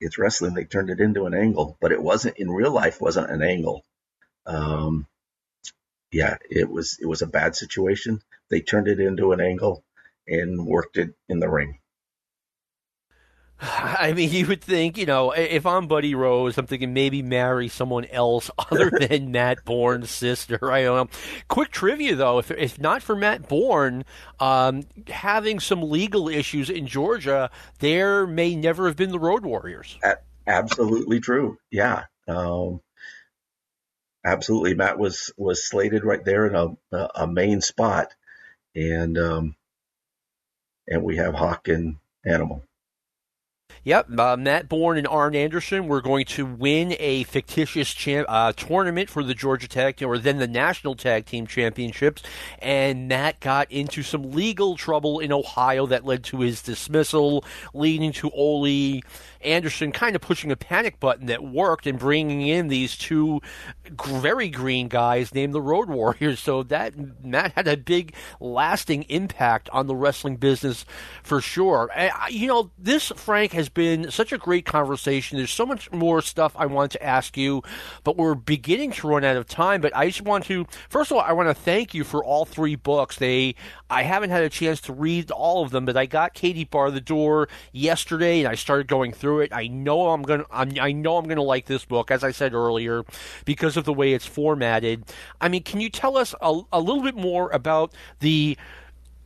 It's 0.04 0.18
wrestling. 0.18 0.56
They 0.56 0.64
turned 0.64 0.90
it 0.90 1.00
into 1.00 1.28
an 1.28 1.36
angle, 1.36 1.78
but 1.80 1.92
it 1.92 2.02
wasn't 2.02 2.38
in 2.38 2.50
real 2.50 2.72
life. 2.72 3.00
wasn't 3.00 3.30
an 3.30 3.44
angle. 3.44 3.86
Um, 4.48 5.06
yeah, 6.12 6.38
it 6.50 6.70
was 6.70 6.98
it 7.02 7.06
was 7.06 7.22
a 7.22 7.28
bad 7.28 7.56
situation. 7.56 8.22
They 8.50 8.62
turned 8.62 8.88
it 8.88 9.00
into 9.00 9.32
an 9.32 9.42
angle 9.42 9.84
and 10.28 10.66
worked 10.66 10.98
it 10.98 11.16
in 11.30 11.40
the 11.40 11.50
ring. 11.50 11.80
I 13.62 14.14
mean, 14.14 14.32
you 14.32 14.48
would 14.48 14.62
think, 14.62 14.98
you 14.98 15.06
know, 15.06 15.32
if 15.32 15.66
I'm 15.66 15.88
Buddy 15.88 16.16
Rose, 16.16 16.58
I'm 16.58 16.68
thinking 16.68 16.94
maybe 16.94 17.22
marry 17.22 17.68
someone 17.68 18.06
else 18.06 18.50
other 18.72 18.90
than 19.00 19.32
Matt 19.32 19.64
Borne's 19.66 20.10
sister. 20.10 20.60
I 20.72 20.84
don't 20.84 21.12
know. 21.12 21.18
Quick 21.48 21.72
trivia, 21.72 22.16
though, 22.16 22.40
if, 22.40 22.52
if 22.52 22.80
not 22.80 23.02
for 23.02 23.16
Matt 23.16 23.48
Borne, 23.48 24.04
um, 24.40 24.84
having 25.08 25.60
some 25.60 25.82
legal 25.82 26.28
issues 26.28 26.70
in 26.70 26.88
Georgia, 26.88 27.50
there 27.80 28.26
may 28.26 28.56
never 28.56 28.88
have 28.88 28.96
been 28.96 29.12
the 29.12 29.20
Road 29.20 29.46
Warriors. 29.46 29.98
absolutely 30.48 31.20
true. 31.20 31.58
Yeah. 31.70 32.06
Um, 32.28 32.82
absolutely, 34.24 34.74
Matt 34.76 35.00
was 35.00 35.32
was 35.38 35.68
slated 35.68 36.04
right 36.04 36.24
there 36.24 36.48
in 36.48 36.56
a 36.92 37.10
a 37.16 37.28
main 37.28 37.62
spot, 37.62 38.14
and 38.76 39.18
um, 39.18 39.56
and 40.88 41.04
we 41.04 41.18
have 41.18 41.34
Hawk 41.34 41.68
and 41.68 41.98
Animal. 42.26 42.64
Yep, 43.84 44.20
uh, 44.20 44.38
Matt 44.38 44.70
Borne 44.70 45.00
and 45.00 45.08
Arn 45.08 45.36
Anderson 45.36 45.88
were 45.88 46.02
going 46.02 46.26
to 46.26 46.46
win 46.46 46.96
a 47.00 47.24
fictitious 47.24 47.92
champ, 47.92 48.28
uh, 48.30 48.54
tournament 48.54 49.10
for 49.10 49.24
the 49.24 49.34
Georgia 49.34 49.68
Tag 49.68 49.96
Team, 49.96 50.08
or 50.08 50.20
then 50.20 50.38
the 50.38 50.48
National 50.48 50.94
Tag 50.94 51.26
Team 51.26 51.48
Championships, 51.48 52.22
and 52.60 53.08
Matt 53.08 53.40
got 53.40 53.72
into 53.72 54.04
some 54.04 54.34
legal 54.34 54.78
trouble 54.78 55.20
in 55.20 55.32
Ohio 55.32 55.88
that 55.88 56.06
led 56.06 56.24
to 56.26 56.42
his 56.42 56.62
dismissal, 56.62 57.44
leading 57.74 58.12
to 58.12 58.30
Ole 58.32 59.02
Anderson 59.44 59.92
kind 59.92 60.16
of 60.16 60.22
pushing 60.22 60.52
a 60.52 60.56
panic 60.56 61.00
button 61.00 61.28
that 61.28 61.44
worked 61.44 61.88
and 61.88 61.98
bringing 62.00 62.42
in 62.42 62.68
these 62.68 62.98
two 62.98 63.42
very 64.06 64.50
green 64.50 64.88
guys 64.88 65.34
named 65.34 65.54
the 65.54 65.62
Road 65.62 65.90
Warriors. 65.90 66.40
So 66.40 66.64
that 66.64 67.24
Matt 67.24 67.54
had 67.54 67.68
a 67.68 67.78
big, 67.78 68.14
lasting 68.40 69.04
impact 69.04 69.70
on 69.72 69.88
the 69.88 69.96
wrestling 69.96 70.38
business 70.38 70.86
for 71.24 71.42
sure. 71.42 71.90
Uh, 71.96 72.10
you 72.30 72.48
know, 72.48 72.72
this 72.78 73.10
Frank 73.16 73.54
has 73.54 73.70
been 73.70 74.12
such 74.12 74.32
a 74.32 74.38
great 74.38 74.66
conversation. 74.66 75.38
There's 75.38 75.52
so 75.52 75.66
much 75.66 75.92
more 75.92 76.22
stuff 76.22 76.54
I 76.56 76.66
want 76.66 76.92
to 76.94 77.04
ask 77.04 77.38
you, 77.38 77.64
but 78.04 78.18
we're 78.18 78.36
beginning 78.36 78.92
to 78.94 79.08
run 79.08 79.24
out 79.24 79.38
of 79.38 79.48
time. 79.48 79.82
But 79.82 79.96
I 79.96 80.08
just 80.08 80.22
want 80.22 80.46
to, 80.46 80.66
first 80.90 81.12
of 81.12 81.18
all, 81.18 81.24
I 81.24 81.34
want 81.34 81.50
to 81.50 81.54
thank 81.54 81.94
you 81.94 82.04
for 82.04 82.24
all 82.24 82.46
three 82.46 82.76
books. 82.76 83.18
They, 83.18 83.56
I 83.90 84.04
haven't 84.04 84.30
had 84.30 84.44
a 84.44 84.50
chance 84.50 84.82
to 84.82 84.94
read 84.94 85.32
all 85.32 85.64
of 85.64 85.72
them, 85.72 85.86
but 85.86 85.98
I 85.98 86.06
got 86.06 86.34
Katie 86.34 86.64
Bar 86.64 86.92
the 86.92 87.02
Door 87.02 87.50
yesterday, 87.72 88.40
and 88.40 88.48
I 88.48 88.56
started 88.56 88.88
going 88.88 89.14
through 89.14 89.31
it. 89.40 89.54
I 89.54 89.68
know 89.68 90.10
I'm 90.10 90.22
gonna, 90.24 90.46
I'm, 90.52 90.74
I 90.80 90.92
know 90.92 91.18
I'm 91.18 91.28
gonna 91.28 91.42
like 91.42 91.66
this 91.66 91.86
book, 91.86 92.12
as 92.12 92.24
I 92.24 92.32
said 92.32 92.54
earlier, 92.54 93.04
because 93.46 93.78
of 93.78 93.86
the 93.86 93.94
way 93.94 94.14
it's 94.14 94.26
formatted. 94.26 95.06
I 95.40 95.48
mean, 95.48 95.64
can 95.64 95.80
you 95.80 95.90
tell 95.90 96.18
us 96.18 96.36
a, 96.42 96.62
a 96.72 96.80
little 96.80 97.04
bit 97.04 97.16
more 97.16 97.50
about 97.52 97.94
the 98.20 98.58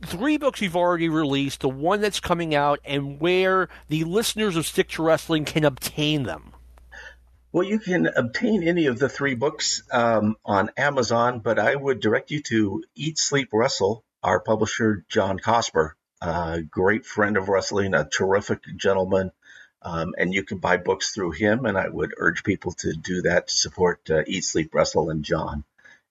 three 0.04 0.36
books 0.36 0.60
you've 0.60 0.76
already 0.76 1.08
released, 1.08 1.60
the 1.60 1.68
one 1.68 2.00
that's 2.00 2.20
coming 2.20 2.54
out, 2.54 2.80
and 2.84 3.20
where 3.20 3.68
the 3.88 4.04
listeners 4.04 4.56
of 4.56 4.66
Stick 4.66 4.88
to 4.90 5.02
Wrestling 5.02 5.44
can 5.44 5.64
obtain 5.64 6.22
them. 6.22 6.52
Well, 7.52 7.64
you 7.64 7.78
can 7.78 8.06
obtain 8.06 8.62
any 8.68 8.86
of 8.86 8.98
the 8.98 9.08
three 9.08 9.34
books 9.34 9.82
um, 9.90 10.36
on 10.44 10.70
Amazon, 10.76 11.40
but 11.40 11.58
I 11.58 11.74
would 11.74 12.00
direct 12.00 12.30
you 12.30 12.42
to 12.42 12.84
Eat, 12.94 13.18
Sleep, 13.18 13.48
Wrestle, 13.52 14.04
our 14.22 14.40
publisher, 14.40 15.06
John 15.08 15.38
Cosper, 15.38 15.92
a 16.20 16.60
great 16.62 17.06
friend 17.06 17.36
of 17.36 17.48
wrestling, 17.48 17.94
a 17.94 18.06
terrific 18.06 18.60
gentleman. 18.76 19.30
Um, 19.86 20.14
and 20.18 20.34
you 20.34 20.42
can 20.42 20.58
buy 20.58 20.78
books 20.78 21.14
through 21.14 21.30
him, 21.30 21.64
and 21.64 21.78
I 21.78 21.88
would 21.88 22.12
urge 22.18 22.42
people 22.42 22.72
to 22.72 22.92
do 22.92 23.22
that 23.22 23.46
to 23.46 23.54
support 23.54 24.00
uh, 24.10 24.22
Eat, 24.26 24.42
Sleep, 24.42 24.74
Wrestle, 24.74 25.10
and 25.10 25.24
John, 25.24 25.62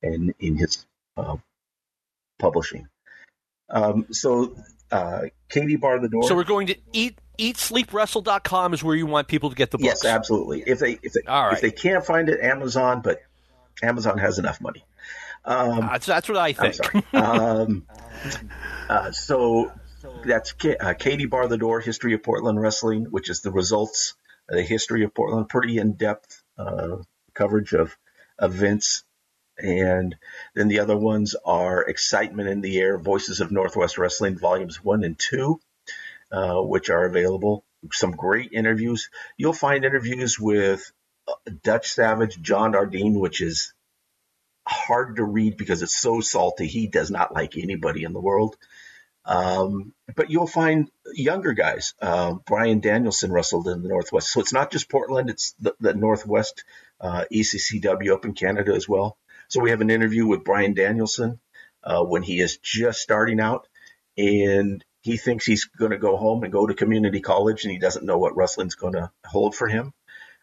and 0.02 0.34
in 0.40 0.56
his 0.56 0.86
uh, 1.18 1.36
publishing. 2.40 2.88
Um, 3.70 4.08
so 4.12 4.56
uh, 4.92 5.24
Katie 5.50 5.76
bar 5.76 6.00
the 6.00 6.08
door. 6.08 6.24
So 6.24 6.36
we're 6.36 6.46
going 6.46 6.68
to 6.68 6.78
eat 6.94 7.20
eatsleepwrestle.com 7.38 8.74
is 8.74 8.82
where 8.82 8.96
you 8.96 9.08
want 9.08 9.28
people 9.28 9.50
to 9.50 9.56
get 9.58 9.72
the 9.72 9.78
books. 9.78 10.04
Yes, 10.04 10.06
absolutely. 10.06 10.64
If 10.66 10.80
they 10.80 10.98
if 11.04 11.12
they 11.12 11.22
right. 11.28 11.52
if 11.52 11.60
they 11.60 11.72
can't 11.72 12.06
find 12.06 12.30
it, 12.30 12.40
Amazon, 12.40 13.02
but 13.02 13.20
Amazon 13.84 14.20
has 14.20 14.40
enough 14.40 14.62
money. 14.62 14.86
Um, 15.44 15.82
that's, 15.82 16.06
that's 16.06 16.30
what 16.30 16.38
I 16.38 16.54
think. 16.54 17.14
um, 17.14 17.86
uh, 18.90 19.12
so 19.12 19.74
that's 20.26 20.54
K- 20.54 20.78
uh, 20.78 20.94
Katie 20.94 21.26
Bar 21.26 21.48
the 21.48 21.58
Door, 21.58 21.82
History 21.82 22.14
of 22.14 22.24
Portland 22.24 22.60
Wrestling, 22.60 23.06
which 23.06 23.30
is 23.30 23.42
the 23.42 23.52
results, 23.52 24.16
the 24.50 24.64
history 24.64 25.04
of 25.04 25.14
Portland, 25.14 25.50
pretty 25.50 25.78
in 25.78 25.94
depth 25.94 26.44
uh, 26.58 26.98
coverage 27.34 27.74
of 27.74 27.96
events 28.42 29.04
and 29.58 30.16
then 30.54 30.68
the 30.68 30.80
other 30.80 30.98
ones 30.98 31.36
are 31.46 31.84
Excitement 31.84 32.50
in 32.50 32.62
the 32.62 32.78
Air, 32.80 32.98
Voices 32.98 33.40
of 33.40 33.52
Northwest 33.52 33.98
Wrestling, 33.98 34.38
Volumes 34.38 34.84
1 34.84 35.04
and 35.04 35.18
2, 35.18 35.60
uh, 36.32 36.62
which 36.62 36.90
are 36.90 37.06
available. 37.06 37.64
Some 37.92 38.12
great 38.12 38.52
interviews. 38.52 39.10
You'll 39.38 39.54
find 39.54 39.86
interviews 39.86 40.40
with 40.40 40.92
uh, 41.28 41.34
Dutch 41.64 41.88
Savage, 41.88 42.42
Don 42.42 42.74
Jardine, 42.74 43.20
which 43.20 43.42
is 43.42 43.74
hard 44.68 45.18
to 45.18 45.24
read 45.24 45.58
because 45.58 45.84
it's 45.84 45.98
so 45.98 46.20
salty. 46.20 46.68
He 46.68 46.88
does 46.88 47.12
not 47.12 47.34
like 47.34 47.58
anybody 47.58 48.04
in 48.04 48.14
the 48.14 48.20
world. 48.20 48.58
Um, 49.26 49.94
but 50.16 50.30
you'll 50.30 50.48
find 50.48 50.90
younger 51.14 51.54
guys. 51.54 51.94
Uh, 52.02 52.34
Bryan 52.46 52.80
Danielson 52.80 53.32
wrestled 53.32 53.68
in 53.68 53.82
the 53.82 53.90
Northwest. 53.90 54.32
So 54.32 54.40
it's 54.40 54.54
not 54.54 54.72
just 54.72 54.90
Portland, 54.90 55.30
it's 55.30 55.54
the, 55.60 55.76
the 55.80 55.94
Northwest 55.94 56.64
uh, 57.02 57.26
ECCW 57.34 58.14
up 58.14 58.26
in 58.26 58.34
Canada 58.34 58.74
as 58.74 58.88
well. 58.88 59.18
So 59.48 59.62
we 59.62 59.72
have 59.72 59.82
an 59.82 59.90
interview 59.90 60.28
with 60.28 60.44
Bryan 60.44 60.74
Danielson 60.74 61.40
uh, 61.84 62.04
when 62.04 62.24
he 62.24 62.40
is 62.40 62.58
just 62.58 63.00
starting 63.00 63.40
out, 63.40 63.68
and 64.18 64.84
he 65.02 65.18
thinks 65.18 65.46
he's 65.46 65.66
going 65.66 65.92
to 65.92 65.98
go 65.98 66.18
home 66.18 66.44
and 66.44 66.52
go 66.52 66.66
to 66.66 66.74
community 66.74 67.22
college, 67.22 67.64
and 67.64 67.72
he 67.72 67.78
doesn't 67.78 68.06
know 68.06 68.18
what 68.18 68.36
wrestling's 68.36 68.76
going 68.76 68.94
to 68.94 69.12
hold 69.26 69.56
for 69.56 69.68
him. 69.68 69.94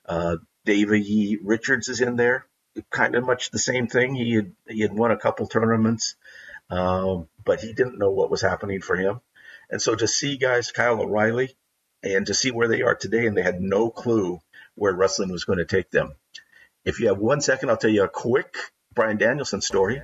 Uh, 0.07 0.37
David 0.65 1.03
E. 1.05 1.39
Richards 1.43 1.89
is 1.89 2.01
in 2.01 2.17
there, 2.17 2.47
kind 2.91 3.17
of 3.17 3.27
much 3.27 3.51
the 3.51 3.59
same 3.59 3.89
thing. 3.89 4.15
He 4.15 4.35
had 4.35 4.53
he 4.69 4.81
had 4.81 4.93
won 4.93 5.11
a 5.11 5.19
couple 5.19 5.47
tournaments, 5.47 6.15
um, 6.73 7.29
but 7.45 7.61
he 7.61 7.75
didn't 7.75 7.99
know 7.99 8.11
what 8.11 8.31
was 8.31 8.41
happening 8.41 8.81
for 8.81 8.97
him. 8.97 9.21
And 9.71 9.81
so 9.81 9.95
to 9.95 10.09
see 10.09 10.39
guys, 10.39 10.73
Kyle 10.73 11.01
O'Reilly, 11.01 11.55
and 12.03 12.27
to 12.27 12.35
see 12.35 12.51
where 12.51 12.67
they 12.67 12.83
are 12.83 12.95
today, 12.95 13.27
and 13.27 13.37
they 13.37 13.43
had 13.43 13.61
no 13.61 13.91
clue 13.91 14.41
where 14.75 14.95
wrestling 14.95 15.31
was 15.31 15.45
going 15.45 15.59
to 15.59 15.67
take 15.67 15.91
them. 15.91 16.15
If 16.85 16.99
you 16.99 17.09
have 17.09 17.19
one 17.19 17.43
second, 17.43 17.69
I'll 17.69 17.77
tell 17.77 17.91
you 17.91 18.05
a 18.05 18.09
quick 18.09 18.57
Bryan 18.95 19.19
Danielson 19.19 19.61
story. 19.61 20.03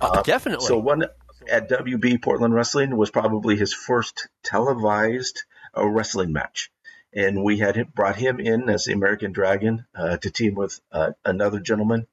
Uh, 0.00 0.22
definitely. 0.22 0.66
So 0.66 0.78
one 0.78 1.04
at 1.50 1.68
WB 1.68 2.22
Portland 2.22 2.54
Wrestling 2.54 2.96
was 2.96 3.10
probably 3.10 3.56
his 3.56 3.74
first 3.74 4.28
televised 4.44 5.42
uh, 5.76 5.84
wrestling 5.84 6.32
match, 6.32 6.70
and 7.12 7.42
we 7.42 7.58
had 7.58 7.92
brought 7.92 8.16
him 8.16 8.38
in 8.38 8.70
as 8.70 8.84
the 8.84 8.92
American 8.92 9.32
Dragon 9.32 9.84
uh, 9.96 10.16
to 10.18 10.30
team 10.30 10.54
with 10.54 10.80
uh, 10.92 11.10
another 11.24 11.58
gentleman 11.58 12.06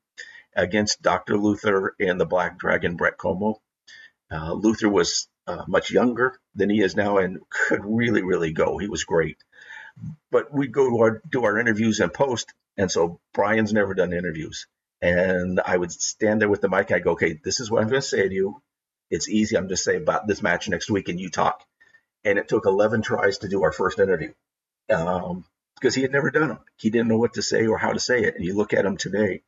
against 0.55 1.01
Dr. 1.03 1.37
Luther 1.37 1.95
and 1.99 2.19
the 2.19 2.25
Black 2.25 2.57
Dragon 2.57 2.95
Brett 2.95 3.17
Como. 3.17 3.61
Uh, 4.31 4.53
Luther 4.53 4.89
was 4.89 5.27
uh, 5.47 5.63
much 5.67 5.91
younger 5.91 6.39
than 6.55 6.69
he 6.69 6.81
is 6.81 6.95
now 6.95 7.17
and 7.17 7.39
could 7.49 7.81
really, 7.83 8.23
really 8.23 8.53
go. 8.53 8.77
He 8.77 8.87
was 8.87 9.03
great. 9.03 9.37
But 10.31 10.53
we'd 10.53 10.71
go 10.71 10.89
to 10.89 10.97
our 10.99 11.21
do 11.29 11.43
our 11.43 11.59
interviews 11.59 11.99
and 11.99 12.13
post, 12.13 12.53
and 12.77 12.89
so 12.89 13.19
Bryan's 13.33 13.73
never 13.73 13.93
done 13.93 14.13
interviews. 14.13 14.67
And 15.01 15.59
I 15.59 15.75
would 15.75 15.91
stand 15.91 16.41
there 16.41 16.49
with 16.49 16.61
the 16.61 16.69
mic. 16.69 16.91
I 16.91 16.99
go, 16.99 17.11
okay, 17.11 17.39
this 17.43 17.59
is 17.59 17.69
what 17.69 17.81
I'm 17.81 17.89
going 17.89 18.01
to 18.01 18.07
say 18.07 18.27
to 18.27 18.33
you. 18.33 18.61
It's 19.09 19.27
easy. 19.27 19.57
I'm 19.57 19.67
just 19.67 19.83
saying 19.83 20.03
about 20.03 20.27
this 20.27 20.41
match 20.41 20.69
next 20.69 20.89
week, 20.89 21.09
and 21.09 21.19
you 21.19 21.29
talk. 21.29 21.63
And 22.23 22.37
it 22.37 22.47
took 22.47 22.65
11 22.65 23.01
tries 23.01 23.39
to 23.39 23.49
do 23.49 23.63
our 23.63 23.71
first 23.71 23.99
interview 23.99 24.31
um, 24.89 25.43
because 25.75 25.95
he 25.95 26.03
had 26.03 26.11
never 26.11 26.29
done 26.29 26.49
them. 26.49 26.59
He 26.77 26.91
didn't 26.91 27.07
know 27.07 27.17
what 27.17 27.33
to 27.33 27.41
say 27.41 27.65
or 27.65 27.77
how 27.77 27.91
to 27.91 27.99
say 27.99 28.21
it. 28.21 28.35
And 28.35 28.45
you 28.45 28.55
look 28.55 28.73
at 28.73 28.85
him 28.85 28.95
today, 28.95 29.41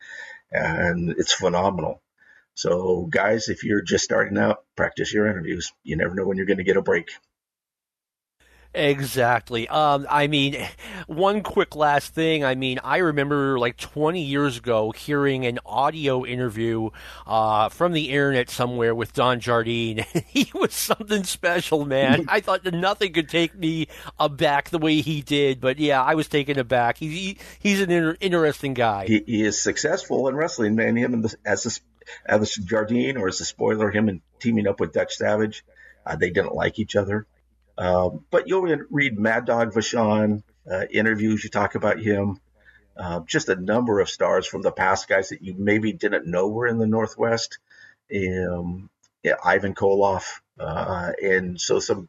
and 0.51 1.11
it's 1.11 1.33
phenomenal. 1.33 2.01
So, 2.55 3.07
guys, 3.09 3.49
if 3.49 3.63
you're 3.63 3.81
just 3.81 4.03
starting 4.03 4.37
out, 4.37 4.63
practice 4.75 5.13
your 5.13 5.27
interviews. 5.27 5.73
You 5.83 5.97
never 5.97 6.13
know 6.13 6.25
when 6.25 6.37
you're 6.37 6.45
going 6.45 6.57
to 6.57 6.63
get 6.63 6.77
a 6.77 6.81
break. 6.81 7.09
Exactly. 8.75 9.67
Um, 9.67 10.07
I 10.09 10.25
mean, 10.25 10.57
one 11.05 11.43
quick 11.43 11.75
last 11.75 12.13
thing. 12.13 12.43
I 12.43 12.55
mean, 12.55 12.79
I 12.83 12.97
remember 12.97 13.59
like 13.59 13.77
20 13.77 14.23
years 14.23 14.57
ago 14.57 14.91
hearing 14.91 15.45
an 15.45 15.59
audio 15.63 16.25
interview 16.25 16.89
uh, 17.27 17.69
from 17.69 17.93
the 17.93 18.09
internet 18.09 18.49
somewhere 18.49 18.95
with 18.95 19.13
Don 19.13 19.39
Jardine. 19.39 20.05
he 20.27 20.51
was 20.55 20.73
something 20.73 21.23
special, 21.23 21.85
man. 21.85 22.25
I 22.29 22.39
thought 22.39 22.63
that 22.63 22.73
nothing 22.73 23.13
could 23.13 23.29
take 23.29 23.55
me 23.55 23.87
aback 24.19 24.71
the 24.71 24.79
way 24.79 25.01
he 25.01 25.21
did, 25.21 25.61
but 25.61 25.77
yeah, 25.77 26.01
I 26.01 26.15
was 26.15 26.27
taken 26.27 26.57
aback. 26.57 26.97
He, 26.97 27.09
he 27.09 27.37
he's 27.59 27.79
an 27.79 27.91
inter- 27.91 28.17
interesting 28.19 28.73
guy. 28.73 29.05
He, 29.05 29.23
he, 29.27 29.43
is 29.43 29.61
successful 29.61 30.27
in 30.29 30.35
wrestling, 30.35 30.75
man. 30.75 30.95
Him 30.95 31.13
and 31.13 31.23
the, 31.23 31.35
as 31.45 31.65
a, 31.67 31.71
as 32.25 32.57
a 32.57 32.61
Jardine 32.61 33.17
or 33.17 33.27
as 33.27 33.41
a 33.41 33.45
spoiler, 33.45 33.91
him 33.91 34.09
and 34.09 34.21
teaming 34.39 34.67
up 34.67 34.79
with 34.79 34.93
Dutch 34.93 35.15
Savage, 35.15 35.63
uh, 36.05 36.15
they 36.15 36.29
didn't 36.29 36.55
like 36.55 36.79
each 36.79 36.95
other. 36.95 37.25
Um, 37.77 38.25
but 38.29 38.47
you'll 38.47 38.77
read 38.89 39.17
Mad 39.17 39.45
Dog 39.45 39.73
Vachon 39.73 40.43
uh, 40.69 40.85
interviews. 40.91 41.43
You 41.43 41.49
talk 41.49 41.75
about 41.75 41.99
him. 41.99 42.39
Uh, 42.95 43.21
just 43.25 43.49
a 43.49 43.55
number 43.55 43.99
of 43.99 44.09
stars 44.09 44.45
from 44.45 44.61
the 44.61 44.71
past, 44.71 45.07
guys 45.07 45.29
that 45.29 45.41
you 45.41 45.55
maybe 45.57 45.93
didn't 45.93 46.27
know 46.27 46.47
were 46.47 46.67
in 46.67 46.77
the 46.77 46.85
Northwest. 46.85 47.57
Um, 48.13 48.89
yeah, 49.23 49.35
Ivan 49.43 49.73
Koloff, 49.73 50.41
uh, 50.59 51.11
and 51.21 51.59
so 51.59 51.79
some 51.79 52.07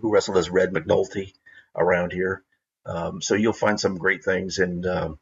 who 0.00 0.12
wrestled 0.12 0.38
as 0.38 0.50
Red 0.50 0.72
McNulty 0.72 1.34
around 1.76 2.12
here. 2.12 2.42
Um, 2.86 3.22
so 3.22 3.34
you'll 3.34 3.52
find 3.52 3.78
some 3.78 3.96
great 3.96 4.24
things, 4.24 4.58
and 4.58 4.84
um, 4.86 5.18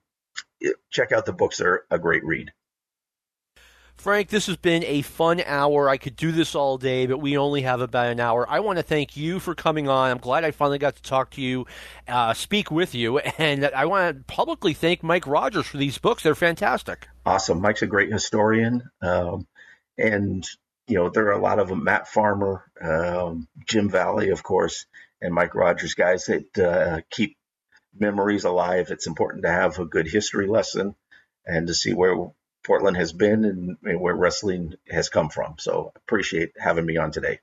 check 0.90 1.12
out 1.12 1.26
the 1.26 1.32
books. 1.32 1.58
They're 1.58 1.82
a 1.90 1.98
great 1.98 2.24
read. 2.24 2.52
Frank, 4.02 4.30
this 4.30 4.46
has 4.46 4.56
been 4.56 4.82
a 4.82 5.02
fun 5.02 5.40
hour. 5.46 5.88
I 5.88 5.96
could 5.96 6.16
do 6.16 6.32
this 6.32 6.56
all 6.56 6.76
day, 6.76 7.06
but 7.06 7.18
we 7.18 7.38
only 7.38 7.62
have 7.62 7.80
about 7.80 8.10
an 8.10 8.18
hour. 8.18 8.44
I 8.50 8.58
want 8.58 8.78
to 8.78 8.82
thank 8.82 9.16
you 9.16 9.38
for 9.38 9.54
coming 9.54 9.88
on. 9.88 10.10
I'm 10.10 10.18
glad 10.18 10.42
I 10.42 10.50
finally 10.50 10.78
got 10.80 10.96
to 10.96 11.02
talk 11.02 11.30
to 11.30 11.40
you, 11.40 11.66
uh, 12.08 12.34
speak 12.34 12.72
with 12.72 12.96
you, 12.96 13.18
and 13.38 13.64
I 13.64 13.84
want 13.84 14.16
to 14.16 14.24
publicly 14.24 14.74
thank 14.74 15.04
Mike 15.04 15.28
Rogers 15.28 15.66
for 15.66 15.76
these 15.76 15.98
books. 15.98 16.24
They're 16.24 16.34
fantastic. 16.34 17.06
Awesome. 17.24 17.60
Mike's 17.60 17.82
a 17.82 17.86
great 17.86 18.10
historian. 18.10 18.82
Um, 19.00 19.46
and, 19.96 20.44
you 20.88 20.96
know, 20.96 21.08
there 21.08 21.28
are 21.28 21.38
a 21.38 21.40
lot 21.40 21.60
of 21.60 21.68
them 21.68 21.84
Matt 21.84 22.08
Farmer, 22.08 22.64
um, 22.80 23.46
Jim 23.68 23.88
Valley, 23.88 24.30
of 24.30 24.42
course, 24.42 24.84
and 25.20 25.32
Mike 25.32 25.54
Rogers, 25.54 25.94
guys 25.94 26.24
that 26.24 26.58
uh, 26.58 27.00
keep 27.08 27.36
memories 27.96 28.42
alive. 28.42 28.88
It's 28.90 29.06
important 29.06 29.44
to 29.44 29.52
have 29.52 29.78
a 29.78 29.84
good 29.84 30.08
history 30.08 30.48
lesson 30.48 30.96
and 31.46 31.68
to 31.68 31.74
see 31.74 31.92
where 31.92 32.32
Portland 32.64 32.96
has 32.96 33.12
been 33.12 33.44
and, 33.44 34.00
where 34.00 34.14
wrestling 34.14 34.74
has 34.88 35.08
come 35.08 35.28
from. 35.28 35.56
So 35.58 35.92
appreciate 35.96 36.52
having 36.58 36.86
me 36.86 36.96
on 36.96 37.10
today. 37.10 37.40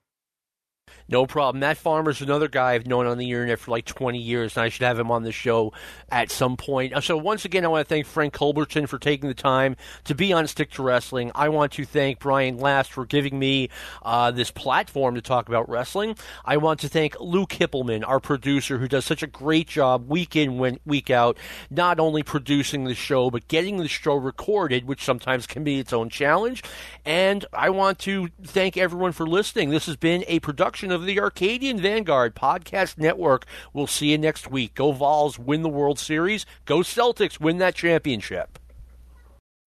No 1.09 1.25
problem. 1.25 1.59
Matt 1.59 1.77
Farmer's 1.77 2.21
another 2.21 2.47
guy 2.47 2.73
I've 2.73 2.85
known 2.85 3.07
on 3.07 3.17
the 3.17 3.31
internet 3.31 3.57
for 3.57 3.71
like 3.71 3.85
20 3.85 4.19
years, 4.19 4.55
and 4.55 4.63
I 4.63 4.69
should 4.69 4.83
have 4.83 4.99
him 4.99 5.09
on 5.09 5.23
the 5.23 5.31
show 5.31 5.73
at 6.11 6.29
some 6.29 6.55
point. 6.55 6.93
So, 7.03 7.17
once 7.17 7.45
again, 7.45 7.65
I 7.65 7.67
want 7.67 7.87
to 7.87 7.89
thank 7.89 8.05
Frank 8.05 8.33
Culbertson 8.33 8.85
for 8.87 8.99
taking 8.99 9.27
the 9.27 9.33
time 9.33 9.75
to 10.03 10.13
be 10.13 10.31
on 10.31 10.45
Stick 10.45 10.69
to 10.71 10.83
Wrestling. 10.83 11.31
I 11.33 11.49
want 11.49 11.71
to 11.73 11.85
thank 11.85 12.19
Brian 12.19 12.57
Last 12.57 12.91
for 12.91 13.05
giving 13.05 13.39
me 13.39 13.69
uh, 14.03 14.29
this 14.29 14.51
platform 14.51 15.15
to 15.15 15.21
talk 15.21 15.49
about 15.49 15.67
wrestling. 15.67 16.15
I 16.45 16.57
want 16.57 16.79
to 16.81 16.89
thank 16.89 17.19
Luke 17.19 17.49
Hippelman, 17.49 18.07
our 18.07 18.19
producer, 18.19 18.77
who 18.77 18.87
does 18.87 19.05
such 19.05 19.23
a 19.23 19.27
great 19.27 19.67
job 19.67 20.07
week 20.09 20.35
in, 20.35 20.79
week 20.85 21.09
out, 21.09 21.37
not 21.71 21.99
only 21.99 22.21
producing 22.21 22.83
the 22.83 22.93
show, 22.93 23.31
but 23.31 23.47
getting 23.47 23.77
the 23.77 23.87
show 23.87 24.13
recorded, 24.13 24.85
which 24.85 25.03
sometimes 25.03 25.47
can 25.47 25.63
be 25.63 25.79
its 25.79 25.91
own 25.91 26.09
challenge. 26.09 26.63
And 27.03 27.45
I 27.51 27.71
want 27.71 27.97
to 27.99 28.29
thank 28.43 28.77
everyone 28.77 29.11
for 29.11 29.25
listening. 29.25 29.71
This 29.71 29.87
has 29.87 29.95
been 29.95 30.23
a 30.27 30.39
production 30.39 30.91
of 30.91 30.98
of 30.99 31.05
the 31.05 31.19
Arcadian 31.19 31.79
Vanguard 31.79 32.35
Podcast 32.35 32.97
Network. 32.97 33.45
We'll 33.73 33.87
see 33.87 34.11
you 34.11 34.17
next 34.17 34.51
week. 34.51 34.75
Go 34.75 34.91
Vols, 34.91 35.39
win 35.39 35.63
the 35.63 35.69
World 35.69 35.97
Series. 35.97 36.45
Go 36.65 36.79
Celtics, 36.79 37.39
win 37.39 37.57
that 37.57 37.75
championship. 37.75 38.59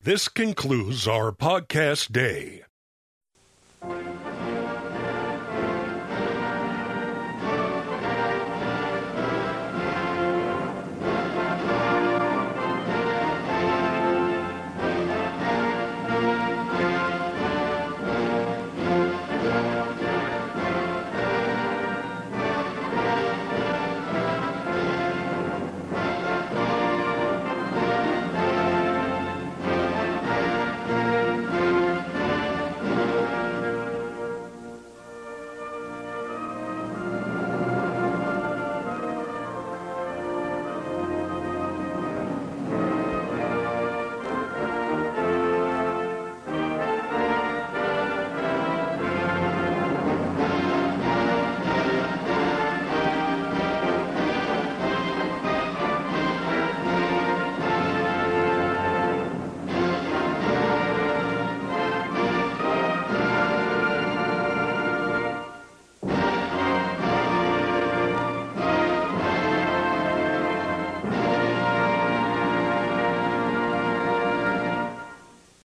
This 0.03 0.28
concludes 0.28 1.07
our 1.07 1.33
podcast 1.33 2.12
day. 2.12 2.64